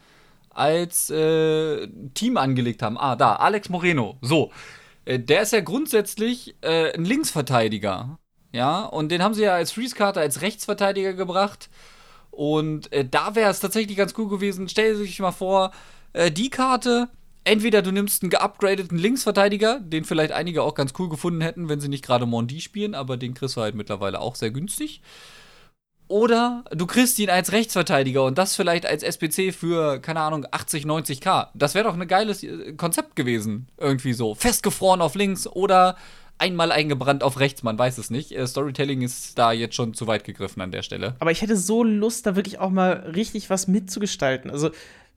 als 0.49 1.09
äh, 1.09 1.87
Team 2.13 2.37
angelegt 2.37 2.81
haben. 2.81 2.97
Ah, 2.97 3.15
da, 3.15 3.35
Alex 3.35 3.69
Moreno. 3.69 4.17
So. 4.21 4.51
Äh, 5.05 5.19
der 5.19 5.41
ist 5.41 5.53
ja 5.53 5.61
grundsätzlich 5.61 6.55
äh, 6.61 6.93
ein 6.93 7.05
Linksverteidiger. 7.05 8.17
Ja, 8.51 8.85
und 8.85 9.09
den 9.09 9.21
haben 9.21 9.33
sie 9.33 9.43
ja 9.43 9.53
als 9.53 9.71
Freeze-Karte 9.71 10.19
als 10.19 10.41
Rechtsverteidiger 10.41 11.13
gebracht. 11.13 11.69
Und 12.31 12.91
äh, 12.91 13.05
da 13.05 13.35
wäre 13.35 13.51
es 13.51 13.59
tatsächlich 13.59 13.97
ganz 13.97 14.13
cool 14.17 14.29
gewesen. 14.29 14.69
Stell 14.69 14.95
sich 14.95 15.19
mal 15.19 15.31
vor, 15.31 15.71
äh, 16.13 16.31
die 16.31 16.49
Karte, 16.49 17.09
entweder 17.43 17.81
du 17.81 17.91
nimmst 17.91 18.23
einen 18.23 18.29
geupgradeten 18.29 18.97
Linksverteidiger, 18.97 19.79
den 19.79 20.05
vielleicht 20.05 20.31
einige 20.31 20.63
auch 20.63 20.75
ganz 20.75 20.93
cool 20.99 21.09
gefunden 21.09 21.41
hätten, 21.41 21.69
wenn 21.69 21.79
sie 21.79 21.89
nicht 21.89 22.05
gerade 22.05 22.25
Mondi 22.25 22.61
spielen, 22.61 22.95
aber 22.95 23.17
den 23.17 23.33
kriegst 23.33 23.57
du 23.57 23.61
halt 23.61 23.75
mittlerweile 23.75 24.19
auch 24.19 24.35
sehr 24.35 24.51
günstig. 24.51 25.01
Oder 26.07 26.63
du 26.71 26.87
kriegst 26.87 27.19
ihn 27.19 27.29
als 27.29 27.51
Rechtsverteidiger 27.51 28.23
und 28.23 28.39
das 28.39 28.55
vielleicht 28.55 28.87
als 28.87 29.03
SPC 29.03 29.53
für, 29.53 29.99
keine 29.99 30.21
Ahnung, 30.21 30.47
80, 30.49 30.85
90k. 30.85 31.49
Das 31.53 31.75
wäre 31.75 31.85
doch 31.85 31.93
ein 31.93 32.07
geiles 32.07 32.43
äh, 32.43 32.73
Konzept 32.73 33.15
gewesen. 33.15 33.67
Irgendwie 33.77 34.13
so. 34.13 34.33
Festgefroren 34.33 35.01
auf 35.01 35.13
links 35.13 35.45
oder 35.45 35.97
einmal 36.39 36.71
eingebrannt 36.71 37.23
auf 37.23 37.39
rechts, 37.39 37.63
man 37.63 37.77
weiß 37.77 37.97
es 37.97 38.09
nicht. 38.09 38.31
Äh, 38.31 38.47
Storytelling 38.47 39.01
ist 39.01 39.37
da 39.37 39.51
jetzt 39.51 39.75
schon 39.75 39.93
zu 39.93 40.07
weit 40.07 40.23
gegriffen 40.23 40.61
an 40.61 40.71
der 40.71 40.81
Stelle. 40.81 41.15
Aber 41.19 41.31
ich 41.31 41.41
hätte 41.41 41.57
so 41.57 41.83
Lust, 41.83 42.25
da 42.25 42.35
wirklich 42.35 42.59
auch 42.59 42.71
mal 42.71 43.11
richtig 43.15 43.49
was 43.49 43.67
mitzugestalten. 43.67 44.49
Also, 44.49 44.71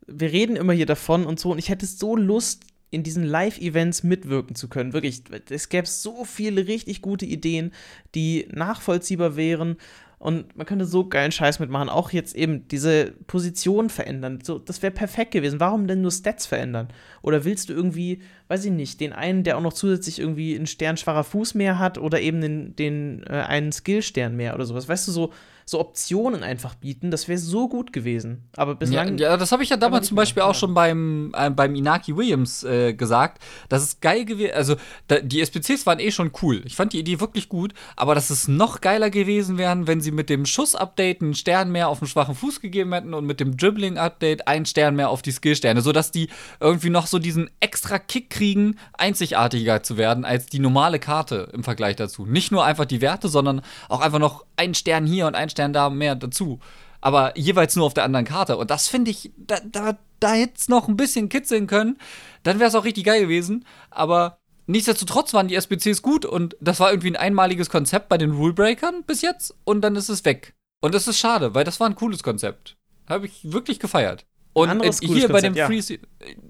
wir 0.06 0.32
reden 0.32 0.56
immer 0.56 0.72
hier 0.72 0.87
davon 0.87 1.26
und 1.26 1.38
so, 1.40 1.52
und 1.52 1.58
ich 1.58 1.68
hätte 1.68 1.87
so 1.87 2.16
Lust, 2.16 2.64
in 2.92 3.02
diesen 3.02 3.24
Live-Events 3.24 4.02
mitwirken 4.02 4.54
zu 4.54 4.68
können. 4.68 4.92
Wirklich, 4.92 5.22
es 5.48 5.70
gäbe 5.70 5.87
so 5.87 6.26
viele 6.26 6.66
richtig 6.66 7.00
gute 7.00 7.24
Ideen, 7.24 7.72
die 8.14 8.46
nachvollziehbar 8.52 9.35
wären 9.35 9.78
und 10.22 10.56
man 10.56 10.66
könnte 10.66 10.85
so 10.85 11.08
geilen 11.08 11.32
Scheiß 11.32 11.58
mitmachen. 11.58 11.88
Auch 11.88 12.12
jetzt 12.12 12.37
eben 12.37 12.68
diese 12.68 13.11
Position 13.26 13.90
verändern. 13.90 14.38
So, 14.40 14.61
das 14.61 14.80
wäre 14.80 14.92
perfekt 14.92 15.32
gewesen. 15.32 15.58
Warum 15.58 15.88
denn 15.88 16.00
nur 16.00 16.12
Stats 16.12 16.46
verändern? 16.46 16.87
Oder 17.22 17.44
willst 17.44 17.68
du 17.68 17.72
irgendwie, 17.72 18.22
weiß 18.46 18.64
ich 18.66 18.70
nicht, 18.70 19.00
den 19.00 19.12
einen, 19.12 19.42
der 19.42 19.58
auch 19.58 19.62
noch 19.62 19.72
zusätzlich 19.72 20.20
irgendwie 20.20 20.54
einen 20.54 20.68
Stern 20.68 20.96
schwacher 20.96 21.24
Fuß 21.24 21.54
mehr 21.54 21.80
hat 21.80 21.98
oder 21.98 22.20
eben 22.20 22.40
den, 22.40 22.76
den 22.76 23.24
äh, 23.24 23.32
einen 23.32 23.72
Skillstern 23.72 24.37
mehr 24.37 24.54
oder 24.54 24.64
sowas? 24.64 24.87
Weißt 24.87 25.08
du, 25.08 25.11
so, 25.11 25.32
so 25.64 25.81
Optionen 25.81 26.42
einfach 26.42 26.75
bieten, 26.75 27.11
das 27.11 27.29
wäre 27.29 27.38
so 27.38 27.68
gut 27.68 27.92
gewesen. 27.92 28.48
Aber 28.57 28.75
bislang. 28.75 29.18
Ja, 29.18 29.31
ja 29.31 29.37
das 29.37 29.53
habe 29.53 29.62
ich 29.62 29.70
ja 29.70 29.77
damals 29.77 30.09
zum 30.09 30.16
Beispiel 30.16 30.42
auch 30.42 30.55
schon 30.55 30.75
beim, 30.75 31.33
äh, 31.37 31.51
beim 31.51 31.75
Inaki 31.75 32.16
Williams 32.16 32.64
äh, 32.64 32.94
gesagt. 32.94 33.42
Das 33.68 33.83
ist 33.83 34.01
geil 34.01 34.25
gewesen. 34.25 34.53
Also, 34.55 34.77
da, 35.09 35.20
die 35.20 35.40
SPCs 35.40 35.87
waren 35.87 35.98
eh 36.01 36.11
schon 36.11 36.33
cool. 36.42 36.62
Ich 36.64 36.77
fand 36.77 36.92
die 36.92 36.98
Idee 36.98 37.20
wirklich 37.20 37.48
gut. 37.48 37.75
Aber 37.96 38.14
dass 38.14 38.31
es 38.31 38.48
noch 38.48 38.81
geiler 38.81 39.11
gewesen 39.11 39.59
wären, 39.59 39.87
wenn 39.87 40.01
sie 40.01 40.11
mit 40.11 40.29
dem 40.29 40.46
Schuss-Update 40.46 41.22
einen 41.22 41.35
Stern 41.35 41.70
mehr 41.70 41.88
auf 41.88 42.01
den 42.01 42.09
schwachen 42.09 42.35
Fuß 42.35 42.61
gegeben 42.61 42.92
hätten 42.92 43.14
und 43.14 43.27
mit 43.27 43.40
dem 43.40 43.57
Dribbling-Update 43.57 44.48
einen 44.48 44.66
Stern 44.66 44.96
mehr 44.96 45.11
auf 45.11 45.22
die 45.22 45.33
Skillsterne. 45.33 45.81
Sodass 45.81 46.11
die 46.11 46.29
irgendwie 46.61 46.90
noch 46.90 47.07
so 47.07 47.18
diesen 47.18 47.51
extra 47.61 47.98
Kick 47.98 48.31
kriegen, 48.31 48.79
einzigartiger 48.94 49.83
zu 49.83 49.96
werden 49.96 50.25
als 50.25 50.46
die 50.46 50.59
normale 50.59 50.98
Karte 50.98 51.48
im 51.53 51.62
Vergleich 51.62 51.96
dazu. 51.96 52.27
Nicht 52.27 52.53
nur 52.53 52.64
einfach 52.64 52.85
die 52.85 53.01
Werte, 53.01 53.29
sondern 53.29 53.62
auch 53.88 54.01
einfach 54.01 54.18
noch 54.18 54.44
einen 54.57 54.75
Stern 54.75 55.07
hier 55.07 55.27
und 55.27 55.35
einen 55.35 55.51
Stern 55.51 55.62
da 55.68 55.90
mehr 55.90 56.14
dazu. 56.14 56.61
Aber 57.01 57.37
jeweils 57.37 57.77
nur 57.77 57.87
auf 57.87 57.94
der 57.94 58.05
anderen 58.05 58.25
Karte. 58.25 58.57
Und 58.57 58.70
das 58.70 58.88
finde 58.88 59.11
ich, 59.11 59.33
da, 59.37 59.59
da, 59.64 59.98
da 60.20 60.33
hätte 60.33 60.55
es 60.57 60.68
noch 60.68 60.88
ein 60.88 60.96
bisschen 60.96 61.29
kitzeln 61.29 61.66
können. 61.66 61.98
Dann 62.44 62.61
wäre 62.61 62.68
es 62.68 62.75
auch 62.75 62.85
richtig 62.85 63.05
geil 63.05 63.22
gewesen. 63.22 63.64
Aber 63.90 64.38
nichtsdestotrotz 64.66 65.35
waren 65.35 65.48
die 65.48 65.57
SBCs 65.57 66.03
gut 66.03 66.25
und 66.25 66.57
das 66.61 66.81
war 66.81 66.90
irgendwie 66.90 67.11
ein 67.11 67.16
einmaliges 67.16 67.70
Konzept 67.70 68.09
bei 68.09 68.18
den 68.18 68.31
Rulebreakern 68.31 69.03
bis 69.05 69.20
jetzt 69.20 69.55
und 69.64 69.83
dann 69.83 69.96
ist 69.96 70.09
es 70.09 70.25
weg. 70.25 70.55
Und 70.81 70.94
das 70.94 71.09
ist 71.09 71.18
schade, 71.18 71.55
weil 71.55 71.64
das 71.64 71.81
war 71.81 71.88
ein 71.88 71.96
cooles 71.96 72.22
Konzept. 72.22 72.77
Habe 73.09 73.27
ich 73.27 73.53
wirklich 73.53 73.79
gefeiert. 73.81 74.25
Und 74.53 74.83
äh, 74.83 74.92
hier 75.01 75.29
bei 75.29 75.40
dem. 75.40 75.55
Freeze, 75.55 75.94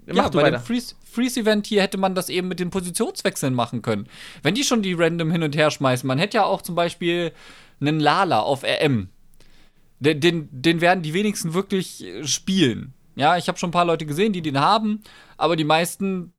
ja, 0.07 0.13
ja 0.13 0.29
bei 0.29 0.49
dem 0.49 0.59
Freeze, 0.59 0.95
Freeze 1.03 1.39
Event 1.39 1.67
hier 1.67 1.81
hätte 1.81 1.97
man 1.97 2.15
das 2.15 2.29
eben 2.29 2.47
mit 2.47 2.59
den 2.59 2.69
Positionswechseln 2.69 3.53
machen 3.53 3.81
können. 3.81 4.07
Wenn 4.41 4.55
die 4.55 4.63
schon 4.63 4.81
die 4.81 4.93
random 4.93 5.31
hin 5.31 5.43
und 5.43 5.55
her 5.55 5.71
schmeißen, 5.71 6.05
man 6.05 6.19
hätte 6.19 6.37
ja 6.37 6.43
auch 6.43 6.61
zum 6.61 6.75
Beispiel 6.75 7.31
einen 7.79 7.99
Lala 7.99 8.39
auf 8.39 8.63
RM. 8.63 9.09
Den, 9.99 10.19
den, 10.19 10.49
den 10.51 10.81
werden 10.81 11.01
die 11.01 11.13
wenigsten 11.13 11.53
wirklich 11.53 12.03
äh, 12.03 12.25
spielen. 12.27 12.93
Ja, 13.15 13.37
ich 13.37 13.47
habe 13.47 13.57
schon 13.57 13.69
ein 13.69 13.73
paar 13.73 13.85
Leute 13.85 14.05
gesehen, 14.05 14.33
die 14.33 14.41
den 14.41 14.59
haben, 14.59 15.01
aber 15.37 15.55
die 15.55 15.63
meisten, 15.63 16.33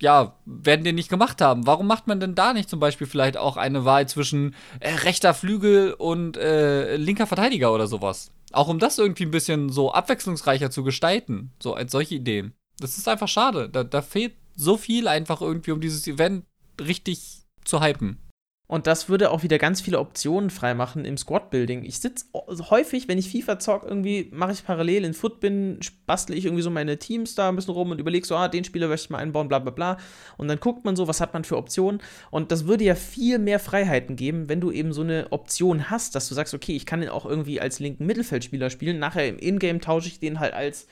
ja, 0.00 0.38
werden 0.46 0.84
den 0.84 0.94
nicht 0.94 1.08
gemacht 1.08 1.40
haben. 1.40 1.66
Warum 1.66 1.86
macht 1.86 2.06
man 2.06 2.20
denn 2.20 2.34
da 2.34 2.52
nicht 2.52 2.70
zum 2.70 2.80
Beispiel 2.80 3.06
vielleicht 3.06 3.36
auch 3.36 3.56
eine 3.56 3.84
Wahl 3.84 4.08
zwischen 4.08 4.54
äh, 4.80 4.94
rechter 4.94 5.34
Flügel 5.34 5.92
und 5.92 6.36
äh, 6.36 6.96
linker 6.96 7.26
Verteidiger 7.26 7.72
oder 7.74 7.86
sowas? 7.88 8.30
Auch 8.52 8.68
um 8.68 8.78
das 8.78 8.98
irgendwie 8.98 9.24
ein 9.24 9.32
bisschen 9.32 9.70
so 9.70 9.92
abwechslungsreicher 9.92 10.70
zu 10.70 10.84
gestalten, 10.84 11.52
so 11.60 11.74
als 11.74 11.90
solche 11.90 12.14
Ideen. 12.14 12.54
Das 12.78 12.96
ist 12.96 13.08
einfach 13.08 13.28
schade. 13.28 13.68
Da, 13.68 13.82
da 13.82 14.02
fehlt 14.02 14.34
so 14.54 14.76
viel 14.76 15.08
einfach 15.08 15.40
irgendwie, 15.40 15.72
um 15.72 15.80
dieses 15.80 16.06
Event 16.06 16.44
richtig 16.80 17.42
zu 17.64 17.82
hypen. 17.82 18.18
Und 18.66 18.86
das 18.86 19.10
würde 19.10 19.30
auch 19.30 19.42
wieder 19.42 19.58
ganz 19.58 19.82
viele 19.82 19.98
Optionen 19.98 20.48
freimachen 20.48 21.04
im 21.04 21.18
Squad-Building. 21.18 21.84
Ich 21.84 21.98
sitze 21.98 22.24
häufig, 22.70 23.08
wenn 23.08 23.18
ich 23.18 23.30
FIFA 23.30 23.58
zocke, 23.58 23.86
irgendwie 23.86 24.30
mache 24.32 24.52
ich 24.52 24.64
parallel 24.64 25.04
in 25.04 25.12
Footbin, 25.12 25.80
bastle 26.06 26.34
ich 26.34 26.46
irgendwie 26.46 26.62
so 26.62 26.70
meine 26.70 26.98
Teams 26.98 27.34
da 27.34 27.50
ein 27.50 27.56
bisschen 27.56 27.74
rum 27.74 27.90
und 27.90 28.00
überlege 28.00 28.26
so, 28.26 28.34
ah, 28.36 28.48
den 28.48 28.64
Spieler 28.64 28.88
möchte 28.88 29.04
ich 29.04 29.10
mal 29.10 29.18
einbauen, 29.18 29.48
bla 29.48 29.58
bla 29.58 29.70
bla. 29.70 29.98
Und 30.38 30.48
dann 30.48 30.60
guckt 30.60 30.86
man 30.86 30.96
so, 30.96 31.06
was 31.06 31.20
hat 31.20 31.34
man 31.34 31.44
für 31.44 31.58
Optionen. 31.58 32.00
Und 32.30 32.52
das 32.52 32.66
würde 32.66 32.84
ja 32.84 32.94
viel 32.94 33.38
mehr 33.38 33.58
Freiheiten 33.58 34.16
geben, 34.16 34.48
wenn 34.48 34.62
du 34.62 34.70
eben 34.70 34.94
so 34.94 35.02
eine 35.02 35.26
Option 35.30 35.90
hast, 35.90 36.14
dass 36.14 36.28
du 36.30 36.34
sagst, 36.34 36.54
okay, 36.54 36.74
ich 36.74 36.86
kann 36.86 37.02
den 37.02 37.10
auch 37.10 37.26
irgendwie 37.26 37.60
als 37.60 37.80
linken 37.80 38.06
Mittelfeldspieler 38.06 38.70
spielen. 38.70 38.98
Nachher 38.98 39.28
im 39.28 39.38
Ingame 39.38 39.80
tausche 39.80 40.08
ich 40.08 40.20
den 40.20 40.40
halt 40.40 40.54
als 40.54 40.86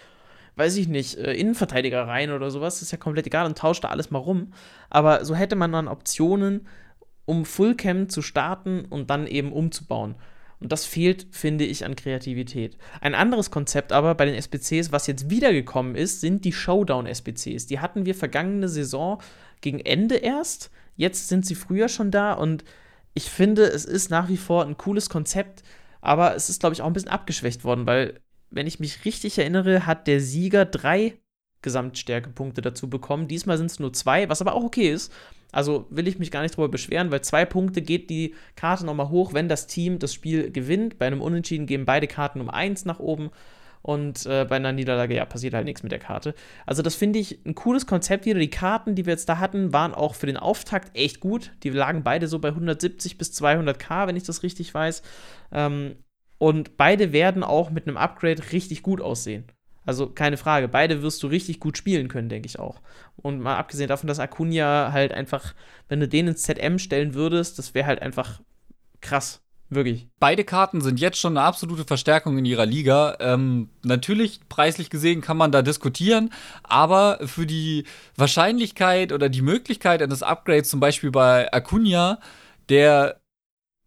weiß 0.56 0.76
ich 0.76 0.88
nicht, 0.88 1.16
äh, 1.16 1.32
Innenverteidiger 1.32 2.06
rein 2.06 2.30
oder 2.30 2.50
sowas, 2.50 2.82
ist 2.82 2.92
ja 2.92 2.98
komplett 2.98 3.26
egal 3.26 3.46
und 3.46 3.56
tauscht 3.56 3.84
da 3.84 3.88
alles 3.88 4.10
mal 4.10 4.18
rum. 4.18 4.52
Aber 4.90 5.24
so 5.24 5.34
hätte 5.34 5.56
man 5.56 5.72
dann 5.72 5.88
Optionen, 5.88 6.66
um 7.24 7.44
Fullcam 7.44 8.08
zu 8.08 8.22
starten 8.22 8.84
und 8.84 9.10
dann 9.10 9.26
eben 9.26 9.52
umzubauen. 9.52 10.16
Und 10.60 10.70
das 10.70 10.86
fehlt, 10.86 11.26
finde 11.32 11.64
ich, 11.64 11.84
an 11.84 11.96
Kreativität. 11.96 12.76
Ein 13.00 13.16
anderes 13.16 13.50
Konzept 13.50 13.92
aber 13.92 14.14
bei 14.14 14.26
den 14.26 14.36
SBCs, 14.36 14.92
was 14.92 15.08
jetzt 15.08 15.28
wiedergekommen 15.28 15.96
ist, 15.96 16.20
sind 16.20 16.44
die 16.44 16.52
Showdown-SBCs. 16.52 17.66
Die 17.66 17.80
hatten 17.80 18.06
wir 18.06 18.14
vergangene 18.14 18.68
Saison 18.68 19.20
gegen 19.60 19.80
Ende 19.80 20.16
erst. 20.16 20.70
Jetzt 20.96 21.28
sind 21.28 21.44
sie 21.44 21.56
früher 21.56 21.88
schon 21.88 22.12
da 22.12 22.32
und 22.32 22.64
ich 23.14 23.28
finde, 23.28 23.64
es 23.64 23.84
ist 23.84 24.10
nach 24.10 24.28
wie 24.28 24.36
vor 24.36 24.64
ein 24.64 24.78
cooles 24.78 25.10
Konzept, 25.10 25.62
aber 26.00 26.34
es 26.34 26.48
ist, 26.48 26.60
glaube 26.60 26.74
ich, 26.74 26.82
auch 26.82 26.86
ein 26.86 26.92
bisschen 26.92 27.10
abgeschwächt 27.10 27.64
worden, 27.64 27.86
weil, 27.86 28.20
wenn 28.50 28.66
ich 28.66 28.80
mich 28.80 29.04
richtig 29.04 29.38
erinnere, 29.38 29.86
hat 29.86 30.06
der 30.06 30.20
Sieger 30.20 30.64
drei 30.64 31.14
Gesamtstärkepunkte 31.62 32.60
dazu 32.60 32.88
bekommen. 32.88 33.28
Diesmal 33.28 33.58
sind 33.58 33.70
es 33.70 33.78
nur 33.80 33.92
zwei, 33.92 34.28
was 34.28 34.40
aber 34.40 34.54
auch 34.54 34.64
okay 34.64 34.90
ist. 34.90 35.12
Also 35.52 35.86
will 35.90 36.08
ich 36.08 36.18
mich 36.18 36.30
gar 36.30 36.42
nicht 36.42 36.56
drüber 36.56 36.68
beschweren, 36.68 37.10
weil 37.10 37.20
zwei 37.20 37.44
Punkte 37.44 37.82
geht 37.82 38.10
die 38.10 38.34
Karte 38.56 38.84
nochmal 38.86 39.10
hoch, 39.10 39.34
wenn 39.34 39.48
das 39.48 39.66
Team 39.66 39.98
das 39.98 40.12
Spiel 40.12 40.50
gewinnt. 40.50 40.98
Bei 40.98 41.06
einem 41.06 41.20
Unentschieden 41.20 41.66
gehen 41.66 41.84
beide 41.84 42.06
Karten 42.06 42.40
um 42.40 42.50
eins 42.50 42.84
nach 42.84 42.98
oben. 42.98 43.30
Und 43.82 44.26
äh, 44.26 44.46
bei 44.48 44.56
einer 44.56 44.72
Niederlage, 44.72 45.16
ja, 45.16 45.24
passiert 45.24 45.54
halt 45.54 45.64
nichts 45.64 45.82
mit 45.82 45.90
der 45.90 45.98
Karte. 45.98 46.34
Also, 46.66 46.82
das 46.82 46.94
finde 46.94 47.18
ich 47.18 47.44
ein 47.44 47.56
cooles 47.56 47.86
Konzept 47.86 48.26
wieder. 48.26 48.38
Die 48.38 48.48
Karten, 48.48 48.94
die 48.94 49.06
wir 49.06 49.12
jetzt 49.12 49.28
da 49.28 49.38
hatten, 49.38 49.72
waren 49.72 49.92
auch 49.92 50.14
für 50.14 50.26
den 50.26 50.36
Auftakt 50.36 50.96
echt 50.96 51.18
gut. 51.18 51.50
Die 51.64 51.70
lagen 51.70 52.04
beide 52.04 52.28
so 52.28 52.38
bei 52.38 52.48
170 52.48 53.18
bis 53.18 53.32
200k, 53.32 54.06
wenn 54.06 54.16
ich 54.16 54.22
das 54.22 54.44
richtig 54.44 54.72
weiß. 54.72 55.02
Ähm, 55.50 55.96
und 56.38 56.76
beide 56.76 57.12
werden 57.12 57.42
auch 57.42 57.70
mit 57.70 57.88
einem 57.88 57.96
Upgrade 57.96 58.52
richtig 58.52 58.82
gut 58.82 59.00
aussehen. 59.00 59.44
Also 59.84 60.06
keine 60.08 60.36
Frage, 60.36 60.68
beide 60.68 61.02
wirst 61.02 61.22
du 61.22 61.26
richtig 61.26 61.58
gut 61.58 61.76
spielen 61.76 62.08
können, 62.08 62.28
denke 62.28 62.46
ich 62.46 62.58
auch. 62.58 62.80
Und 63.16 63.40
mal 63.40 63.56
abgesehen 63.56 63.88
davon, 63.88 64.06
dass 64.06 64.20
Acuna 64.20 64.92
halt 64.92 65.12
einfach, 65.12 65.54
wenn 65.88 66.00
du 66.00 66.08
den 66.08 66.28
ins 66.28 66.42
ZM 66.42 66.78
stellen 66.78 67.14
würdest, 67.14 67.58
das 67.58 67.74
wäre 67.74 67.86
halt 67.86 68.00
einfach 68.00 68.40
krass. 69.00 69.40
Wirklich. 69.74 70.06
Beide 70.20 70.44
Karten 70.44 70.82
sind 70.82 71.00
jetzt 71.00 71.18
schon 71.18 71.36
eine 71.36 71.46
absolute 71.46 71.84
Verstärkung 71.84 72.36
in 72.36 72.44
ihrer 72.44 72.66
Liga. 72.66 73.16
Ähm, 73.20 73.70
natürlich, 73.82 74.40
preislich 74.50 74.90
gesehen, 74.90 75.22
kann 75.22 75.38
man 75.38 75.50
da 75.50 75.62
diskutieren, 75.62 76.30
aber 76.62 77.20
für 77.24 77.46
die 77.46 77.84
Wahrscheinlichkeit 78.14 79.12
oder 79.12 79.30
die 79.30 79.40
Möglichkeit 79.40 80.02
eines 80.02 80.22
Upgrades, 80.22 80.68
zum 80.68 80.78
Beispiel 80.78 81.10
bei 81.10 81.50
Acuna, 81.54 82.18
der 82.68 83.21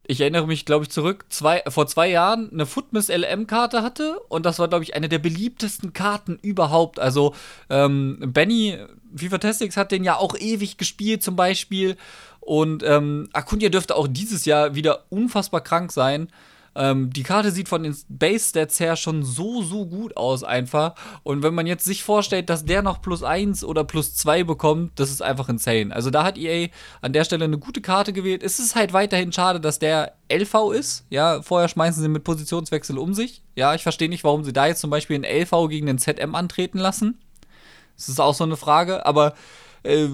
ich 0.08 0.22
erinnere 0.22 0.48
mich, 0.48 0.66
glaube 0.66 0.84
ich, 0.84 0.90
zurück, 0.90 1.26
zwei, 1.30 1.64
vor 1.68 1.88
zwei 1.88 2.10
Jahren 2.10 2.52
eine 2.52 2.66
Footmiss 2.66 3.10
LM-Karte 3.10 3.82
hatte 3.82 4.20
und 4.30 4.46
das 4.46 4.60
war, 4.60 4.68
glaube 4.68 4.84
ich, 4.84 4.96
eine 4.96 5.10
der 5.10 5.20
beliebtesten 5.20 5.94
Karten 5.94 6.38
überhaupt. 6.42 7.00
Also, 7.00 7.34
ähm, 7.70 8.18
Benny 8.20 8.78
FIFA 9.16 9.38
Testix 9.40 9.78
hat 9.78 9.92
den 9.92 10.04
ja 10.04 10.18
auch 10.18 10.36
ewig 10.38 10.78
gespielt, 10.78 11.24
zum 11.24 11.36
Beispiel. 11.36 11.96
Und 12.42 12.84
ähm, 12.84 13.30
Acuna 13.34 13.70
dürfte 13.70 13.96
auch 13.96 14.08
dieses 14.08 14.46
Jahr 14.46 14.76
wieder 14.76 15.06
unfassbar 15.10 15.62
krank 15.62 15.92
sein. 15.92 16.30
Ähm, 16.76 17.12
die 17.12 17.24
Karte 17.24 17.52
sieht 17.52 17.70
von 17.70 17.84
den 17.84 17.96
Base-Stats 18.10 18.80
her 18.80 18.96
schon 18.96 19.24
so, 19.24 19.62
so 19.62 19.86
gut 19.86 20.18
aus 20.18 20.44
einfach. 20.44 20.96
Und 21.24 21.42
wenn 21.42 21.54
man 21.54 21.68
jetzt 21.68 21.86
sich 21.86 22.04
vorstellt, 22.04 22.50
dass 22.50 22.66
der 22.66 22.82
noch 22.82 23.02
plus 23.02 23.24
1 23.24 23.64
oder 23.64 23.84
plus 23.84 24.16
2 24.16 24.44
bekommt, 24.44 25.00
das 25.00 25.10
ist 25.10 25.22
einfach 25.22 25.50
insane. 25.50 25.96
Also 25.96 26.10
da 26.10 26.24
hat 26.24 26.38
EA 26.38 26.68
an 27.02 27.14
der 27.14 27.24
Stelle 27.24 27.46
eine 27.46 27.58
gute 27.58 27.82
Karte 27.82 28.14
gewählt. 28.14 28.44
Es 28.44 28.60
ist 28.60 28.76
halt 28.76 28.94
weiterhin 28.94 29.32
schade, 29.32 29.60
dass 29.60 29.80
der 29.80 30.14
LV 30.30 30.72
ist. 30.74 31.06
Ja, 31.10 31.42
vorher 31.42 31.70
schmeißen 31.70 32.02
sie 32.02 32.10
mit 32.10 32.24
Positionswechsel 32.24 32.98
um 32.98 33.14
sich. 33.14 33.42
Ja, 33.56 33.74
ich 33.74 33.84
verstehe 33.84 34.10
nicht, 34.10 34.24
warum 34.24 34.44
sie 34.44 34.54
da 34.54 34.68
jetzt 34.68 34.82
zum 34.82 34.90
Beispiel 34.90 35.16
einen 35.16 35.42
LV 35.44 35.70
gegen 35.70 35.88
den 35.88 35.98
ZM 35.98 36.36
antreten 36.36 36.80
lassen. 36.80 37.20
Das 37.96 38.10
ist 38.10 38.20
auch 38.20 38.34
so 38.34 38.44
eine 38.44 38.58
Frage, 38.58 39.06
aber 39.06 39.34
äh, 39.84 40.08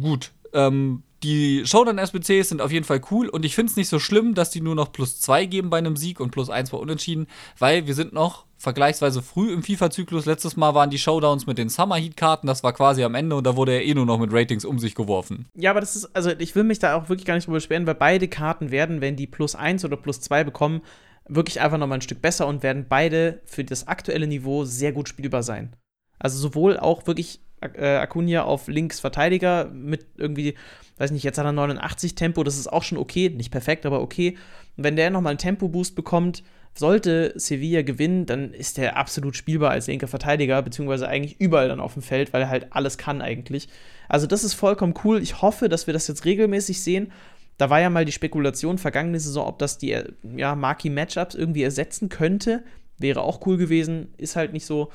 gut. 0.00 0.32
Ähm, 0.52 1.02
die 1.22 1.66
Showdown-SBCs 1.66 2.48
sind 2.48 2.62
auf 2.62 2.70
jeden 2.70 2.84
Fall 2.84 3.00
cool 3.10 3.28
und 3.28 3.44
ich 3.44 3.54
finde 3.54 3.70
es 3.70 3.76
nicht 3.76 3.88
so 3.88 3.98
schlimm, 3.98 4.34
dass 4.34 4.50
die 4.50 4.60
nur 4.60 4.74
noch 4.74 4.92
plus 4.92 5.20
2 5.20 5.46
geben 5.46 5.70
bei 5.70 5.78
einem 5.78 5.96
Sieg 5.96 6.20
und 6.20 6.30
plus 6.30 6.50
1 6.50 6.70
bei 6.70 6.78
Unentschieden, 6.78 7.26
weil 7.58 7.86
wir 7.86 7.94
sind 7.94 8.12
noch 8.12 8.46
vergleichsweise 8.56 9.22
früh 9.22 9.52
im 9.52 9.62
FIFA-Zyklus. 9.62 10.26
Letztes 10.26 10.56
Mal 10.56 10.74
waren 10.74 10.90
die 10.90 10.98
Showdowns 10.98 11.46
mit 11.46 11.58
den 11.58 11.68
Summer 11.68 11.96
Heat-Karten, 11.96 12.46
das 12.46 12.62
war 12.62 12.72
quasi 12.72 13.02
am 13.04 13.14
Ende 13.14 13.36
und 13.36 13.44
da 13.44 13.56
wurde 13.56 13.72
er 13.72 13.84
eh 13.84 13.94
nur 13.94 14.06
noch 14.06 14.18
mit 14.18 14.32
Ratings 14.32 14.64
um 14.64 14.78
sich 14.78 14.94
geworfen. 14.94 15.46
Ja, 15.54 15.70
aber 15.70 15.80
das 15.80 15.96
ist, 15.96 16.14
also 16.14 16.30
ich 16.30 16.54
will 16.54 16.64
mich 16.64 16.78
da 16.78 16.94
auch 16.94 17.08
wirklich 17.08 17.26
gar 17.26 17.34
nicht 17.34 17.46
drüber 17.46 17.58
beschweren, 17.58 17.86
weil 17.86 17.94
beide 17.94 18.28
Karten 18.28 18.70
werden, 18.70 19.00
wenn 19.00 19.16
die 19.16 19.26
plus 19.26 19.54
1 19.54 19.84
oder 19.84 19.96
plus 19.96 20.20
2 20.20 20.44
bekommen, 20.44 20.82
wirklich 21.28 21.60
einfach 21.60 21.78
nochmal 21.78 21.98
ein 21.98 22.02
Stück 22.02 22.22
besser 22.22 22.46
und 22.46 22.62
werden 22.62 22.86
beide 22.88 23.40
für 23.44 23.64
das 23.64 23.86
aktuelle 23.86 24.26
Niveau 24.26 24.64
sehr 24.64 24.92
gut 24.92 25.08
spielbar 25.08 25.42
sein. 25.42 25.74
Also 26.18 26.38
sowohl 26.38 26.78
auch 26.78 27.06
wirklich 27.06 27.40
Acuna 27.60 28.44
auf 28.44 28.68
links 28.68 29.00
Verteidiger 29.00 29.70
mit 29.72 30.06
irgendwie, 30.16 30.54
weiß 30.98 31.10
nicht, 31.10 31.24
jetzt 31.24 31.38
hat 31.38 31.46
er 31.46 31.52
89 31.52 32.14
Tempo, 32.14 32.44
das 32.44 32.58
ist 32.58 32.72
auch 32.72 32.82
schon 32.82 32.98
okay, 32.98 33.30
nicht 33.30 33.50
perfekt, 33.50 33.86
aber 33.86 34.00
okay. 34.00 34.36
Und 34.76 34.84
wenn 34.84 34.96
der 34.96 35.10
nochmal 35.10 35.32
einen 35.32 35.38
Tempo-Boost 35.38 35.94
bekommt, 35.94 36.42
sollte 36.78 37.32
Sevilla 37.36 37.82
gewinnen, 37.82 38.26
dann 38.26 38.52
ist 38.54 38.78
der 38.78 38.96
absolut 38.96 39.36
spielbar 39.36 39.70
als 39.70 39.88
linker 39.88 40.06
Verteidiger, 40.06 40.62
beziehungsweise 40.62 41.08
eigentlich 41.08 41.40
überall 41.40 41.68
dann 41.68 41.80
auf 41.80 41.94
dem 41.94 42.02
Feld, 42.02 42.32
weil 42.32 42.42
er 42.42 42.48
halt 42.48 42.68
alles 42.70 42.98
kann 42.98 43.20
eigentlich. 43.20 43.68
Also 44.08 44.26
das 44.26 44.44
ist 44.44 44.54
vollkommen 44.54 44.94
cool. 45.04 45.20
Ich 45.20 45.42
hoffe, 45.42 45.68
dass 45.68 45.86
wir 45.86 45.94
das 45.94 46.06
jetzt 46.06 46.24
regelmäßig 46.24 46.80
sehen. 46.80 47.12
Da 47.56 47.68
war 47.70 47.80
ja 47.80 47.90
mal 47.90 48.04
die 48.04 48.12
Spekulation 48.12 48.78
vergangene 48.78 49.18
Saison, 49.18 49.48
ob 49.48 49.58
das 49.58 49.78
die 49.78 50.00
ja, 50.36 50.54
Marquee-Matchups 50.54 51.34
irgendwie 51.34 51.64
ersetzen 51.64 52.08
könnte. 52.08 52.62
Wäre 52.98 53.22
auch 53.22 53.44
cool 53.46 53.56
gewesen, 53.56 54.14
ist 54.16 54.36
halt 54.36 54.52
nicht 54.52 54.64
so. 54.64 54.90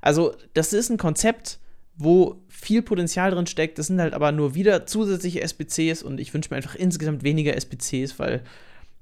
Also, 0.00 0.34
das 0.54 0.72
ist 0.72 0.90
ein 0.90 0.98
Konzept, 0.98 1.59
wo 2.00 2.42
viel 2.48 2.82
Potenzial 2.82 3.30
drin 3.30 3.46
steckt. 3.46 3.78
Das 3.78 3.88
sind 3.88 4.00
halt 4.00 4.14
aber 4.14 4.32
nur 4.32 4.54
wieder 4.54 4.86
zusätzliche 4.86 5.42
SBCs 5.42 6.02
und 6.02 6.18
ich 6.18 6.32
wünsche 6.32 6.50
mir 6.50 6.56
einfach 6.56 6.74
insgesamt 6.74 7.22
weniger 7.22 7.54
SBCs, 7.54 8.18
weil 8.18 8.42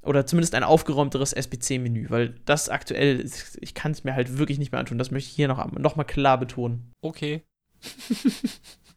oder 0.02 0.26
zumindest 0.26 0.54
ein 0.54 0.64
aufgeräumteres 0.64 1.32
SBC-Menü, 1.32 2.06
weil 2.08 2.34
das 2.44 2.68
aktuell, 2.68 3.28
ich 3.60 3.74
kann 3.74 3.92
es 3.92 4.04
mir 4.04 4.14
halt 4.14 4.38
wirklich 4.38 4.58
nicht 4.58 4.72
mehr 4.72 4.80
antun. 4.80 4.98
Das 4.98 5.10
möchte 5.10 5.28
ich 5.28 5.36
hier 5.36 5.48
noch, 5.48 5.72
noch 5.72 5.96
mal 5.96 6.04
klar 6.04 6.38
betonen. 6.38 6.92
Okay. 7.00 7.42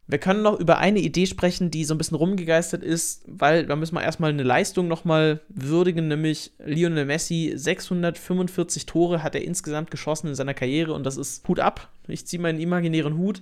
Wir 0.08 0.18
können 0.18 0.42
noch 0.42 0.60
über 0.60 0.78
eine 0.78 1.00
Idee 1.00 1.26
sprechen, 1.26 1.72
die 1.72 1.86
so 1.86 1.94
ein 1.94 1.98
bisschen 1.98 2.18
rumgegeistert 2.18 2.84
ist, 2.84 3.24
weil 3.28 3.66
da 3.66 3.78
müssen 3.78 3.96
wir 3.96 4.04
erstmal 4.04 4.32
eine 4.32 4.44
Leistung 4.44 4.90
nochmal 4.90 5.40
würdigen, 5.48 6.10
nämlich 6.10 6.52
Lionel 6.60 7.06
Messi, 7.06 7.54
645 7.56 8.86
Tore 8.88 9.24
hat 9.24 9.36
er 9.36 9.44
insgesamt 9.46 9.90
geschossen 9.90 10.28
in 10.28 10.36
seiner 10.36 10.54
Karriere 10.54 10.94
und 10.94 11.06
das 11.06 11.16
ist 11.16 11.48
Hut 11.48 11.62
ab. 11.62 11.90
Ich 12.10 12.28
ziehe 12.28 12.42
meinen 12.42 12.60
imaginären 12.60 13.18
Hut 13.18 13.42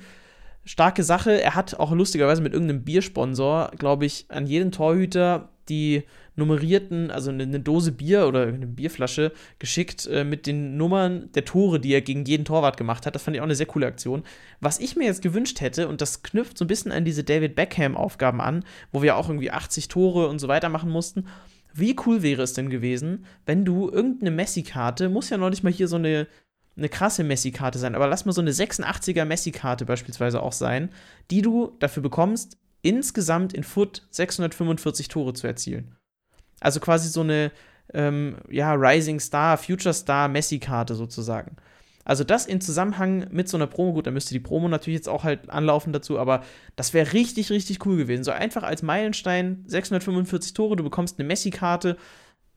starke 0.70 1.04
Sache. 1.04 1.42
Er 1.42 1.56
hat 1.56 1.80
auch 1.80 1.92
lustigerweise 1.92 2.44
mit 2.44 2.54
irgendeinem 2.54 2.84
Biersponsor, 2.84 3.72
glaube 3.80 4.06
ich, 4.06 4.26
an 4.30 4.46
jeden 4.46 4.72
Torhüter 4.72 5.50
die 5.68 6.04
nummerierten, 6.36 7.10
also 7.10 7.32
eine, 7.32 7.60
Dose 7.60 7.92
Bier 7.92 8.28
oder 8.28 8.44
eine 8.44 8.68
Bierflasche 8.68 9.32
geschickt 9.58 10.06
äh, 10.06 10.24
mit 10.24 10.46
den 10.46 10.78
Nummern 10.78 11.32
der 11.34 11.44
Tore, 11.44 11.80
die 11.80 11.92
er 11.92 12.02
gegen 12.02 12.24
jeden 12.24 12.46
Torwart 12.46 12.78
gemacht 12.78 13.06
hat. 13.06 13.16
Das 13.16 13.24
fand 13.24 13.36
ich 13.36 13.42
auch 13.42 13.46
eine 13.46 13.56
sehr 13.56 13.66
coole 13.66 13.88
Aktion. 13.88 14.24
Was 14.62 14.80
ich 14.80 14.96
mir 14.96 15.06
jetzt 15.06 15.24
gewünscht 15.24 15.60
hätte, 15.60 15.88
und 15.88 16.02
das 16.02 16.22
knüpft 16.22 16.58
so 16.58 16.66
ein 16.66 16.70
bisschen 16.70 16.92
an 16.92 17.04
diese 17.04 17.24
David 17.24 17.56
Beckham-Aufgaben 17.56 18.40
an, 18.40 18.64
wo 18.92 19.02
wir 19.02 19.18
auch 19.18 19.28
irgendwie 19.28 19.52
80 19.52 19.88
Tore 19.88 20.28
und 20.28 20.38
so 20.38 20.48
weiter 20.48 20.70
machen 20.70 20.92
mussten. 20.92 21.26
Wie 21.74 21.96
cool 22.06 22.22
wäre 22.22 22.44
es 22.44 22.54
denn 22.54 22.70
gewesen, 22.70 23.26
wenn 23.46 23.66
du 23.66 23.90
irgendeine 23.90 24.32
Messi-Karte, 24.32 25.10
muss 25.10 25.30
ja 25.30 25.38
noch 25.38 25.50
nicht 25.50 25.64
mal 25.64 25.74
hier 25.74 25.88
so 25.88 25.98
eine 25.98 26.28
eine 26.80 26.90
krasse 26.90 27.24
Messi-Karte 27.24 27.78
sein, 27.78 27.96
aber 27.96 28.08
lass 28.08 28.26
mal 28.26 28.32
so 28.32 28.42
eine 28.42 28.52
86er 28.52 29.26
Messi-Karte 29.26 29.86
beispielsweise 29.86 30.42
auch 30.42 30.54
sein, 30.54 30.90
die 31.30 31.42
du 31.42 31.76
dafür 31.80 32.02
bekommst, 32.04 32.58
insgesamt 32.82 33.54
in 33.54 33.64
Foot 33.64 34.08
645 34.10 35.08
Tore 35.10 35.34
zu 35.34 35.48
erzielen. 35.48 35.96
Also 36.60 36.80
quasi 36.80 37.10
so 37.10 37.22
eine 37.22 37.52
ähm, 37.94 38.38
ja, 38.50 38.74
Rising 38.74 39.20
Star, 39.20 39.58
Future 39.58 39.94
Star 39.94 40.28
Messi-Karte 40.28 40.96
sozusagen. 40.96 41.58
Also 42.06 42.24
das 42.24 42.46
in 42.46 42.62
Zusammenhang 42.62 43.28
mit 43.30 43.50
so 43.50 43.58
einer 43.58 43.68
Promo, 43.68 43.94
gut, 43.94 44.08
da 44.08 44.12
müsste 44.12 44.34
die 44.34 44.40
Promo 44.40 44.68
natürlich 44.68 44.98
jetzt 44.98 45.10
auch 45.10 45.24
halt 45.24 45.50
anlaufen 45.50 45.94
dazu, 45.94 46.18
aber 46.18 46.44
das 46.76 46.94
wäre 46.94 47.14
richtig, 47.14 47.52
richtig 47.52 47.86
cool 47.86 47.98
gewesen. 47.98 48.24
So 48.24 48.32
einfach 48.32 48.64
als 48.64 48.82
Meilenstein 48.82 49.64
645 49.68 50.54
Tore, 50.54 50.76
du 50.76 50.84
bekommst 50.84 51.20
eine 51.20 51.28
Messi-Karte, 51.28 51.98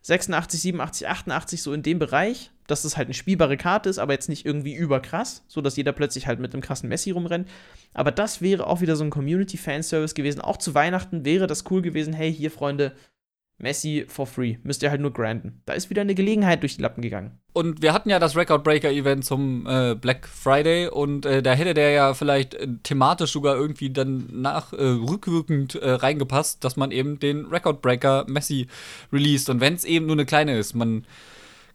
86, 0.03 0.61
87, 0.61 1.09
88, 1.09 1.63
so 1.63 1.73
in 1.73 1.83
dem 1.83 1.99
Bereich, 1.99 2.51
dass 2.67 2.85
es 2.85 2.97
halt 2.97 3.07
eine 3.07 3.15
spielbare 3.15 3.57
Karte 3.57 3.89
ist, 3.89 3.99
aber 3.99 4.13
jetzt 4.13 4.29
nicht 4.29 4.47
irgendwie 4.47 4.75
überkrass, 4.75 5.45
so 5.49 5.61
dass 5.61 5.77
jeder 5.77 5.93
plötzlich 5.93 6.27
halt 6.27 6.41
mit 6.41 6.53
einem 6.53 6.63
krassen 6.63 6.89
Messi 6.89 7.11
rumrennt. 7.11 7.49
Aber 7.93 8.11
das 8.13 8.41
wäre 8.41 8.67
auch 8.67 8.81
wieder 8.81 8.97
so 8.97 9.05
ein 9.05 9.11
Community-Fanservice 9.11 10.15
gewesen. 10.15 10.41
Auch 10.41 10.57
zu 10.57 10.75
Weihnachten 10.75 11.25
wäre 11.25 11.47
das 11.47 11.65
cool 11.71 11.83
gewesen. 11.83 12.13
Hey, 12.13 12.33
hier, 12.33 12.51
Freunde, 12.51 12.93
Messi 13.59 14.05
for 14.09 14.27
free. 14.27 14.57
Müsst 14.65 14.83
ihr 14.83 14.91
halt 14.91 15.01
nur 15.01 15.13
granden. 15.13 15.63
Da 15.67 15.73
ist 15.73 15.89
wieder 15.89 16.03
eine 16.03 16.15
Gelegenheit 16.15 16.63
durch 16.63 16.77
die 16.77 16.83
Lappen 16.83 17.01
gegangen. 17.01 17.39
Und 17.53 17.81
wir 17.83 17.93
hatten 17.93 18.11
ja 18.11 18.19
das 18.19 18.37
Record 18.37 18.65
Breaker 18.65 18.91
Event 18.91 19.25
zum 19.25 19.67
äh, 19.67 19.95
Black 19.95 20.27
Friday 20.27 20.89
und 20.89 21.27
äh, 21.27 21.43
da 21.43 21.53
hätte 21.53 21.75
der 21.75 21.91
ja 21.91 22.15
vielleicht 22.15 22.55
äh, 22.55 22.67
thematisch 22.83 23.31
sogar 23.31 23.57
irgendwie 23.57 23.91
dann 23.91 24.27
nach 24.33 24.73
äh, 24.73 24.83
rückwirkend 24.83 25.77
äh, 25.77 25.91
reingepasst, 25.91 26.65
dass 26.65 26.77
man 26.77 26.91
eben 26.91 27.21
den 27.21 27.47
Record 27.47 27.83
Breaker 27.83 28.25
Messi 28.27 28.67
released. 29.13 29.49
Und 29.49 29.61
wenn 29.61 29.75
es 29.75 29.85
eben 29.85 30.07
nur 30.07 30.17
eine 30.17 30.27
kleine 30.27 30.57
ist, 30.59 30.75
man 30.75 31.07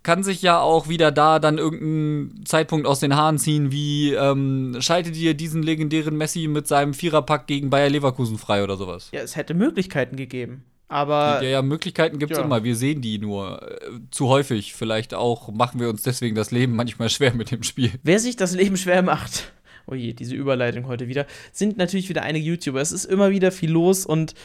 kann 0.08 0.24
sich 0.24 0.42
ja 0.42 0.62
auch 0.62 0.88
wieder 0.88 1.12
da 1.12 1.38
dann 1.38 1.58
irgendeinen 1.58 2.46
Zeitpunkt 2.46 2.88
aus 2.88 3.02
den 3.02 3.18
Haaren 3.18 3.38
ziehen, 3.38 3.74
wie 3.74 4.14
ähm, 4.14 4.78
schaltet 4.80 5.18
ihr 5.18 5.34
diesen 5.34 5.62
legendären 5.62 6.16
Messi 6.16 6.48
mit 6.48 6.66
seinem 6.66 6.94
Viererpack 6.94 7.46
gegen 7.46 7.70
Bayer 7.70 7.90
Leverkusen 7.90 8.38
frei 8.38 8.64
oder 8.64 8.78
sowas. 8.78 9.10
Ja, 9.12 9.20
es 9.20 9.36
hätte 9.36 9.54
Möglichkeiten 9.54 10.16
gegeben. 10.16 10.64
Aber. 10.88 11.44
Ja, 11.44 11.50
ja, 11.50 11.62
Möglichkeiten 11.62 12.20
gibt 12.20 12.32
es 12.32 12.38
ja. 12.38 12.46
immer. 12.46 12.64
Wir 12.64 12.78
sehen 12.78 13.02
die 13.02 13.20
nur 13.20 13.62
äh, 13.62 14.00
zu 14.10 14.30
häufig. 14.30 14.74
Vielleicht 14.76 15.14
auch 15.14 15.52
machen 15.52 15.82
wir 15.82 15.90
uns 15.90 16.04
deswegen 16.04 16.36
das 16.36 16.52
Leben 16.52 16.74
manchmal 16.74 17.10
schwer 17.10 17.34
mit 17.34 17.52
dem 17.52 17.64
Spiel. 17.64 17.92
Wer 18.02 18.20
sich 18.20 18.38
das 18.38 18.54
Leben 18.54 18.78
schwer 18.78 19.02
macht, 19.02 19.52
oh 19.88 19.94
je, 19.94 20.14
diese 20.14 20.36
Überleitung 20.36 20.88
heute 20.88 21.10
wieder, 21.10 21.26
sind 21.52 21.78
natürlich 21.78 22.08
wieder 22.08 22.22
einige 22.22 22.46
YouTuber. 22.46 22.80
Es 22.80 22.94
ist 22.94 23.04
immer 23.04 23.30
wieder 23.30 23.52
viel 23.52 23.72
los 23.72 24.06
und 24.06 24.36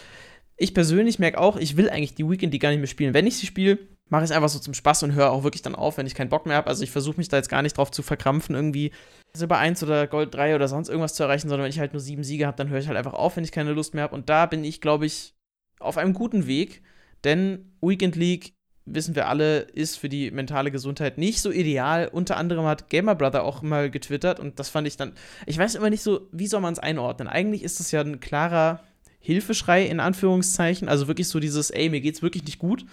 ich 0.57 0.75
persönlich 0.75 1.21
merke 1.21 1.39
auch, 1.39 1.57
ich 1.57 1.77
will 1.77 1.89
eigentlich 1.89 2.17
die 2.17 2.29
Weekend 2.29 2.53
die 2.53 2.59
gar 2.59 2.71
nicht 2.71 2.81
mehr 2.81 2.89
spielen. 2.89 3.15
Wenn 3.15 3.29
ich 3.29 3.37
sie 3.37 3.47
spiele, 3.47 3.79
mache 4.09 4.25
ich 4.25 4.31
es 4.31 4.37
einfach 4.37 4.49
so 4.49 4.59
zum 4.59 4.75
Spaß 4.75 5.05
und 5.05 5.15
höre 5.15 5.31
auch 5.31 5.43
wirklich 5.43 5.63
dann 5.63 5.75
auf, 5.75 5.97
wenn 5.97 6.07
ich 6.07 6.15
keinen 6.15 6.29
Bock 6.29 6.47
mehr 6.47 6.57
habe. 6.57 6.69
Also 6.69 6.83
ich 6.85 6.91
versuche 6.91 7.17
mich 7.17 7.29
da 7.29 7.39
jetzt 7.39 7.49
gar 7.49 7.63
nicht 7.63 7.79
drauf 7.79 7.91
zu 7.91 8.03
verkrampfen, 8.03 8.55
irgendwie 8.55 8.93
Silber 9.33 9.59
1 9.59 9.83
oder 9.83 10.07
Gold 10.07 10.35
3 10.35 10.55
oder 10.55 10.69
sonst 10.69 10.89
irgendwas 10.89 11.15
zu 11.15 11.23
erreichen, 11.23 11.49
sondern 11.49 11.65
wenn 11.65 11.71
ich 11.71 11.79
halt 11.79 11.95
nur 11.95 12.01
sieben 12.01 12.25
Siege 12.25 12.47
habe, 12.47 12.57
dann 12.57 12.69
höre 12.69 12.79
ich 12.79 12.89
halt 12.89 12.99
einfach 12.99 13.15
auf, 13.15 13.37
wenn 13.37 13.45
ich 13.45 13.53
keine 13.53 13.73
Lust 13.73 13.95
mehr 13.95 14.05
habe. 14.05 14.15
Und 14.15 14.29
da 14.29 14.47
bin 14.47 14.65
ich, 14.65 14.81
glaube 14.81 15.07
ich, 15.07 15.35
auf 15.81 15.97
einem 15.97 16.13
guten 16.13 16.47
Weg, 16.47 16.83
denn 17.25 17.73
Weekend 17.81 18.17
League 18.17 18.55
wissen 18.85 19.15
wir 19.15 19.29
alle, 19.29 19.61
ist 19.61 19.97
für 19.99 20.09
die 20.09 20.31
mentale 20.31 20.71
Gesundheit 20.71 21.19
nicht 21.19 21.41
so 21.41 21.51
ideal. 21.51 22.09
Unter 22.09 22.37
anderem 22.37 22.67
hat 22.67 22.91
Gamer 22.91 23.15
Brother 23.15 23.45
auch 23.45 23.63
mal 23.63 23.91
getwittert 23.91 24.41
und 24.41 24.59
das 24.59 24.69
fand 24.69 24.87
ich 24.87 24.97
dann, 24.97 25.13
ich 25.47 25.57
weiß 25.57 25.75
immer 25.77 25.91
nicht 25.91 26.03
so, 26.03 26.29
wie 26.33 26.47
soll 26.47 26.61
man 26.61 26.73
es 26.73 26.79
einordnen? 26.79 27.29
Eigentlich 27.29 27.63
ist 27.63 27.81
das 27.81 27.93
ja 27.93 28.01
ein 28.01 28.21
klarer 28.21 28.81
Hilfeschrei 29.21 29.87
in 29.87 30.01
Anführungszeichen, 30.01 30.89
also 30.89 31.07
wirklich 31.07 31.29
so 31.29 31.39
dieses, 31.39 31.71
ey, 31.71 31.89
mir 31.89 32.01
geht's 32.01 32.23
wirklich 32.23 32.45
nicht 32.45 32.59
gut. 32.59 32.85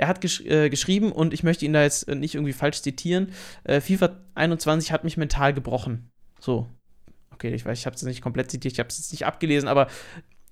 Er 0.00 0.08
hat 0.08 0.22
gesch 0.22 0.40
äh, 0.46 0.70
geschrieben 0.70 1.12
und 1.12 1.34
ich 1.34 1.42
möchte 1.42 1.66
ihn 1.66 1.74
da 1.74 1.82
jetzt 1.82 2.08
nicht 2.08 2.34
irgendwie 2.34 2.54
falsch 2.54 2.80
zitieren. 2.80 3.32
Äh, 3.64 3.82
FIFA 3.82 4.16
21 4.34 4.92
hat 4.92 5.04
mich 5.04 5.18
mental 5.18 5.52
gebrochen. 5.52 6.10
So. 6.38 6.66
Okay, 7.32 7.52
ich 7.52 7.66
weiß, 7.66 7.78
ich 7.78 7.84
habe 7.84 7.96
es 7.96 8.02
nicht 8.02 8.22
komplett 8.22 8.50
zitiert, 8.50 8.72
ich 8.72 8.78
habe 8.78 8.88
es 8.88 8.96
jetzt 8.96 9.12
nicht 9.12 9.26
abgelesen, 9.26 9.68
aber 9.68 9.88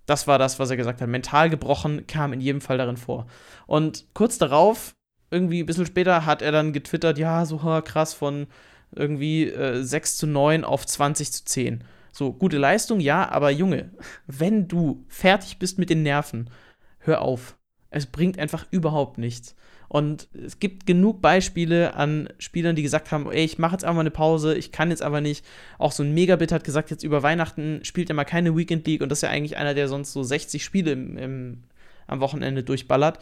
das 0.04 0.26
war 0.26 0.38
das, 0.38 0.58
was 0.58 0.68
er 0.68 0.76
gesagt 0.76 1.00
hat. 1.00 1.08
Mental 1.08 1.48
gebrochen 1.48 2.06
kam 2.06 2.34
in 2.34 2.42
jedem 2.42 2.60
Fall 2.60 2.76
darin 2.76 2.98
vor. 2.98 3.26
Und 3.66 4.06
kurz 4.12 4.36
darauf, 4.36 4.94
irgendwie 5.30 5.62
ein 5.62 5.66
bisschen 5.66 5.86
später, 5.86 6.26
hat 6.26 6.42
er 6.42 6.52
dann 6.52 6.74
getwittert, 6.74 7.16
ja, 7.16 7.46
so 7.46 7.56
krass, 7.56 8.12
von 8.12 8.48
irgendwie 8.94 9.48
äh, 9.48 9.82
6 9.82 10.18
zu 10.18 10.26
9 10.26 10.62
auf 10.64 10.84
20 10.84 11.32
zu 11.32 11.44
10. 11.46 11.84
So, 12.12 12.34
gute 12.34 12.58
Leistung, 12.58 13.00
ja, 13.00 13.30
aber 13.30 13.50
Junge, 13.50 13.92
wenn 14.26 14.68
du 14.68 15.06
fertig 15.08 15.58
bist 15.58 15.78
mit 15.78 15.88
den 15.88 16.02
Nerven, 16.02 16.50
hör 16.98 17.22
auf. 17.22 17.57
Es 17.90 18.06
bringt 18.06 18.38
einfach 18.38 18.66
überhaupt 18.70 19.18
nichts. 19.18 19.54
Und 19.88 20.28
es 20.34 20.58
gibt 20.58 20.86
genug 20.86 21.22
Beispiele 21.22 21.94
an 21.94 22.28
Spielern, 22.38 22.76
die 22.76 22.82
gesagt 22.82 23.10
haben, 23.10 23.30
ey, 23.30 23.44
ich 23.44 23.58
mache 23.58 23.72
jetzt 23.72 23.84
einfach 23.84 24.00
eine 24.00 24.10
Pause, 24.10 24.54
ich 24.54 24.70
kann 24.70 24.90
jetzt 24.90 25.02
aber 25.02 25.22
nicht. 25.22 25.44
Auch 25.78 25.92
so 25.92 26.02
ein 26.02 26.12
Megabit 26.12 26.52
hat 26.52 26.62
gesagt, 26.62 26.90
jetzt 26.90 27.02
über 27.02 27.22
Weihnachten 27.22 27.80
spielt 27.84 28.10
er 28.10 28.14
mal 28.14 28.24
keine 28.24 28.54
Weekend 28.54 28.86
League 28.86 29.00
und 29.00 29.08
das 29.08 29.18
ist 29.18 29.22
ja 29.22 29.30
eigentlich 29.30 29.56
einer, 29.56 29.72
der 29.72 29.88
sonst 29.88 30.12
so 30.12 30.22
60 30.22 30.62
Spiele 30.62 30.92
im, 30.92 31.16
im, 31.16 31.62
am 32.06 32.20
Wochenende 32.20 32.62
durchballert. 32.62 33.18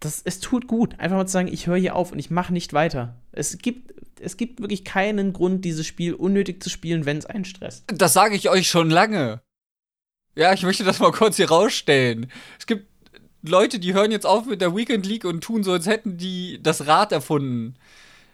Das, 0.00 0.22
es 0.24 0.40
tut 0.40 0.66
gut, 0.66 0.98
einfach 0.98 1.18
mal 1.18 1.26
zu 1.26 1.32
sagen, 1.32 1.48
ich 1.48 1.66
höre 1.66 1.76
hier 1.76 1.94
auf 1.94 2.10
und 2.10 2.18
ich 2.18 2.30
mache 2.30 2.54
nicht 2.54 2.72
weiter. 2.72 3.16
Es 3.32 3.58
gibt, 3.58 3.92
es 4.18 4.38
gibt 4.38 4.60
wirklich 4.60 4.84
keinen 4.84 5.34
Grund, 5.34 5.62
dieses 5.64 5.86
Spiel 5.86 6.14
unnötig 6.14 6.62
zu 6.62 6.70
spielen, 6.70 7.04
wenn 7.04 7.18
es 7.18 7.26
einen 7.26 7.44
stresst. 7.44 7.84
Das 7.88 8.14
sage 8.14 8.34
ich 8.34 8.48
euch 8.48 8.68
schon 8.68 8.88
lange. 8.88 9.42
Ja, 10.34 10.54
ich 10.54 10.62
möchte 10.62 10.84
das 10.84 11.00
mal 11.00 11.12
kurz 11.12 11.36
hier 11.36 11.48
rausstellen. 11.48 12.30
Es 12.58 12.66
gibt 12.66 12.86
Leute, 13.48 13.78
die 13.78 13.94
hören 13.94 14.10
jetzt 14.10 14.26
auf 14.26 14.46
mit 14.46 14.60
der 14.60 14.76
Weekend 14.76 15.06
League 15.06 15.24
und 15.24 15.42
tun 15.42 15.64
so, 15.64 15.72
als 15.72 15.86
hätten 15.86 16.16
die 16.16 16.60
das 16.62 16.86
Rad 16.86 17.12
erfunden. 17.12 17.74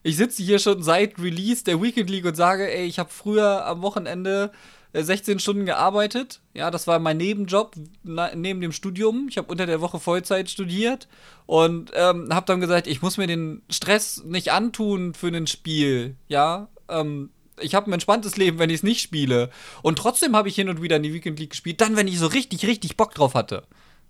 Ich 0.03 0.17
sitze 0.17 0.43
hier 0.43 0.59
schon 0.59 0.83
seit 0.83 1.19
Release 1.19 1.65
der 1.65 1.81
Weekend 1.81 2.11
League 2.11 2.25
und 2.25 2.37
sage, 2.37 2.71
ey, 2.71 2.87
ich 2.87 2.99
habe 2.99 3.11
früher 3.11 3.65
am 3.67 3.83
Wochenende 3.83 4.51
16 4.93 5.37
äh, 5.37 5.41
Stunden 5.41 5.67
gearbeitet. 5.67 6.41
Ja, 6.55 6.71
das 6.71 6.87
war 6.87 6.99
mein 6.99 7.17
Nebenjob 7.17 7.75
neben 8.03 8.61
dem 8.61 8.73
Studium. 8.73 9.27
Ich 9.29 9.39
habe 9.39 9.51
unter 9.51 9.67
der 9.67 9.81
Woche 9.81 10.01
Vollzeit 10.01 10.51
studiert 10.51 11.09
und 11.47 11.93
ähm, 11.95 12.29
habe 12.33 12.47
dann 12.47 12.61
gesagt, 12.61 12.87
ich 12.87 13.01
muss 13.01 13.17
mir 13.17 13.27
den 13.27 13.63
Stress 13.71 14.23
nicht 14.25 14.53
antun 14.53 15.15
für 15.15 15.29
ein 15.29 15.47
Spiel. 15.47 16.17
Ja, 16.29 16.69
ähm, 16.89 17.31
ich 17.61 17.75
habe 17.75 17.91
ein 17.91 17.93
entspanntes 17.93 18.37
Leben, 18.37 18.59
wenn 18.59 18.71
ich 18.71 18.77
es 18.77 18.83
nicht 18.83 19.01
spiele. 19.01 19.51
Und 19.83 19.99
trotzdem 19.99 20.37
habe 20.37 20.49
ich 20.49 20.55
hin 20.55 20.69
und 20.69 20.83
wieder 20.83 20.97
in 20.97 21.03
die 21.03 21.15
Weekend 21.15 21.39
League 21.39 21.51
gespielt, 21.51 21.81
dann, 21.81 21.97
wenn 21.97 22.09
ich 22.09 22.19
so 22.19 22.27
richtig, 22.27 22.67
richtig 22.67 22.97
Bock 22.97 23.15
drauf 23.15 23.35
hatte. 23.35 23.65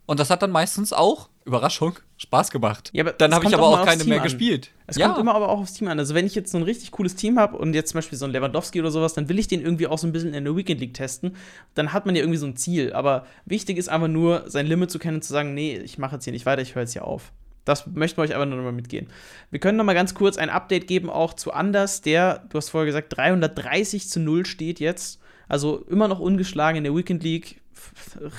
Und 0.07 0.20
das 0.20 0.30
hat 0.30 0.42
dann 0.42 0.50
meistens 0.50 0.92
auch, 0.92 1.28
Überraschung, 1.44 1.98
Spaß 2.18 2.50
gemacht. 2.50 2.90
Ja, 2.92 3.03
aber 3.03 3.12
dann 3.12 3.34
habe 3.34 3.46
ich 3.46 3.55
aber 3.55 3.66
auch 3.66 3.84
keine 3.84 4.05
mehr 4.05 4.18
an. 4.18 4.22
gespielt. 4.22 4.70
Es 4.86 4.96
ja. 4.96 5.07
kommt 5.07 5.18
immer 5.18 5.34
aber 5.34 5.48
auch 5.48 5.61
aufs 5.61 5.74
Team 5.74 5.88
an. 5.88 5.98
Also 5.98 6.14
wenn 6.14 6.26
ich 6.26 6.34
jetzt 6.34 6.53
so 6.53 6.59
ein 6.59 6.64
richtig 6.64 6.92
cooles 6.92 7.16
Team 7.16 7.38
habe 7.38 7.57
und 7.57 7.74
jetzt 7.74 7.90
zum 7.90 7.98
Beispiel 7.98 8.18
so 8.18 8.24
ein 8.24 8.30
Lewandowski 8.30 8.80
oder 8.80 8.90
sowas, 8.90 9.14
dann 9.14 9.28
will 9.28 9.38
ich 9.38 9.48
den 9.48 9.61
irgendwie 9.61 9.86
auch 9.86 9.98
so 9.98 10.07
ein 10.07 10.12
bisschen 10.12 10.34
in 10.34 10.44
der 10.44 10.57
Weekend 10.57 10.80
League 10.80 10.94
testen. 10.94 11.36
Dann 11.74 11.92
hat 11.92 12.07
man 12.07 12.14
ja 12.14 12.22
irgendwie 12.22 12.38
so 12.38 12.46
ein 12.46 12.57
Ziel. 12.57 12.92
Aber 12.92 13.26
wichtig 13.44 13.76
ist 13.76 13.88
einfach 13.88 14.09
nur, 14.09 14.44
sein 14.46 14.66
Limit 14.66 14.90
zu 14.90 14.98
kennen 14.98 15.16
und 15.16 15.22
zu 15.22 15.32
sagen, 15.32 15.55
nee, 15.55 15.78
ich 15.78 15.98
mache 15.98 16.14
jetzt 16.16 16.24
hier 16.24 16.32
nicht 16.32 16.46
weiter, 16.46 16.62
ich 16.62 16.74
höre 16.74 16.82
jetzt 16.82 16.92
hier 16.92 17.05
auf. 17.05 17.32
Das 17.64 17.86
möchten 17.86 18.18
wir 18.18 18.24
euch 18.24 18.34
aber 18.34 18.46
nur 18.46 18.57
noch 18.57 18.64
mal 18.64 18.72
mitgehen. 18.72 19.07
Wir 19.50 19.61
können 19.61 19.78
noch 19.78 19.84
mal 19.84 19.94
ganz 19.94 20.14
kurz 20.14 20.36
ein 20.36 20.50
Update 20.50 20.86
geben, 20.86 21.11
auch 21.11 21.34
zu 21.34 21.53
Anders, 21.53 22.00
der, 22.00 22.44
du 22.50 22.59
hast 22.59 22.70
vorher 22.70 22.86
gesagt, 22.86 23.16
330 23.16 24.09
zu 24.09 24.20
0 24.20 24.46
steht 24.46 24.80
jetzt. 24.80 25.20
Also 25.48 25.84
immer 25.88 26.09
noch 26.09 26.18
ungeschlagen 26.18 26.78
in 26.78 26.84
der 26.84 26.94
Weekend 26.94 27.22
League. 27.22 27.62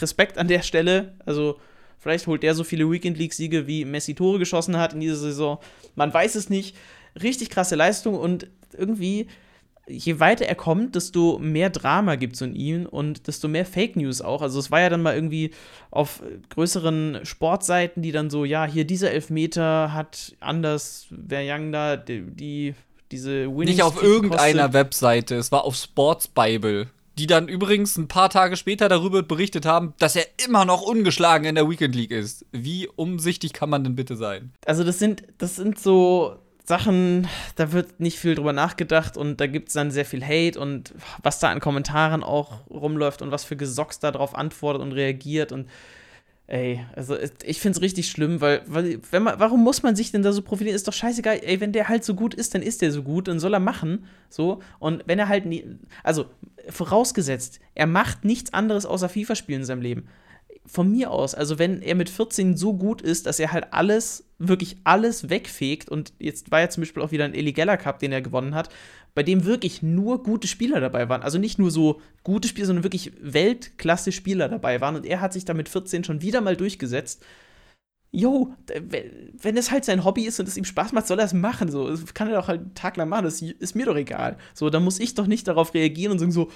Respekt 0.01 0.37
an 0.37 0.47
der 0.47 0.61
Stelle. 0.61 1.13
Also, 1.25 1.59
vielleicht 1.99 2.27
holt 2.27 2.43
der 2.43 2.55
so 2.55 2.63
viele 2.63 2.89
Weekend 2.89 3.17
League-Siege, 3.17 3.67
wie 3.67 3.85
Messi 3.85 4.15
Tore 4.15 4.39
geschossen 4.39 4.77
hat 4.77 4.93
in 4.93 4.99
dieser 4.99 5.15
Saison. 5.15 5.59
Man 5.95 6.13
weiß 6.13 6.35
es 6.35 6.49
nicht. 6.49 6.75
Richtig 7.21 7.49
krasse 7.49 7.75
Leistung 7.75 8.15
und 8.15 8.47
irgendwie, 8.75 9.27
je 9.87 10.19
weiter 10.19 10.45
er 10.45 10.55
kommt, 10.55 10.95
desto 10.95 11.37
mehr 11.37 11.69
Drama 11.69 12.15
gibt 12.15 12.35
es 12.35 12.41
in 12.41 12.55
ihm 12.55 12.87
und 12.87 13.27
desto 13.27 13.47
mehr 13.47 13.65
Fake 13.65 13.95
News 13.95 14.21
auch. 14.21 14.41
Also, 14.41 14.59
es 14.59 14.71
war 14.71 14.81
ja 14.81 14.89
dann 14.89 15.01
mal 15.01 15.15
irgendwie 15.15 15.51
auf 15.91 16.23
größeren 16.49 17.19
Sportseiten, 17.23 18.01
die 18.01 18.11
dann 18.11 18.29
so, 18.29 18.45
ja, 18.45 18.65
hier 18.65 18.85
dieser 18.85 19.11
Elfmeter 19.11 19.93
hat 19.93 20.35
anders, 20.39 21.07
wer 21.09 21.43
Young 21.45 21.71
da, 21.71 21.97
die, 21.97 22.21
die 22.21 22.75
diese 23.11 23.45
Winning 23.47 23.75
Nicht 23.75 23.83
auf 23.83 24.01
irgendeiner. 24.01 24.73
Webseite, 24.73 25.35
es 25.35 25.51
war 25.51 25.65
auf 25.65 25.75
Sports 25.75 26.27
Bible 26.27 26.87
die 27.17 27.27
dann 27.27 27.47
übrigens 27.47 27.97
ein 27.97 28.07
paar 28.07 28.29
Tage 28.29 28.57
später 28.57 28.89
darüber 28.89 29.23
berichtet 29.23 29.65
haben, 29.65 29.93
dass 29.99 30.15
er 30.15 30.25
immer 30.45 30.65
noch 30.65 30.81
ungeschlagen 30.81 31.45
in 31.45 31.55
der 31.55 31.69
Weekend 31.69 31.95
League 31.95 32.11
ist. 32.11 32.45
Wie 32.51 32.87
umsichtig 32.87 33.53
kann 33.53 33.69
man 33.69 33.83
denn 33.83 33.95
bitte 33.95 34.15
sein? 34.15 34.51
Also 34.65 34.83
das 34.83 34.99
sind, 34.99 35.23
das 35.37 35.55
sind 35.55 35.79
so 35.79 36.37
Sachen, 36.65 37.27
da 37.55 37.71
wird 37.71 37.99
nicht 37.99 38.17
viel 38.17 38.35
drüber 38.35 38.53
nachgedacht 38.53 39.17
und 39.17 39.41
da 39.41 39.47
gibt 39.47 39.67
es 39.67 39.73
dann 39.73 39.91
sehr 39.91 40.05
viel 40.05 40.23
Hate 40.23 40.59
und 40.59 40.93
was 41.21 41.39
da 41.39 41.49
an 41.49 41.59
Kommentaren 41.59 42.23
auch 42.23 42.67
rumläuft 42.69 43.21
und 43.21 43.31
was 43.31 43.43
für 43.43 43.57
Gesocks 43.57 43.99
da 43.99 44.11
drauf 44.11 44.33
antwortet 44.33 44.81
und 44.81 44.93
reagiert 44.93 45.51
und 45.51 45.67
Ey, 46.45 46.85
also 46.93 47.17
ich 47.45 47.65
es 47.65 47.81
richtig 47.81 48.09
schlimm, 48.09 48.41
weil, 48.41 48.63
weil 48.67 48.99
wenn 49.11 49.23
man, 49.23 49.39
warum 49.39 49.63
muss 49.63 49.81
man 49.81 49.95
sich 49.95 50.11
denn 50.11 50.23
da 50.23 50.33
so 50.33 50.41
profilieren? 50.41 50.75
Ist 50.75 50.87
doch 50.87 50.93
scheißegal. 50.93 51.39
Ey, 51.41 51.61
wenn 51.61 51.71
der 51.71 51.87
halt 51.87 52.03
so 52.03 52.15
gut 52.15 52.33
ist, 52.33 52.53
dann 52.53 52.61
ist 52.61 52.81
der 52.81 52.91
so 52.91 53.01
gut, 53.01 53.29
dann 53.29 53.39
soll 53.39 53.53
er 53.53 53.61
machen. 53.61 54.05
So. 54.29 54.59
Und 54.79 55.03
wenn 55.05 55.19
er 55.19 55.29
halt 55.29 55.45
nie, 55.45 55.65
also 56.03 56.25
vorausgesetzt, 56.67 57.61
er 57.75 57.87
macht 57.87 58.25
nichts 58.25 58.53
anderes 58.53 58.85
außer 58.85 59.07
FIFA 59.07 59.35
spielen 59.35 59.61
in 59.61 59.65
seinem 59.65 59.81
Leben. 59.81 60.07
Von 60.65 60.91
mir 60.91 61.11
aus, 61.11 61.33
also 61.33 61.59
wenn 61.59 61.81
er 61.81 61.95
mit 61.95 62.09
14 62.09 62.57
so 62.57 62.73
gut 62.73 63.01
ist, 63.01 63.25
dass 63.25 63.39
er 63.39 63.51
halt 63.51 63.71
alles, 63.71 64.25
wirklich 64.47 64.77
alles 64.83 65.29
wegfegt 65.29 65.89
und 65.89 66.13
jetzt 66.19 66.51
war 66.51 66.59
ja 66.59 66.69
zum 66.69 66.81
Beispiel 66.81 67.03
auch 67.03 67.11
wieder 67.11 67.25
ein 67.25 67.53
Geller 67.53 67.77
Cup, 67.77 67.99
den 67.99 68.11
er 68.11 68.21
gewonnen 68.21 68.55
hat, 68.55 68.69
bei 69.15 69.23
dem 69.23 69.45
wirklich 69.45 69.83
nur 69.83 70.23
gute 70.23 70.47
Spieler 70.47 70.79
dabei 70.79 71.09
waren. 71.09 71.21
Also 71.21 71.37
nicht 71.37 71.59
nur 71.59 71.71
so 71.71 72.01
gute 72.23 72.47
Spieler, 72.47 72.67
sondern 72.67 72.83
wirklich 72.83 73.11
Weltklasse-Spieler 73.21 74.49
dabei 74.49 74.81
waren. 74.81 74.95
Und 74.95 75.05
er 75.05 75.21
hat 75.21 75.33
sich 75.33 75.45
da 75.45 75.53
mit 75.53 75.69
14 75.69 76.03
schon 76.03 76.21
wieder 76.21 76.41
mal 76.41 76.55
durchgesetzt. 76.55 77.23
Jo, 78.11 78.53
wenn 78.67 79.57
es 79.57 79.71
halt 79.71 79.85
sein 79.85 80.03
Hobby 80.03 80.25
ist 80.25 80.39
und 80.39 80.47
es 80.47 80.57
ihm 80.57 80.65
Spaß 80.65 80.93
macht, 80.93 81.07
soll 81.07 81.19
er 81.19 81.25
es 81.25 81.33
machen. 81.33 81.69
So, 81.71 81.89
das 81.89 82.13
kann 82.13 82.27
er 82.27 82.35
doch 82.35 82.47
halt 82.47 82.61
einen 82.61 82.75
Tag 82.75 82.97
lang 82.97 83.09
machen. 83.09 83.25
Das 83.25 83.41
ist 83.41 83.75
mir 83.75 83.85
doch 83.85 83.95
egal. 83.95 84.37
So, 84.53 84.69
dann 84.69 84.83
muss 84.83 84.99
ich 84.99 85.15
doch 85.15 85.27
nicht 85.27 85.47
darauf 85.47 85.73
reagieren 85.73 86.11
und 86.11 86.19
sagen 86.19 86.31
so, 86.31 86.51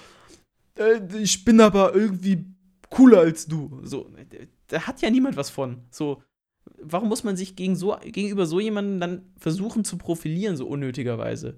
äh, 0.78 1.00
ich 1.20 1.46
bin 1.46 1.60
aber 1.62 1.96
irgendwie 1.96 2.46
cooler 2.90 3.20
als 3.20 3.48
du. 3.48 3.80
So, 3.84 4.12
da 4.68 4.82
hat 4.82 5.02
ja 5.02 5.10
niemand 5.10 5.38
was 5.38 5.50
von. 5.50 5.82
So, 5.90 6.22
warum 6.82 7.10
muss 7.10 7.24
man 7.24 7.36
sich 7.36 7.56
gegen 7.56 7.76
so, 7.76 7.98
gegenüber 8.04 8.46
so 8.46 8.60
jemanden 8.60 9.00
dann 9.00 9.22
versuchen 9.38 9.84
zu 9.84 9.98
profilieren, 9.98 10.58
so 10.58 10.68
unnötigerweise? 10.68 11.58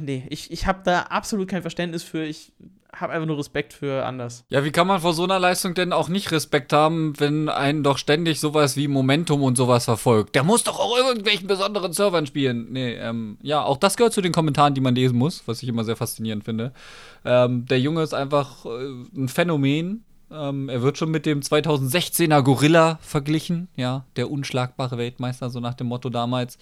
Nee, 0.00 0.26
ich, 0.30 0.50
ich 0.50 0.66
habe 0.66 0.80
da 0.84 1.02
absolut 1.02 1.48
kein 1.48 1.62
Verständnis 1.62 2.02
für. 2.02 2.24
Ich 2.24 2.52
habe 2.94 3.12
einfach 3.12 3.26
nur 3.26 3.36
Respekt 3.36 3.74
für 3.74 4.06
anders. 4.06 4.44
Ja, 4.48 4.64
wie 4.64 4.70
kann 4.70 4.86
man 4.86 5.00
vor 5.00 5.12
so 5.12 5.24
einer 5.24 5.38
Leistung 5.38 5.74
denn 5.74 5.92
auch 5.92 6.08
nicht 6.08 6.32
Respekt 6.32 6.72
haben, 6.72 7.12
wenn 7.18 7.50
einen 7.50 7.82
doch 7.82 7.98
ständig 7.98 8.40
sowas 8.40 8.76
wie 8.76 8.88
Momentum 8.88 9.42
und 9.42 9.56
sowas 9.56 9.84
verfolgt? 9.84 10.34
Der 10.34 10.44
muss 10.44 10.64
doch 10.64 10.80
auch 10.80 10.96
irgendwelchen 10.96 11.46
besonderen 11.46 11.92
Servern 11.92 12.26
spielen. 12.26 12.68
Nee, 12.70 12.94
ähm, 12.94 13.36
ja, 13.42 13.62
auch 13.62 13.76
das 13.76 13.98
gehört 13.98 14.14
zu 14.14 14.22
den 14.22 14.32
Kommentaren, 14.32 14.72
die 14.72 14.80
man 14.80 14.94
lesen 14.94 15.18
muss, 15.18 15.42
was 15.46 15.62
ich 15.62 15.68
immer 15.68 15.84
sehr 15.84 15.96
faszinierend 15.96 16.44
finde. 16.44 16.72
Ähm, 17.24 17.66
der 17.66 17.80
Junge 17.80 18.02
ist 18.02 18.14
einfach 18.14 18.64
äh, 18.64 18.68
ein 19.14 19.28
Phänomen 19.28 20.05
ähm, 20.30 20.68
er 20.68 20.82
wird 20.82 20.98
schon 20.98 21.10
mit 21.10 21.26
dem 21.26 21.40
2016er 21.40 22.42
Gorilla 22.42 22.98
verglichen, 23.00 23.68
ja, 23.76 24.04
der 24.16 24.30
unschlagbare 24.30 24.98
Weltmeister, 24.98 25.50
so 25.50 25.60
nach 25.60 25.74
dem 25.74 25.86
Motto 25.88 26.10
damals. 26.10 26.58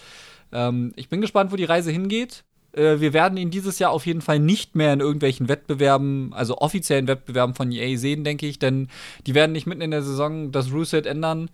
Ähm, 0.53 0.93
ich 0.97 1.09
bin 1.09 1.21
gespannt, 1.21 1.53
wo 1.53 1.57
die 1.57 1.65
Reise 1.65 1.91
hingeht. 1.91 2.45
Äh, 2.73 3.01
wir 3.01 3.13
werden 3.13 3.39
ihn 3.39 3.51
dieses 3.51 3.79
Jahr 3.79 3.91
auf 3.91 4.07
jeden 4.07 4.21
Fall 4.21 4.39
nicht 4.39 4.75
mehr 4.75 4.93
in 4.93 5.01
irgendwelchen 5.01 5.49
Wettbewerben, 5.49 6.33
also 6.35 6.59
offiziellen 6.59 7.07
Wettbewerben 7.07 7.55
von 7.55 7.73
EA 7.73 7.97
sehen, 7.97 8.25
denke 8.25 8.47
ich, 8.47 8.59
denn 8.59 8.89
die 9.27 9.35
werden 9.35 9.53
nicht 9.53 9.67
mitten 9.67 9.83
in 9.83 9.91
der 9.91 10.03
Saison 10.03 10.53
das 10.53 10.71
Ruleset 10.73 11.07
ändern 11.07 11.51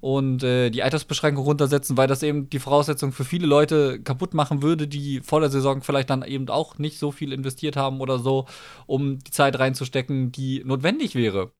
und 0.00 0.42
äh, 0.42 0.70
die 0.70 0.82
Altersbeschränkung 0.82 1.44
runtersetzen, 1.44 1.96
weil 1.96 2.08
das 2.08 2.22
eben 2.22 2.50
die 2.50 2.58
Voraussetzung 2.58 3.12
für 3.12 3.24
viele 3.24 3.46
Leute 3.46 4.00
kaputt 4.00 4.34
machen 4.34 4.62
würde, 4.62 4.86
die 4.86 5.20
vor 5.20 5.40
der 5.40 5.50
Saison 5.50 5.82
vielleicht 5.82 6.10
dann 6.10 6.22
eben 6.22 6.48
auch 6.48 6.78
nicht 6.78 6.98
so 6.98 7.10
viel 7.10 7.32
investiert 7.32 7.76
haben 7.76 8.00
oder 8.00 8.18
so, 8.18 8.46
um 8.86 9.18
die 9.18 9.30
Zeit 9.30 9.58
reinzustecken, 9.58 10.32
die 10.32 10.62
notwendig 10.64 11.14
wäre. 11.14 11.52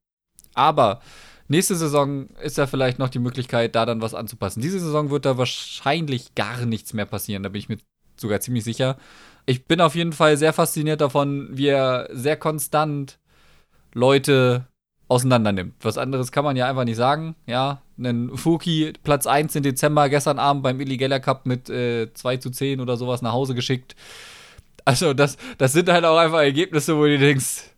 Aber 0.54 1.00
nächste 1.48 1.74
Saison 1.74 2.28
ist 2.42 2.58
ja 2.58 2.66
vielleicht 2.66 2.98
noch 2.98 3.08
die 3.08 3.18
Möglichkeit, 3.18 3.74
da 3.74 3.86
dann 3.86 4.02
was 4.02 4.14
anzupassen. 4.14 4.60
Diese 4.60 4.78
Saison 4.78 5.10
wird 5.10 5.24
da 5.24 5.38
wahrscheinlich 5.38 6.34
gar 6.34 6.66
nichts 6.66 6.92
mehr 6.92 7.06
passieren, 7.06 7.42
da 7.42 7.48
bin 7.48 7.60
ich 7.60 7.68
mir 7.68 7.78
sogar 8.16 8.40
ziemlich 8.40 8.64
sicher. 8.64 8.96
Ich 9.46 9.66
bin 9.66 9.80
auf 9.80 9.94
jeden 9.94 10.12
Fall 10.12 10.36
sehr 10.36 10.52
fasziniert 10.52 11.00
davon, 11.00 11.48
wie 11.50 11.66
er 11.66 12.08
sehr 12.12 12.36
konstant 12.36 13.18
Leute 13.92 14.66
auseinander 15.08 15.52
nimmt. 15.52 15.74
Was 15.82 15.98
anderes 15.98 16.32
kann 16.32 16.44
man 16.44 16.56
ja 16.56 16.68
einfach 16.68 16.84
nicht 16.84 16.96
sagen. 16.96 17.34
Ja, 17.46 17.82
einen 17.98 18.36
Fuki 18.36 18.92
Platz 19.02 19.26
1 19.26 19.54
im 19.56 19.62
Dezember 19.62 20.08
gestern 20.08 20.38
Abend 20.38 20.62
beim 20.62 20.80
Illegaler 20.80 21.20
Cup 21.20 21.46
mit 21.46 21.68
äh, 21.70 22.12
2 22.12 22.38
zu 22.38 22.50
10 22.50 22.80
oder 22.80 22.96
sowas 22.96 23.22
nach 23.22 23.32
Hause 23.32 23.54
geschickt. 23.54 23.94
Also, 24.84 25.14
das, 25.14 25.36
das 25.58 25.72
sind 25.72 25.88
halt 25.88 26.04
auch 26.04 26.18
einfach 26.18 26.40
Ergebnisse, 26.40 26.96
wo 26.96 27.04
du 27.04 27.18
denkst, 27.18 27.70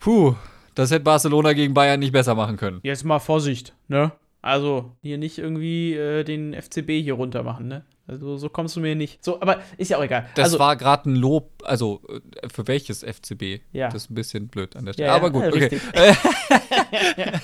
puh, 0.00 0.34
das 0.74 0.90
hätte 0.90 1.04
Barcelona 1.04 1.52
gegen 1.52 1.74
Bayern 1.74 2.00
nicht 2.00 2.12
besser 2.12 2.34
machen 2.34 2.56
können. 2.56 2.80
Jetzt 2.82 3.04
mal 3.04 3.18
Vorsicht, 3.18 3.74
ne? 3.86 4.12
Also, 4.42 4.92
hier 5.02 5.18
nicht 5.18 5.38
irgendwie 5.38 5.94
äh, 5.94 6.24
den 6.24 6.54
FCB 6.54 7.02
hier 7.02 7.14
runter 7.14 7.42
machen, 7.42 7.68
ne? 7.68 7.84
Also, 8.08 8.38
so 8.38 8.48
kommst 8.48 8.74
du 8.74 8.80
mir 8.80 8.94
nicht. 8.94 9.22
So, 9.22 9.38
aber 9.42 9.60
ist 9.76 9.90
ja 9.90 9.98
auch 9.98 10.02
egal. 10.02 10.26
Das 10.34 10.46
also, 10.46 10.58
war 10.58 10.76
gerade 10.76 11.10
ein 11.10 11.16
Lob, 11.16 11.50
also 11.62 12.00
äh, 12.08 12.48
für 12.48 12.66
welches 12.66 13.04
FCB? 13.04 13.60
Ja. 13.72 13.90
Das 13.90 14.04
ist 14.04 14.10
ein 14.10 14.14
bisschen 14.14 14.48
blöd 14.48 14.76
an 14.76 14.86
der 14.86 14.94
Stelle. 14.94 15.08
Ja, 15.08 15.14
aber 15.14 15.30
gut, 15.30 15.42
ja, 15.42 15.48
okay. 15.48 15.80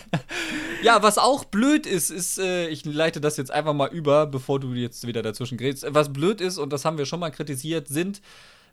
ja, 0.83 1.03
was 1.03 1.19
auch 1.19 1.45
blöd 1.45 1.87
ist, 1.87 2.09
ist, 2.09 2.39
äh, 2.39 2.69
ich 2.69 2.87
leite 2.87 3.21
das 3.21 3.37
jetzt 3.37 3.51
einfach 3.51 3.75
mal 3.75 3.91
über, 3.91 4.27
bevor 4.27 4.59
du 4.59 4.73
jetzt 4.73 5.07
wieder 5.07 5.23
dazwischen 5.23 5.59
gerätst. 5.59 5.85
Was 5.87 6.11
blöd 6.11 6.41
ist, 6.41 6.57
und 6.57 6.73
das 6.73 6.87
haben 6.87 6.97
wir 6.97 7.05
schon 7.05 7.21
mal 7.21 7.31
kritisiert, 7.31 7.89
sind 7.89 8.23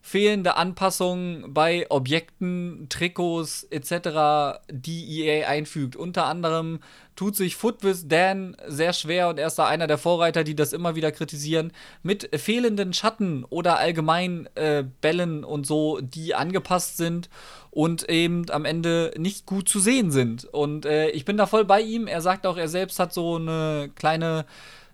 fehlende 0.02 0.58
Anpassungen 0.58 1.54
bei 1.54 1.86
Objekten, 1.89 2.88
Trikots 2.89 3.64
etc., 3.70 4.60
die 4.70 5.22
EA 5.22 5.47
einfügt. 5.47 5.95
Unter 5.95 6.26
anderem 6.26 6.80
tut 7.16 7.36
sich 7.36 7.56
Footwiz 7.56 8.08
Dan 8.08 8.58
sehr 8.68 8.93
schwer 8.93 9.30
und 9.30 9.38
er 9.38 9.47
ist 9.47 9.60
da 9.60 9.68
einer 9.68 9.86
der 9.86 9.99
Vorreiter, 9.99 10.43
die 10.43 10.56
das 10.56 10.74
immer 10.74 10.95
wieder 10.95 11.12
kritisieren, 11.12 11.72
mit 12.02 12.30
fehlenden 12.36 12.93
Schatten 12.93 13.45
oder 13.45 13.78
allgemein 13.78 14.49
äh, 14.56 14.84
Bällen 15.02 15.43
und 15.43 15.68
so, 15.68 15.99
die 16.02 16.34
angepasst 16.34 16.97
sind 16.97 17.30
und 17.70 18.10
eben 18.10 18.49
am 18.49 18.66
Ende 18.66 19.14
nicht 19.18 19.45
gut 19.45 19.70
zu 19.70 19.80
sehen 19.80 20.10
sind. 20.10 20.45
Und 20.45 20.86
äh, 20.86 21.10
ich 21.10 21.26
bin 21.26 21.38
da 21.38 21.45
voll 21.45 21.66
bei 21.66 21.82
ihm. 21.82 22.08
Er 22.08 22.22
sagt 22.22 22.47
auch, 22.47 22.58
er 22.58 22.68
selbst 22.68 22.99
hat 22.99 23.14
so 23.14 23.36
eine 23.36 23.91
kleine 23.95 24.45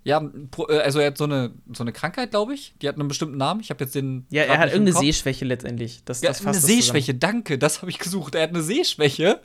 ja, 0.08 0.22
äh, 0.70 0.80
also 0.80 1.00
er 1.00 1.08
hat 1.08 1.18
so 1.18 1.26
eine, 1.26 1.52
so 1.74 1.84
eine 1.84 1.92
Krankheit, 1.92 2.32
glaube 2.32 2.54
ich. 2.54 2.74
Die 2.82 2.88
hat 2.88 2.96
einen 2.96 3.10
bestimmten 3.10 3.36
Namen. 3.36 3.60
Ich 3.60 3.70
habe 3.70 3.84
jetzt 3.84 3.94
den. 3.94 4.26
ja, 4.30 4.44
er 4.44 4.58
hat 4.58 4.72
irgendeine. 4.72 4.98
Sehschwäche 4.98 5.44
letztendlich. 5.44 6.02
Das, 6.06 6.22
Ja, 6.22 6.30
das 6.30 6.46
eine 6.46 6.54
zusammen. 6.54 6.66
Sehschwäche, 6.66 7.14
danke, 7.14 7.58
das 7.58 7.82
habe 7.82 7.92
ich 7.92 8.00
gesucht. 8.00 8.34
Er 8.34 8.44
hat 8.44 8.52
eine 8.52 8.64
Sehschwäche. 8.64 9.42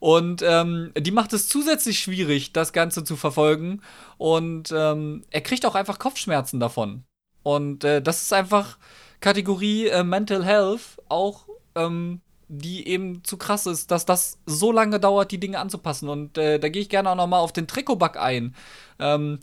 Und 0.00 0.42
ähm, 0.44 0.90
die 0.98 1.12
macht 1.12 1.32
es 1.32 1.46
zusätzlich 1.46 2.00
schwierig, 2.00 2.52
das 2.52 2.72
Ganze 2.72 3.04
zu 3.04 3.14
verfolgen. 3.14 3.80
Und 4.18 4.74
ähm, 4.76 5.22
er 5.30 5.40
kriegt 5.40 5.64
auch 5.64 5.76
einfach 5.76 6.00
Kopfschmerzen 6.00 6.58
davon. 6.58 7.04
Und 7.44 7.84
äh, 7.84 8.02
das 8.02 8.22
ist 8.22 8.32
einfach 8.32 8.78
Kategorie 9.20 9.86
äh, 9.86 10.02
Mental 10.02 10.44
Health, 10.44 10.98
auch 11.08 11.46
ähm, 11.76 12.20
die 12.48 12.88
eben 12.88 13.22
zu 13.22 13.36
krass 13.36 13.66
ist, 13.66 13.92
dass 13.92 14.04
das 14.04 14.38
so 14.46 14.72
lange 14.72 14.98
dauert, 14.98 15.30
die 15.30 15.38
Dinge 15.38 15.60
anzupassen. 15.60 16.08
Und 16.08 16.36
äh, 16.38 16.58
da 16.58 16.68
gehe 16.68 16.82
ich 16.82 16.88
gerne 16.88 17.08
auch 17.10 17.14
noch 17.14 17.28
mal 17.28 17.38
auf 17.38 17.52
den 17.52 17.68
Trikotbug 17.68 18.16
ein. 18.16 18.56
Ähm, 18.98 19.38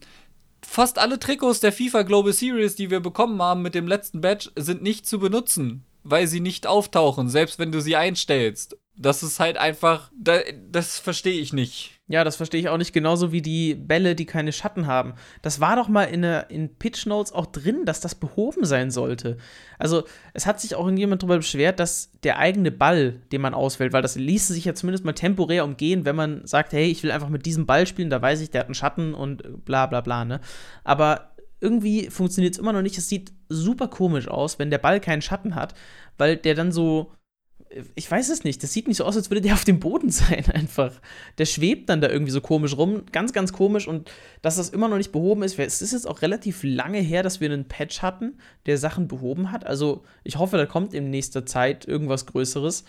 fast 0.70 1.00
alle 1.00 1.20
Trikots 1.20 1.60
der 1.60 1.74
FIFA 1.74 2.04
Global 2.04 2.34
Series, 2.34 2.76
die 2.76 2.90
wir 2.90 3.00
bekommen 3.00 3.42
haben 3.42 3.62
mit 3.62 3.76
dem 3.76 3.88
letzten 3.88 4.22
Badge, 4.22 4.52
sind 4.56 4.82
nicht 4.82 5.08
zu 5.08 5.20
benutzen, 5.20 5.84
weil 6.04 6.28
sie 6.28 6.40
nicht 6.40 6.68
auftauchen, 6.68 7.28
selbst 7.30 7.60
wenn 7.60 7.72
du 7.72 7.82
sie 7.82 7.96
einstellst. 7.96 8.78
Das 8.96 9.24
ist 9.24 9.40
halt 9.40 9.58
einfach, 9.58 10.12
da, 10.18 10.40
das 10.70 11.00
verstehe 11.00 11.40
ich 11.40 11.54
nicht. 11.54 11.99
Ja, 12.12 12.24
das 12.24 12.38
verstehe 12.38 12.60
ich 12.60 12.70
auch 12.70 12.80
nicht. 12.80 12.92
Genauso 12.92 13.32
wie 13.32 13.42
die 13.44 13.76
Bälle, 13.76 14.16
die 14.16 14.26
keine 14.26 14.52
Schatten 14.52 14.88
haben. 14.88 15.14
Das 15.44 15.60
war 15.60 15.76
doch 15.76 15.88
mal 15.88 16.06
in, 16.06 16.24
in 16.24 16.76
Pitch 16.76 17.06
Notes 17.06 17.32
auch 17.32 17.46
drin, 17.46 17.86
dass 17.86 18.02
das 18.02 18.16
behoben 18.16 18.66
sein 18.66 18.90
sollte. 18.90 19.38
Also, 19.78 20.06
es 20.34 20.48
hat 20.48 20.60
sich 20.60 20.74
auch 20.74 20.86
irgendjemand 20.86 21.22
darüber 21.22 21.38
beschwert, 21.38 21.80
dass 21.80 22.12
der 22.24 22.40
eigene 22.40 22.72
Ball, 22.72 23.22
den 23.32 23.42
man 23.42 23.54
auswählt, 23.54 23.94
weil 23.94 24.02
das 24.02 24.16
ließe 24.16 24.54
sich 24.54 24.66
ja 24.66 24.74
zumindest 24.74 25.06
mal 25.06 25.14
temporär 25.14 25.64
umgehen, 25.64 26.04
wenn 26.04 26.16
man 26.16 26.48
sagt, 26.48 26.74
hey, 26.74 26.86
ich 26.86 27.04
will 27.04 27.12
einfach 27.12 27.30
mit 27.30 27.46
diesem 27.46 27.68
Ball 27.68 27.86
spielen, 27.86 28.10
da 28.10 28.20
weiß 28.20 28.42
ich, 28.42 28.50
der 28.50 28.62
hat 28.62 28.68
einen 28.68 28.74
Schatten 28.74 29.14
und 29.14 29.64
bla 29.64 29.86
bla 29.86 30.02
bla, 30.02 30.26
ne? 30.26 30.42
Aber 30.84 31.36
irgendwie 31.62 32.10
funktioniert 32.10 32.56
es 32.56 32.60
immer 32.60 32.74
noch 32.74 32.82
nicht. 32.82 32.98
Es 32.98 33.08
sieht 33.08 33.34
super 33.50 33.88
komisch 33.88 34.28
aus, 34.28 34.58
wenn 34.58 34.72
der 34.72 34.78
Ball 34.80 35.00
keinen 35.00 35.22
Schatten 35.22 35.54
hat, 35.54 35.76
weil 36.18 36.38
der 36.38 36.56
dann 36.56 36.72
so 36.72 37.12
ich 37.96 38.10
weiß 38.10 38.30
es 38.30 38.44
nicht. 38.44 38.64
Das 38.64 38.74
sieht 38.74 38.88
nicht 38.88 38.98
so 38.98 39.06
aus, 39.06 39.16
als 39.16 39.30
würde 39.30 39.42
der 39.42 39.54
auf 39.54 39.64
dem 39.64 39.80
Boden 39.80 40.10
sein, 40.10 40.46
einfach. 40.54 40.94
Der 41.38 41.46
schwebt 41.46 41.90
dann 41.90 42.02
da 42.02 42.10
irgendwie 42.10 42.32
so 42.32 42.42
komisch 42.42 42.76
rum. 42.76 43.04
Ganz, 43.12 43.34
ganz 43.34 43.54
komisch. 43.54 43.88
Und 43.88 44.12
dass 44.42 44.56
das 44.56 44.70
immer 44.70 44.88
noch 44.88 44.98
nicht 44.98 45.12
behoben 45.12 45.44
ist, 45.44 45.60
es 45.60 45.82
ist 45.82 45.94
jetzt 45.94 46.08
auch 46.08 46.22
relativ 46.22 46.62
lange 46.64 47.00
her, 47.00 47.24
dass 47.24 47.40
wir 47.40 47.52
einen 47.52 47.68
Patch 47.68 48.02
hatten, 48.02 48.38
der 48.66 48.78
Sachen 48.78 49.08
behoben 49.08 49.52
hat. 49.52 49.66
Also, 49.66 50.04
ich 50.24 50.38
hoffe, 50.38 50.58
da 50.58 50.66
kommt 50.66 50.94
in 50.94 51.10
nächster 51.10 51.46
Zeit 51.46 51.88
irgendwas 51.88 52.26
Größeres. 52.26 52.86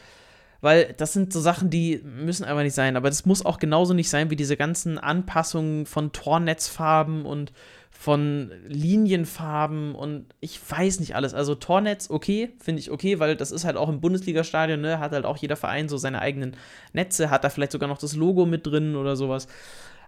Weil 0.62 0.92
das 0.96 1.14
sind 1.14 1.32
so 1.32 1.40
Sachen, 1.40 1.70
die 1.70 2.02
müssen 2.04 2.44
einfach 2.44 2.62
nicht 2.62 2.74
sein. 2.74 2.96
Aber 2.96 3.08
das 3.08 3.24
muss 3.24 3.44
auch 3.44 3.58
genauso 3.58 3.94
nicht 3.94 4.10
sein 4.10 4.30
wie 4.30 4.36
diese 4.36 4.56
ganzen 4.56 4.98
Anpassungen 4.98 5.86
von 5.86 6.12
Tornetzfarben 6.12 7.24
und 7.24 7.52
von 8.00 8.50
Linienfarben 8.66 9.94
und 9.94 10.34
ich 10.40 10.58
weiß 10.70 11.00
nicht 11.00 11.14
alles. 11.16 11.34
Also 11.34 11.54
Tornetz, 11.54 12.08
okay, 12.08 12.54
finde 12.58 12.80
ich 12.80 12.90
okay, 12.90 13.18
weil 13.18 13.36
das 13.36 13.52
ist 13.52 13.66
halt 13.66 13.76
auch 13.76 13.90
im 13.90 14.00
Bundesliga-Stadion, 14.00 14.80
ne, 14.80 15.00
hat 15.00 15.12
halt 15.12 15.26
auch 15.26 15.36
jeder 15.36 15.54
Verein 15.54 15.90
so 15.90 15.98
seine 15.98 16.22
eigenen 16.22 16.56
Netze, 16.94 17.28
hat 17.28 17.44
da 17.44 17.50
vielleicht 17.50 17.72
sogar 17.72 17.90
noch 17.90 17.98
das 17.98 18.16
Logo 18.16 18.46
mit 18.46 18.66
drin 18.66 18.96
oder 18.96 19.16
sowas. 19.16 19.48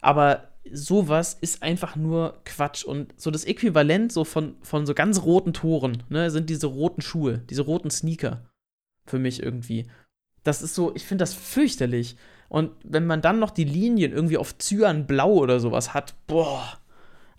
Aber 0.00 0.48
sowas 0.72 1.36
ist 1.38 1.62
einfach 1.62 1.94
nur 1.94 2.40
Quatsch. 2.46 2.82
Und 2.82 3.12
so 3.20 3.30
das 3.30 3.44
Äquivalent 3.44 4.10
so 4.10 4.24
von, 4.24 4.56
von 4.62 4.86
so 4.86 4.94
ganz 4.94 5.22
roten 5.24 5.52
Toren, 5.52 6.02
ne, 6.08 6.30
sind 6.30 6.48
diese 6.48 6.68
roten 6.68 7.02
Schuhe, 7.02 7.42
diese 7.50 7.60
roten 7.60 7.90
Sneaker. 7.90 8.40
Für 9.04 9.18
mich 9.18 9.42
irgendwie. 9.42 9.84
Das 10.44 10.62
ist 10.62 10.74
so, 10.74 10.94
ich 10.94 11.04
finde 11.04 11.24
das 11.24 11.34
fürchterlich. 11.34 12.16
Und 12.48 12.70
wenn 12.84 13.06
man 13.06 13.20
dann 13.20 13.38
noch 13.38 13.50
die 13.50 13.64
Linien 13.64 14.12
irgendwie 14.12 14.38
auf 14.38 14.56
Cyanblau 14.56 15.34
oder 15.34 15.60
sowas 15.60 15.92
hat, 15.92 16.14
boah. 16.26 16.78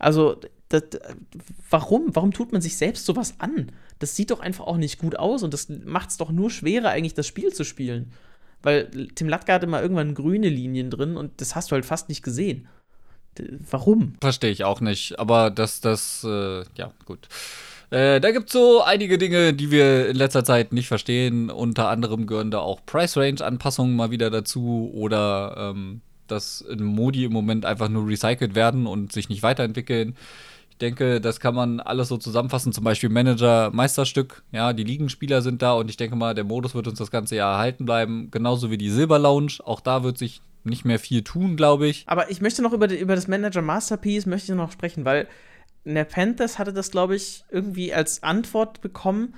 Also, 0.04 0.38
das, 0.70 0.84
warum? 1.70 2.16
Warum 2.16 2.32
tut 2.32 2.52
man 2.52 2.62
sich 2.62 2.78
selbst 2.78 3.06
sowas 3.06 3.36
an? 3.40 3.72
Das 4.00 4.16
sieht 4.16 4.32
doch 4.32 4.40
einfach 4.40 4.66
auch 4.66 4.78
nicht 4.78 5.00
gut 5.00 5.18
aus 5.18 5.44
und 5.44 5.54
das 5.54 5.70
macht 5.70 6.10
es 6.10 6.18
doch 6.18 6.32
nur 6.32 6.50
schwerer, 6.50 6.90
eigentlich 6.90 7.14
das 7.14 7.28
Spiel 7.28 7.54
zu 7.54 7.64
spielen. 7.64 8.12
Weil 8.62 8.90
Tim 9.16 9.28
Latka 9.28 9.54
hatte 9.54 9.68
mal 9.68 9.82
irgendwann 9.82 10.16
grüne 10.16 10.50
Linien 10.50 10.90
drin 10.90 11.18
und 11.18 11.42
das 11.42 11.56
hast 11.56 11.72
du 11.72 11.74
halt 11.74 11.86
fast 11.86 12.10
nicht 12.10 12.24
gesehen. 12.24 12.68
Warum? 13.70 14.16
Verstehe 14.22 14.52
ich 14.52 14.64
auch 14.64 14.80
nicht. 14.80 15.20
Aber 15.20 15.50
das, 15.50 15.82
das, 15.82 16.24
äh, 16.24 16.64
ja, 16.76 16.94
gut. 17.06 17.28
Äh, 17.90 18.22
da 18.22 18.32
gibt 18.32 18.48
es 18.48 18.54
so 18.54 18.82
einige 18.82 19.18
Dinge, 19.18 19.54
die 19.54 19.70
wir 19.70 20.10
in 20.10 20.16
letzter 20.16 20.44
Zeit 20.44 20.74
nicht 20.74 20.88
verstehen. 20.88 21.50
Unter 21.50 21.90
anderem 21.90 22.26
gehören 22.26 22.52
da 22.52 22.60
auch 22.60 22.80
Price-Range-Anpassungen 22.86 23.96
mal 23.96 24.12
wieder 24.12 24.30
dazu 24.30 24.92
oder 24.94 25.56
ähm, 25.58 26.02
dass 26.28 26.66
Modi 26.78 27.26
im 27.26 27.34
Moment 27.34 27.66
einfach 27.66 27.90
nur 27.90 28.08
recycelt 28.08 28.56
werden 28.56 28.88
und 28.88 29.12
sich 29.12 29.30
nicht 29.30 29.44
weiterentwickeln. 29.44 30.16
Ich 30.70 30.78
denke, 30.78 31.22
das 31.22 31.40
kann 31.40 31.54
man 31.54 31.80
alles 31.80 32.08
so 32.08 32.18
zusammenfassen. 32.18 32.74
Zum 32.74 32.84
Beispiel 32.84 33.10
Manager, 33.10 33.70
Meisterstück. 33.72 34.44
Ja, 34.52 34.74
die 34.74 34.84
Ligenspieler 34.84 35.42
sind 35.42 35.62
da 35.62 35.74
und 35.74 35.90
ich 35.90 35.98
denke 35.98 36.16
mal, 36.16 36.34
der 36.34 36.44
Modus 36.44 36.74
wird 36.74 36.88
uns 36.88 36.98
das 36.98 37.12
ganze 37.12 37.36
Jahr 37.36 37.54
erhalten 37.54 37.86
bleiben. 37.86 38.32
Genauso 38.32 38.72
wie 38.72 38.78
die 38.78 38.90
Silber 38.90 39.20
Lounge. 39.20 39.58
Auch 39.64 39.82
da 39.82 40.04
wird 40.04 40.18
sich 40.18 40.42
nicht 40.64 40.86
mehr 40.86 41.00
viel 41.00 41.24
tun, 41.24 41.56
glaube 41.58 41.88
ich. 41.88 42.06
Aber 42.08 42.32
ich 42.32 42.42
möchte 42.42 42.62
noch 42.62 42.74
über, 42.74 42.90
über 42.92 43.16
das 43.16 43.28
Manager 43.28 43.62
Masterpiece 43.62 44.26
möchte 44.26 44.52
ich 44.52 44.58
noch 44.58 44.72
sprechen, 44.72 45.06
weil 45.06 45.28
der 45.86 46.06
Panthers 46.06 46.60
hatte 46.60 46.74
das, 46.74 46.92
glaube 46.92 47.16
ich, 47.16 47.44
irgendwie 47.52 47.94
als 47.94 48.24
Antwort 48.24 48.82
bekommen. 48.82 49.36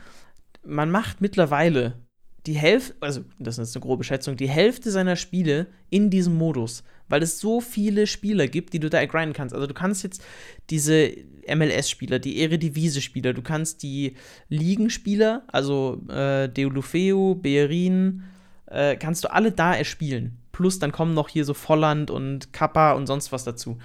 Man 0.63 0.91
macht 0.91 1.21
mittlerweile 1.21 2.04
die 2.45 2.53
Hälfte, 2.53 2.95
also 2.99 3.23
das 3.39 3.57
ist 3.57 3.75
eine 3.75 3.81
grobe 3.81 4.03
Schätzung, 4.03 4.37
die 4.37 4.49
Hälfte 4.49 4.91
seiner 4.91 5.15
Spiele 5.15 5.67
in 5.89 6.09
diesem 6.09 6.35
Modus, 6.35 6.83
weil 7.07 7.23
es 7.23 7.39
so 7.39 7.61
viele 7.61 8.07
Spieler 8.07 8.47
gibt, 8.47 8.73
die 8.73 8.79
du 8.79 8.89
da 8.89 9.03
grinden 9.05 9.33
kannst. 9.33 9.55
Also 9.55 9.67
du 9.67 9.73
kannst 9.73 10.03
jetzt 10.03 10.23
diese 10.69 11.11
MLS-Spieler, 11.47 12.19
die 12.19 12.41
Eredivisie-Spieler, 12.41 13.33
du 13.33 13.41
kannst 13.41 13.83
die 13.83 14.15
Ligenspieler, 14.49 15.43
also 15.47 16.01
äh, 16.09 16.47
Deulofeu, 16.49 17.35
Beerin, 17.35 18.23
äh, 18.67 18.95
kannst 18.95 19.23
du 19.23 19.31
alle 19.31 19.51
da 19.51 19.75
erspielen. 19.75 20.37
Plus 20.51 20.79
dann 20.79 20.91
kommen 20.91 21.13
noch 21.13 21.29
hier 21.29 21.45
so 21.45 21.53
Volland 21.53 22.11
und 22.11 22.53
Kappa 22.53 22.93
und 22.93 23.07
sonst 23.07 23.31
was 23.31 23.43
dazu. 23.43 23.77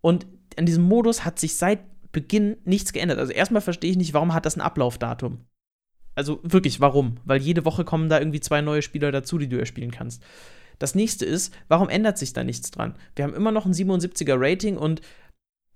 Und 0.00 0.26
an 0.56 0.66
diesem 0.66 0.84
Modus 0.84 1.24
hat 1.24 1.38
sich 1.38 1.56
seit 1.56 1.80
Beginn 2.12 2.56
nichts 2.64 2.92
geändert. 2.92 3.18
Also 3.18 3.32
erstmal 3.32 3.62
verstehe 3.62 3.90
ich 3.90 3.96
nicht, 3.96 4.14
warum 4.14 4.34
hat 4.34 4.46
das 4.46 4.56
ein 4.56 4.62
Ablaufdatum? 4.62 5.44
Also 6.14 6.40
wirklich, 6.42 6.80
warum? 6.80 7.16
Weil 7.24 7.40
jede 7.40 7.64
Woche 7.64 7.84
kommen 7.84 8.08
da 8.08 8.18
irgendwie 8.18 8.40
zwei 8.40 8.60
neue 8.60 8.82
Spieler 8.82 9.12
dazu, 9.12 9.38
die 9.38 9.48
du 9.48 9.58
erspielen 9.58 9.90
kannst. 9.90 10.22
Das 10.78 10.94
nächste 10.94 11.24
ist, 11.26 11.54
warum 11.68 11.88
ändert 11.88 12.18
sich 12.18 12.32
da 12.32 12.42
nichts 12.42 12.70
dran? 12.70 12.94
Wir 13.14 13.24
haben 13.24 13.34
immer 13.34 13.52
noch 13.52 13.66
ein 13.66 13.74
77er 13.74 14.36
Rating 14.38 14.76
und 14.76 15.02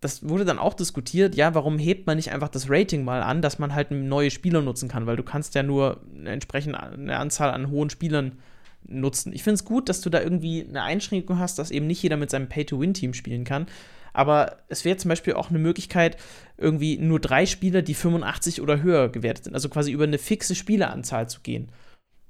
das 0.00 0.28
wurde 0.28 0.44
dann 0.44 0.58
auch 0.58 0.74
diskutiert, 0.74 1.34
ja, 1.34 1.54
warum 1.54 1.78
hebt 1.78 2.06
man 2.06 2.16
nicht 2.16 2.30
einfach 2.30 2.48
das 2.48 2.68
Rating 2.68 3.04
mal 3.04 3.22
an, 3.22 3.40
dass 3.40 3.58
man 3.58 3.74
halt 3.74 3.90
neue 3.90 4.30
Spieler 4.30 4.60
nutzen 4.60 4.88
kann, 4.88 5.06
weil 5.06 5.16
du 5.16 5.22
kannst 5.22 5.54
ja 5.54 5.62
nur 5.62 6.02
eine 6.14 6.30
entsprechende 6.30 6.78
eine 6.78 7.18
Anzahl 7.18 7.50
an 7.50 7.70
hohen 7.70 7.88
Spielern 7.88 8.38
nutzen. 8.86 9.32
Ich 9.32 9.42
finde 9.42 9.54
es 9.54 9.64
gut, 9.64 9.88
dass 9.88 10.02
du 10.02 10.10
da 10.10 10.20
irgendwie 10.20 10.66
eine 10.68 10.82
Einschränkung 10.82 11.38
hast, 11.38 11.58
dass 11.58 11.70
eben 11.70 11.86
nicht 11.86 12.02
jeder 12.02 12.16
mit 12.16 12.30
seinem 12.30 12.48
Pay-to-Win-Team 12.48 13.14
spielen 13.14 13.44
kann. 13.44 13.66
Aber 14.14 14.58
es 14.68 14.86
wäre 14.86 14.96
zum 14.96 15.10
Beispiel 15.10 15.34
auch 15.34 15.50
eine 15.50 15.58
Möglichkeit, 15.58 16.16
irgendwie 16.56 16.96
nur 16.96 17.20
drei 17.20 17.44
Spieler, 17.44 17.82
die 17.82 17.94
85 17.94 18.62
oder 18.62 18.80
höher 18.80 19.10
gewertet 19.10 19.44
sind, 19.44 19.54
also 19.54 19.68
quasi 19.68 19.92
über 19.92 20.04
eine 20.04 20.18
fixe 20.18 20.54
Spieleranzahl 20.54 21.28
zu 21.28 21.40
gehen. 21.42 21.70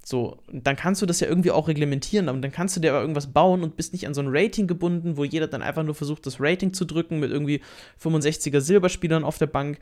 So, 0.03 0.39
dann 0.51 0.75
kannst 0.75 1.01
du 1.01 1.05
das 1.05 1.19
ja 1.19 1.27
irgendwie 1.27 1.51
auch 1.51 1.67
reglementieren, 1.67 2.27
und 2.29 2.41
dann 2.41 2.51
kannst 2.51 2.75
du 2.75 2.79
dir 2.79 2.91
aber 2.91 3.01
irgendwas 3.01 3.33
bauen 3.33 3.63
und 3.63 3.75
bist 3.75 3.93
nicht 3.93 4.05
an 4.05 4.13
so 4.13 4.21
ein 4.21 4.27
Rating 4.29 4.67
gebunden, 4.67 5.17
wo 5.17 5.23
jeder 5.23 5.47
dann 5.47 5.63
einfach 5.63 5.83
nur 5.83 5.95
versucht, 5.95 6.25
das 6.25 6.39
Rating 6.39 6.73
zu 6.73 6.85
drücken 6.85 7.19
mit 7.19 7.31
irgendwie 7.31 7.61
65er 8.03 8.61
Silberspielern 8.61 9.23
auf 9.23 9.37
der 9.37 9.47
Bank. 9.47 9.79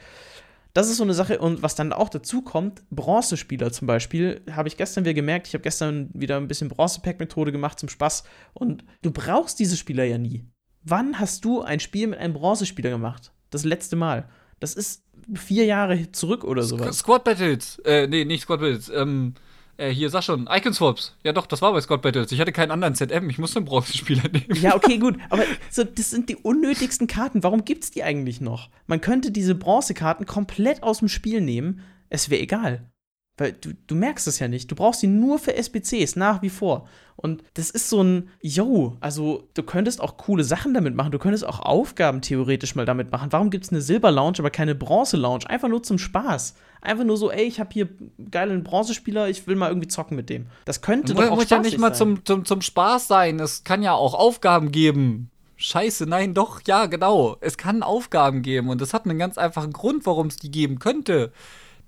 Das 0.74 0.90
ist 0.90 0.98
so 0.98 1.04
eine 1.04 1.14
Sache, 1.14 1.40
und 1.40 1.62
was 1.62 1.76
dann 1.76 1.94
auch 1.94 2.10
dazu 2.10 2.42
kommt, 2.42 2.84
Bronzespieler 2.90 3.72
zum 3.72 3.88
Beispiel, 3.88 4.42
habe 4.52 4.68
ich 4.68 4.78
gestern 4.78 5.06
wieder 5.06 5.14
gemerkt, 5.14 5.48
ich 5.48 5.54
habe 5.54 5.62
gestern 5.62 6.10
wieder 6.14 6.38
ein 6.38 6.48
bisschen 6.48 6.70
Bronze-Pack-Methode 6.70 7.52
gemacht 7.52 7.80
zum 7.80 7.90
Spaß 7.90 8.24
und 8.54 8.84
du 9.02 9.12
brauchst 9.12 9.60
diese 9.60 9.78
Spieler 9.78 10.04
ja 10.04 10.18
nie. 10.18 10.46
Wann 10.84 11.20
hast 11.20 11.46
du 11.46 11.62
ein 11.62 11.80
Spiel 11.80 12.08
mit 12.08 12.20
einem 12.20 12.34
Bronzespieler 12.34 12.90
gemacht? 12.90 13.32
Das 13.50 13.64
letzte 13.64 13.96
Mal. 13.96 14.28
Das 14.60 14.74
ist 14.74 15.04
vier 15.34 15.66
Jahre 15.66 16.12
zurück 16.12 16.44
oder 16.44 16.64
sowas. 16.64 17.00
Squad 17.00 17.24
Battles, 17.24 17.80
äh, 17.86 18.08
nee, 18.08 18.26
nicht 18.26 18.44
Squad 18.44 18.60
Battles, 18.60 18.90
ähm, 18.90 19.34
äh, 19.78 19.90
hier, 19.90 20.10
sag 20.10 20.24
schon, 20.24 20.48
Icon 20.52 20.74
Swaps. 20.74 21.16
Ja, 21.24 21.34
doch, 21.34 21.48
das 21.48 21.62
war 21.62 21.74
bei 21.74 21.82
Scott 21.82 22.02
Battles. 22.02 22.32
Ich 22.32 22.40
hatte 22.40 22.52
keinen 22.52 22.72
anderen 22.72 22.96
ZM, 22.96 23.30
ich 23.30 23.40
musste 23.40 23.58
einen 23.58 23.66
Bronzespieler 23.66 24.24
nehmen. 24.32 24.56
Ja, 24.62 24.76
okay, 24.76 24.98
gut. 24.98 25.18
Aber 25.30 25.44
so, 25.72 25.84
das 25.84 26.12
sind 26.12 26.30
die 26.30 26.36
unnötigsten 26.36 27.08
Karten. 27.08 27.44
Warum 27.44 27.66
gibt's 27.66 27.90
die 27.90 28.04
eigentlich 28.04 28.40
noch? 28.40 28.70
Man 28.86 29.02
könnte 29.02 29.32
diese 29.32 29.56
Bronzekarten 29.56 30.26
komplett 30.26 30.84
aus 30.84 31.00
dem 31.00 31.08
Spiel 31.08 31.42
nehmen. 31.42 31.82
Es 32.10 32.30
wäre 32.30 32.42
egal. 32.42 32.92
Weil 33.38 33.54
du, 33.54 33.72
du 33.88 33.96
merkst 33.96 34.28
es 34.28 34.38
ja 34.38 34.48
nicht. 34.48 34.70
Du 34.70 34.76
brauchst 34.76 35.00
sie 35.00 35.08
nur 35.08 35.40
für 35.40 35.56
SBCs, 35.56 36.16
nach 36.16 36.44
wie 36.44 36.52
vor. 36.52 36.88
Und 37.16 37.44
das 37.56 37.72
ist 37.72 37.90
so 37.90 38.04
ein, 38.04 38.30
yo, 38.42 38.98
also 39.00 39.48
du 39.56 39.64
könntest 39.64 40.02
auch 40.02 40.18
coole 40.18 40.44
Sachen 40.44 40.74
damit 40.74 40.96
machen. 40.96 41.12
Du 41.12 41.20
könntest 41.20 41.46
auch 41.46 41.60
Aufgaben 41.60 42.22
theoretisch 42.22 42.76
mal 42.76 42.86
damit 42.86 43.12
machen. 43.12 43.32
Warum 43.32 43.50
gibt 43.50 43.66
es 43.66 43.72
eine 43.72 43.82
Silber-Lounge, 43.82 44.40
aber 44.40 44.52
keine 44.52 44.76
Bronze-Lounge? 44.76 45.50
Einfach 45.50 45.68
nur 45.68 45.82
zum 45.82 45.98
Spaß. 45.98 46.56
Einfach 46.82 47.06
nur 47.06 47.18
so, 47.18 47.32
ey, 47.32 47.44
ich 47.44 47.60
habe 47.60 47.70
hier 47.72 47.90
geilen 48.30 48.64
Bronzespieler, 48.64 49.30
ich 49.30 49.48
will 49.48 49.56
mal 49.56 49.70
irgendwie 49.70 49.88
zocken 49.88 50.16
mit 50.16 50.30
dem. 50.30 50.48
Das 50.66 50.82
könnte 50.82 51.14
doch 51.14 51.30
auch 51.30 51.36
muss 51.36 51.50
ja 51.50 51.60
nicht 51.60 51.80
mal 51.80 51.94
zum, 51.94 52.26
zum, 52.26 52.46
zum 52.46 52.62
Spaß 52.62 53.08
sein. 53.08 53.40
Es 53.40 53.64
kann 53.64 53.82
ja 53.82 53.94
auch 53.94 54.14
Aufgaben 54.14 54.72
geben. 54.72 55.32
Scheiße, 55.56 56.06
nein, 56.06 56.34
doch, 56.34 56.62
ja, 56.68 56.88
genau. 56.88 57.38
Es 57.40 57.58
kann 57.58 57.84
Aufgaben 57.84 58.42
geben 58.42 58.70
und 58.70 58.82
das 58.82 58.94
hat 58.94 59.06
einen 59.06 59.18
ganz 59.18 59.38
einfachen 59.38 59.72
Grund, 59.72 60.06
warum 60.06 60.28
es 60.28 60.36
die 60.36 60.52
geben 60.52 60.78
könnte. 60.78 61.32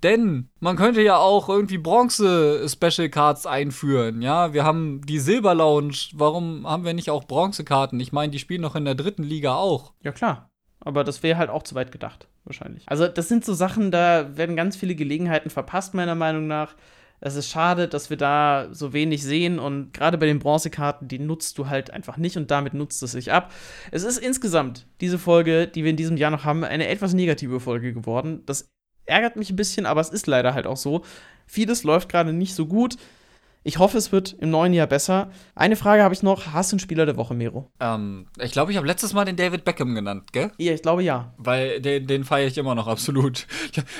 Denn 0.05 0.49
man 0.59 0.75
könnte 0.75 1.01
ja 1.01 1.17
auch 1.17 1.49
irgendwie 1.49 1.79
Bronze-Special 1.79 3.09
Cards 3.09 3.47
einführen. 3.47 4.21
Ja, 4.21 4.53
wir 4.53 4.63
haben 4.63 5.01
die 5.03 5.17
Silber 5.17 5.55
Lounge. 5.55 5.97
Warum 6.13 6.67
haben 6.67 6.85
wir 6.85 6.93
nicht 6.93 7.09
auch 7.09 7.23
Bronzekarten? 7.23 7.99
Ich 7.99 8.11
meine, 8.11 8.31
die 8.31 8.37
spielen 8.37 8.61
noch 8.61 8.75
in 8.75 8.85
der 8.85 8.93
dritten 8.93 9.23
Liga 9.23 9.55
auch. 9.55 9.93
Ja, 10.03 10.11
klar. 10.11 10.51
Aber 10.79 11.03
das 11.03 11.23
wäre 11.23 11.39
halt 11.39 11.49
auch 11.49 11.63
zu 11.63 11.73
weit 11.73 11.91
gedacht, 11.91 12.27
wahrscheinlich. 12.43 12.83
Also, 12.85 13.07
das 13.07 13.29
sind 13.29 13.43
so 13.43 13.55
Sachen, 13.55 13.89
da 13.89 14.37
werden 14.37 14.55
ganz 14.55 14.75
viele 14.75 14.93
Gelegenheiten 14.93 15.49
verpasst, 15.49 15.95
meiner 15.95 16.13
Meinung 16.13 16.45
nach. 16.45 16.75
Es 17.19 17.35
ist 17.35 17.49
schade, 17.49 17.87
dass 17.87 18.11
wir 18.11 18.17
da 18.17 18.67
so 18.71 18.93
wenig 18.93 19.23
sehen 19.23 19.57
und 19.57 19.91
gerade 19.91 20.19
bei 20.19 20.27
den 20.27 20.37
Bronzekarten, 20.37 21.07
die 21.07 21.17
nutzt 21.17 21.57
du 21.57 21.67
halt 21.67 21.89
einfach 21.89 22.17
nicht 22.17 22.37
und 22.37 22.51
damit 22.51 22.75
nutzt 22.75 23.01
es 23.01 23.13
sich 23.13 23.31
ab. 23.31 23.51
Es 23.89 24.03
ist 24.03 24.19
insgesamt 24.19 24.85
diese 25.01 25.17
Folge, 25.17 25.65
die 25.65 25.83
wir 25.83 25.89
in 25.89 25.97
diesem 25.97 26.17
Jahr 26.17 26.29
noch 26.29 26.43
haben, 26.43 26.63
eine 26.63 26.89
etwas 26.89 27.15
negative 27.15 27.59
Folge 27.59 27.91
geworden. 27.93 28.43
Das 28.45 28.69
ärgert 29.05 29.35
mich 29.35 29.49
ein 29.49 29.55
bisschen, 29.55 29.85
aber 29.85 30.01
es 30.01 30.09
ist 30.09 30.27
leider 30.27 30.53
halt 30.53 30.67
auch 30.67 30.77
so. 30.77 31.03
Vieles 31.47 31.83
läuft 31.83 32.09
gerade 32.09 32.33
nicht 32.33 32.55
so 32.55 32.65
gut. 32.65 32.97
Ich 33.67 33.79
hoffe, 33.79 33.97
es 33.97 34.11
wird 34.11 34.33
im 34.33 34.51
neuen 34.51 34.73
Jahr 34.73 34.85
besser. 34.85 35.31
Eine 35.55 35.75
Frage 35.75 36.03
habe 36.03 36.13
ich 36.13 36.21
noch. 36.21 36.53
Hast 36.53 36.71
du 36.71 36.75
einen 36.75 36.79
Spieler 36.79 37.07
der 37.07 37.17
Woche, 37.17 37.33
Mero? 37.33 37.67
Ähm, 37.79 38.27
ich 38.39 38.51
glaube, 38.51 38.69
ich 38.71 38.77
habe 38.77 38.85
letztes 38.85 39.13
Mal 39.13 39.25
den 39.25 39.37
David 39.37 39.65
Beckham 39.65 39.95
genannt, 39.95 40.31
gell? 40.33 40.51
Ja, 40.59 40.73
ich 40.73 40.83
glaube 40.83 41.01
ja. 41.01 41.33
Weil 41.37 41.81
den, 41.81 42.05
den 42.05 42.25
feiere 42.25 42.45
ich 42.45 42.59
immer 42.59 42.75
noch 42.75 42.85
absolut. 42.85 43.47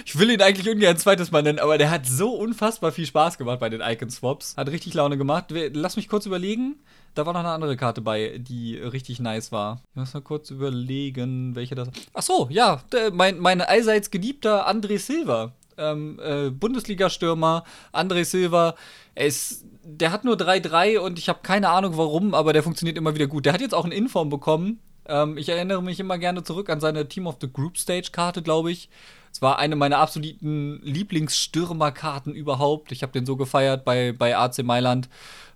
Ich 0.06 0.20
will 0.20 0.30
ihn 0.30 0.42
eigentlich 0.44 0.70
ungern 0.70 0.92
ein 0.92 0.98
zweites 0.98 1.32
Mal 1.32 1.42
nennen, 1.42 1.58
aber 1.58 1.80
der 1.80 1.90
hat 1.90 2.06
so 2.06 2.36
unfassbar 2.36 2.92
viel 2.92 3.08
Spaß 3.08 3.40
gemacht 3.40 3.60
bei 3.60 3.70
den 3.70 3.82
Icon 3.82 4.12
Swaps. 4.12 4.56
Hat 4.56 4.70
richtig 4.70 4.94
Laune 4.94 5.18
gemacht. 5.18 5.46
Lass 5.50 5.96
mich 5.96 6.10
kurz 6.10 6.28
überlegen. 6.28 6.76
Da 7.16 7.26
war 7.26 7.34
noch 7.34 7.40
eine 7.40 7.50
andere 7.50 7.76
Karte 7.76 8.02
bei, 8.02 8.38
die 8.38 8.78
richtig 8.78 9.20
nice 9.20 9.52
war. 9.52 9.82
Ich 9.92 9.96
muss 9.96 10.14
mal 10.14 10.22
kurz 10.22 10.52
überlegen, 10.52 11.56
welche 11.56 11.74
das. 11.74 11.90
Ach 12.14 12.22
so, 12.22 12.48
ja, 12.52 12.84
der, 12.92 13.12
mein, 13.12 13.40
mein 13.40 13.62
allseits 13.62 14.12
geliebter 14.12 14.70
André 14.70 15.00
Silva. 15.00 15.54
Ähm, 15.78 16.20
äh, 16.24 16.50
Bundesliga-Stürmer, 16.50 17.64
André 17.94 18.26
Silva. 18.26 18.76
Ist, 19.16 19.66
der 19.84 20.12
hat 20.12 20.26
nur 20.26 20.36
3-3 20.36 21.00
und 21.00 21.20
ich 21.20 21.30
habe 21.30 21.40
keine 21.42 21.70
Ahnung 21.70 21.98
warum, 21.98 22.34
aber 22.34 22.54
der 22.54 22.64
funktioniert 22.64 22.98
immer 22.98 23.16
wieder 23.16 23.28
gut. 23.28 23.46
Der 23.46 23.54
hat 23.54 23.62
jetzt 23.62 23.74
auch 23.74 23.86
eine 23.86 23.96
Inform 23.96 24.30
bekommen. 24.30 24.80
Ähm, 25.08 25.38
ich 25.38 25.50
erinnere 25.50 25.84
mich 25.84 26.00
immer 26.00 26.18
gerne 26.18 26.44
zurück 26.44 26.70
an 26.70 26.80
seine 26.80 27.08
Team 27.08 27.28
of 27.28 27.38
the 27.42 27.52
Group 27.52 27.78
Stage-Karte, 27.78 28.42
glaube 28.42 28.72
ich. 28.72 28.90
Es 29.32 29.42
war 29.42 29.60
eine 29.60 29.76
meiner 29.76 30.00
absoluten 30.00 30.80
Lieblingsstürmerkarten 30.84 32.34
überhaupt. 32.34 32.92
Ich 32.92 33.04
habe 33.04 33.12
den 33.12 33.26
so 33.26 33.36
gefeiert 33.36 33.84
bei, 33.86 34.14
bei 34.14 34.38
AC 34.38 34.64
Mailand. 34.64 35.10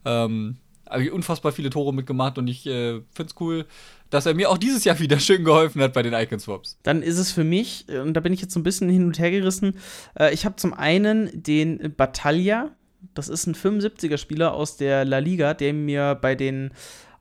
Ähm, 0.05 0.57
habe 0.89 1.03
ich 1.03 1.11
unfassbar 1.11 1.51
viele 1.51 1.69
Tore 1.69 1.93
mitgemacht 1.93 2.37
und 2.37 2.47
ich 2.47 2.65
äh, 2.65 3.01
finde 3.13 3.31
es 3.31 3.35
cool, 3.39 3.65
dass 4.09 4.25
er 4.25 4.33
mir 4.33 4.49
auch 4.49 4.57
dieses 4.57 4.83
Jahr 4.83 4.99
wieder 4.99 5.19
schön 5.19 5.43
geholfen 5.43 5.81
hat 5.81 5.93
bei 5.93 6.03
den 6.03 6.13
Icon 6.13 6.39
Swaps. 6.39 6.77
Dann 6.83 7.01
ist 7.01 7.17
es 7.17 7.31
für 7.31 7.43
mich, 7.43 7.85
und 7.89 8.13
da 8.13 8.19
bin 8.21 8.33
ich 8.33 8.41
jetzt 8.41 8.53
so 8.53 8.59
ein 8.59 8.63
bisschen 8.63 8.89
hin 8.89 9.05
und 9.05 9.19
her 9.19 9.31
gerissen, 9.31 9.75
äh, 10.19 10.33
ich 10.33 10.45
habe 10.45 10.55
zum 10.55 10.73
einen 10.73 11.29
den 11.33 11.93
Battaglia, 11.95 12.71
das 13.13 13.29
ist 13.29 13.47
ein 13.47 13.55
75er-Spieler 13.55 14.53
aus 14.53 14.77
der 14.77 15.05
La 15.05 15.19
Liga, 15.19 15.53
der 15.53 15.73
mir 15.73 16.15
bei 16.15 16.35
den 16.35 16.71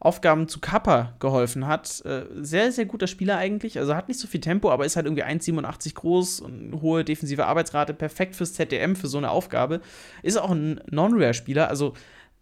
Aufgaben 0.01 0.47
zu 0.47 0.59
Kappa 0.59 1.15
geholfen 1.19 1.67
hat. 1.67 2.01
Äh, 2.05 2.23
sehr, 2.41 2.71
sehr 2.71 2.85
guter 2.85 3.07
Spieler 3.07 3.37
eigentlich. 3.37 3.77
Also 3.77 3.95
hat 3.95 4.07
nicht 4.07 4.19
so 4.19 4.27
viel 4.27 4.39
Tempo, 4.39 4.71
aber 4.71 4.85
ist 4.85 4.95
halt 4.95 5.05
irgendwie 5.05 5.25
1,87 5.25 5.93
groß 5.93 6.39
und 6.39 6.81
hohe 6.81 7.03
defensive 7.03 7.45
Arbeitsrate. 7.45 7.93
Perfekt 7.93 8.35
fürs 8.35 8.53
ZDM, 8.53 8.95
für 8.95 9.07
so 9.07 9.17
eine 9.17 9.29
Aufgabe. 9.29 9.81
Ist 10.23 10.37
auch 10.37 10.51
ein 10.51 10.81
Non-Rare-Spieler. 10.89 11.67
Also 11.67 11.93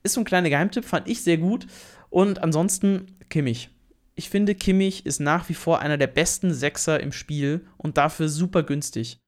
ist 0.04 0.14
so 0.14 0.22
ein 0.22 0.26
kleiner 0.26 0.50
Geheimtipp, 0.50 0.86
fand 0.86 1.08
ich 1.08 1.24
sehr 1.24 1.38
gut. 1.38 1.66
Und 2.10 2.43
ansonsten 2.43 3.08
Kimmich. 3.30 3.70
Ich 4.18 4.32
finde, 4.32 4.55
Kimmich 4.55 5.05
ist 5.05 5.20
nach 5.20 5.47
wie 5.47 5.53
vor 5.53 5.80
einer 5.80 5.97
der 5.97 6.07
besten 6.07 6.51
Sechser 6.51 6.99
im 6.99 7.11
Spiel 7.11 7.68
und 7.78 7.97
dafür 7.97 8.30
super 8.30 8.63
günstig. 8.63 9.20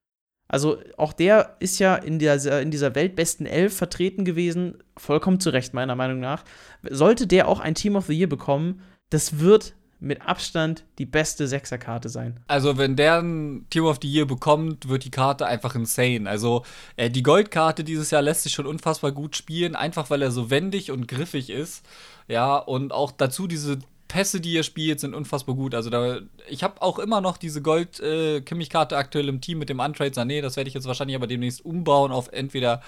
Also 0.47 0.79
auch 0.97 1.13
der 1.13 1.57
ist 1.59 1.77
ja 1.77 1.95
in 1.95 2.17
dieser, 2.17 2.59
in 2.59 2.71
dieser 2.71 2.95
weltbesten 2.95 3.45
Elf 3.45 3.77
vertreten 3.77 4.25
gewesen, 4.25 4.79
vollkommen 4.97 5.39
zu 5.39 5.51
Recht 5.51 5.75
meiner 5.75 5.95
Meinung 5.95 6.19
nach. 6.19 6.43
Sollte 6.89 7.27
der 7.27 7.47
auch 7.47 7.59
ein 7.59 7.75
Team 7.75 7.95
of 7.95 8.07
the 8.07 8.17
Year 8.17 8.27
bekommen, 8.27 8.81
das 9.11 9.37
wird 9.37 9.75
mit 9.99 10.21
Abstand 10.21 10.85
die 10.97 11.05
beste 11.05 11.47
Sechserkarte 11.47 12.09
sein. 12.09 12.39
Also, 12.47 12.77
wenn 12.77 12.95
der 12.95 13.21
ein 13.21 13.67
Team 13.69 13.85
of 13.85 13.99
the 14.01 14.07
Year 14.07 14.25
bekommt, 14.25 14.87
wird 14.87 15.03
die 15.03 15.11
Karte 15.11 15.45
einfach 15.45 15.75
insane. 15.75 16.27
Also, 16.27 16.63
äh, 16.95 17.11
die 17.11 17.21
Goldkarte 17.21 17.83
dieses 17.83 18.09
Jahr 18.09 18.21
lässt 18.21 18.43
sich 18.43 18.53
schon 18.53 18.65
unfassbar 18.65 19.11
gut 19.11 19.35
spielen, 19.35 19.75
einfach 19.75 20.09
weil 20.09 20.21
er 20.21 20.31
so 20.31 20.49
wendig 20.49 20.89
und 20.89 21.07
griffig 21.07 21.49
ist. 21.49 21.85
Ja, 22.27 22.57
und 22.57 22.93
auch 22.93 23.11
dazu 23.11 23.45
diese 23.45 23.79
Pässe, 24.09 24.41
die 24.41 24.57
er 24.57 24.63
spielt, 24.63 24.99
sind 24.99 25.13
unfassbar 25.13 25.55
gut. 25.55 25.73
Also 25.73 25.89
da, 25.89 26.19
ich 26.49 26.63
habe 26.63 26.81
auch 26.81 26.99
immer 26.99 27.21
noch 27.21 27.37
diese 27.37 27.61
Gold-Kimmich-Karte 27.61 28.95
äh, 28.95 28.97
aktuell 28.97 29.29
im 29.29 29.39
Team 29.39 29.59
mit 29.59 29.69
dem 29.69 29.79
Untrade 29.79 30.11
Sané. 30.11 30.41
Das 30.41 30.57
werde 30.57 30.67
ich 30.67 30.73
jetzt 30.73 30.87
wahrscheinlich 30.87 31.15
aber 31.15 31.27
demnächst 31.27 31.63
umbauen 31.63 32.11
auf 32.11 32.27
entweder 32.33 32.81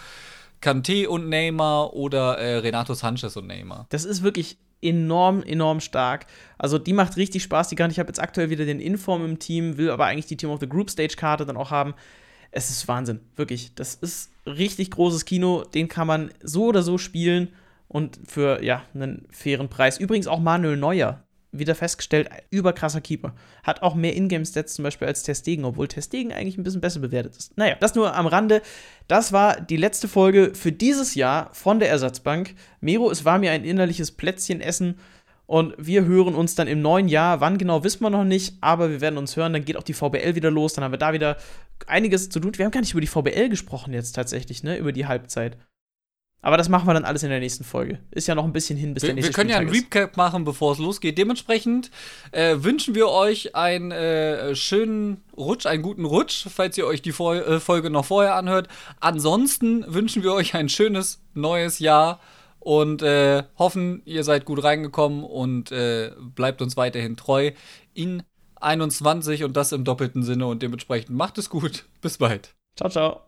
Kanté 0.61 1.07
und 1.07 1.29
Neymar 1.29 1.93
oder 1.93 2.37
äh, 2.39 2.57
Renato 2.57 2.95
Sanchez 2.95 3.37
und 3.37 3.47
Neymar. 3.47 3.85
Das 3.89 4.03
ist 4.03 4.23
wirklich 4.23 4.57
enorm, 4.81 5.43
enorm 5.43 5.79
stark. 5.79 6.25
Also 6.57 6.79
die 6.79 6.93
macht 6.93 7.17
richtig 7.17 7.43
Spaß. 7.43 7.69
Die 7.69 7.75
kann 7.75 7.91
ich 7.91 7.99
habe 7.99 8.09
jetzt 8.09 8.19
aktuell 8.19 8.49
wieder 8.49 8.65
den 8.65 8.79
Inform 8.79 9.23
im 9.23 9.39
Team, 9.39 9.77
will 9.77 9.91
aber 9.91 10.05
eigentlich 10.05 10.25
die 10.25 10.37
Team 10.37 10.49
of 10.49 10.59
the 10.59 10.67
Group 10.67 10.89
Stage 10.89 11.15
Karte 11.17 11.45
dann 11.45 11.55
auch 11.55 11.69
haben. 11.69 11.93
Es 12.49 12.71
ist 12.71 12.87
Wahnsinn, 12.87 13.19
wirklich. 13.35 13.75
Das 13.75 13.93
ist 13.93 14.31
richtig 14.47 14.89
großes 14.89 15.25
Kino. 15.25 15.63
Den 15.63 15.87
kann 15.87 16.07
man 16.07 16.31
so 16.41 16.65
oder 16.65 16.81
so 16.81 16.97
spielen 16.97 17.49
und 17.91 18.19
für 18.25 18.63
ja 18.63 18.83
einen 18.93 19.27
fairen 19.31 19.67
Preis. 19.69 19.99
Übrigens 19.99 20.27
auch 20.27 20.39
Manuel 20.39 20.77
Neuer 20.77 21.23
wieder 21.51 21.75
festgestellt, 21.75 22.29
überkrasser 22.49 23.01
Keeper. 23.01 23.35
Hat 23.63 23.81
auch 23.81 23.95
mehr 23.95 24.15
Ingame-Stats 24.15 24.75
zum 24.75 24.83
Beispiel 24.83 25.09
als 25.09 25.23
Testegen, 25.23 25.65
obwohl 25.65 25.89
Testegen 25.89 26.31
eigentlich 26.31 26.57
ein 26.57 26.63
bisschen 26.63 26.79
besser 26.79 27.01
bewertet 27.01 27.35
ist. 27.35 27.57
Naja, 27.57 27.75
das 27.81 27.93
nur 27.93 28.15
am 28.15 28.27
Rande. 28.27 28.61
Das 29.09 29.33
war 29.33 29.59
die 29.59 29.75
letzte 29.75 30.07
Folge 30.07 30.53
für 30.55 30.71
dieses 30.71 31.15
Jahr 31.15 31.49
von 31.53 31.79
der 31.79 31.89
Ersatzbank. 31.89 32.55
Mero, 32.79 33.11
es 33.11 33.25
war 33.25 33.37
mir 33.37 33.51
ein 33.51 33.65
innerliches 33.65 34.13
Plätzchenessen. 34.13 34.97
Und 35.45 35.75
wir 35.77 36.05
hören 36.05 36.33
uns 36.33 36.55
dann 36.55 36.69
im 36.69 36.81
neuen 36.81 37.09
Jahr. 37.09 37.41
Wann 37.41 37.57
genau, 37.57 37.83
wissen 37.83 38.01
wir 38.01 38.09
noch 38.09 38.23
nicht, 38.23 38.55
aber 38.61 38.89
wir 38.89 39.01
werden 39.01 39.17
uns 39.17 39.35
hören. 39.35 39.51
Dann 39.51 39.65
geht 39.65 39.75
auch 39.75 39.83
die 39.83 39.93
VBL 39.93 40.35
wieder 40.35 40.49
los. 40.49 40.71
Dann 40.75 40.85
haben 40.85 40.93
wir 40.93 40.97
da 40.97 41.11
wieder 41.11 41.35
einiges 41.87 42.29
zu 42.29 42.39
tun. 42.39 42.53
Wir 42.55 42.63
haben 42.63 42.71
gar 42.71 42.79
nicht 42.79 42.93
über 42.93 43.01
die 43.01 43.07
VBL 43.07 43.49
gesprochen 43.49 43.91
jetzt 43.91 44.13
tatsächlich, 44.13 44.63
ne? 44.63 44.77
Über 44.77 44.93
die 44.93 45.07
Halbzeit. 45.07 45.57
Aber 46.43 46.57
das 46.57 46.69
machen 46.69 46.87
wir 46.87 46.93
dann 46.93 47.05
alles 47.05 47.21
in 47.21 47.29
der 47.29 47.39
nächsten 47.39 47.63
Folge. 47.63 47.99
Ist 48.09 48.27
ja 48.27 48.33
noch 48.33 48.45
ein 48.45 48.53
bisschen 48.53 48.77
hin, 48.77 48.93
bis 48.93 49.03
wir, 49.03 49.09
der 49.09 49.15
nächste 49.15 49.29
Wir 49.29 49.35
können 49.35 49.49
ja 49.51 49.57
einen 49.57 49.69
Recap 49.69 50.17
machen, 50.17 50.43
bevor 50.43 50.73
es 50.73 50.79
losgeht. 50.79 51.17
Dementsprechend 51.17 51.91
äh, 52.31 52.55
wünschen 52.59 52.95
wir 52.95 53.09
euch 53.09 53.55
einen 53.55 53.91
äh, 53.91 54.55
schönen 54.55 55.21
Rutsch, 55.37 55.67
einen 55.67 55.83
guten 55.83 56.05
Rutsch, 56.05 56.47
falls 56.49 56.77
ihr 56.77 56.87
euch 56.87 57.03
die 57.03 57.11
Vol 57.11 57.37
äh, 57.37 57.59
Folge 57.59 57.91
noch 57.91 58.05
vorher 58.05 58.35
anhört. 58.35 58.69
Ansonsten 58.99 59.85
wünschen 59.87 60.23
wir 60.23 60.33
euch 60.33 60.55
ein 60.55 60.67
schönes 60.67 61.21
neues 61.35 61.77
Jahr 61.77 62.19
und 62.59 63.03
äh, 63.03 63.43
hoffen, 63.57 64.01
ihr 64.05 64.23
seid 64.23 64.45
gut 64.45 64.63
reingekommen 64.63 65.23
und 65.23 65.71
äh, 65.71 66.11
bleibt 66.19 66.61
uns 66.61 66.75
weiterhin 66.77 67.17
treu 67.17 67.51
in 67.93 68.23
21 68.55 69.43
und 69.43 69.57
das 69.57 69.71
im 69.71 69.83
doppelten 69.83 70.23
Sinne 70.23 70.47
und 70.47 70.61
dementsprechend 70.61 71.15
macht 71.15 71.37
es 71.37 71.49
gut. 71.49 71.85
Bis 72.01 72.17
bald. 72.17 72.55
Ciao, 72.75 72.89
ciao. 72.89 73.21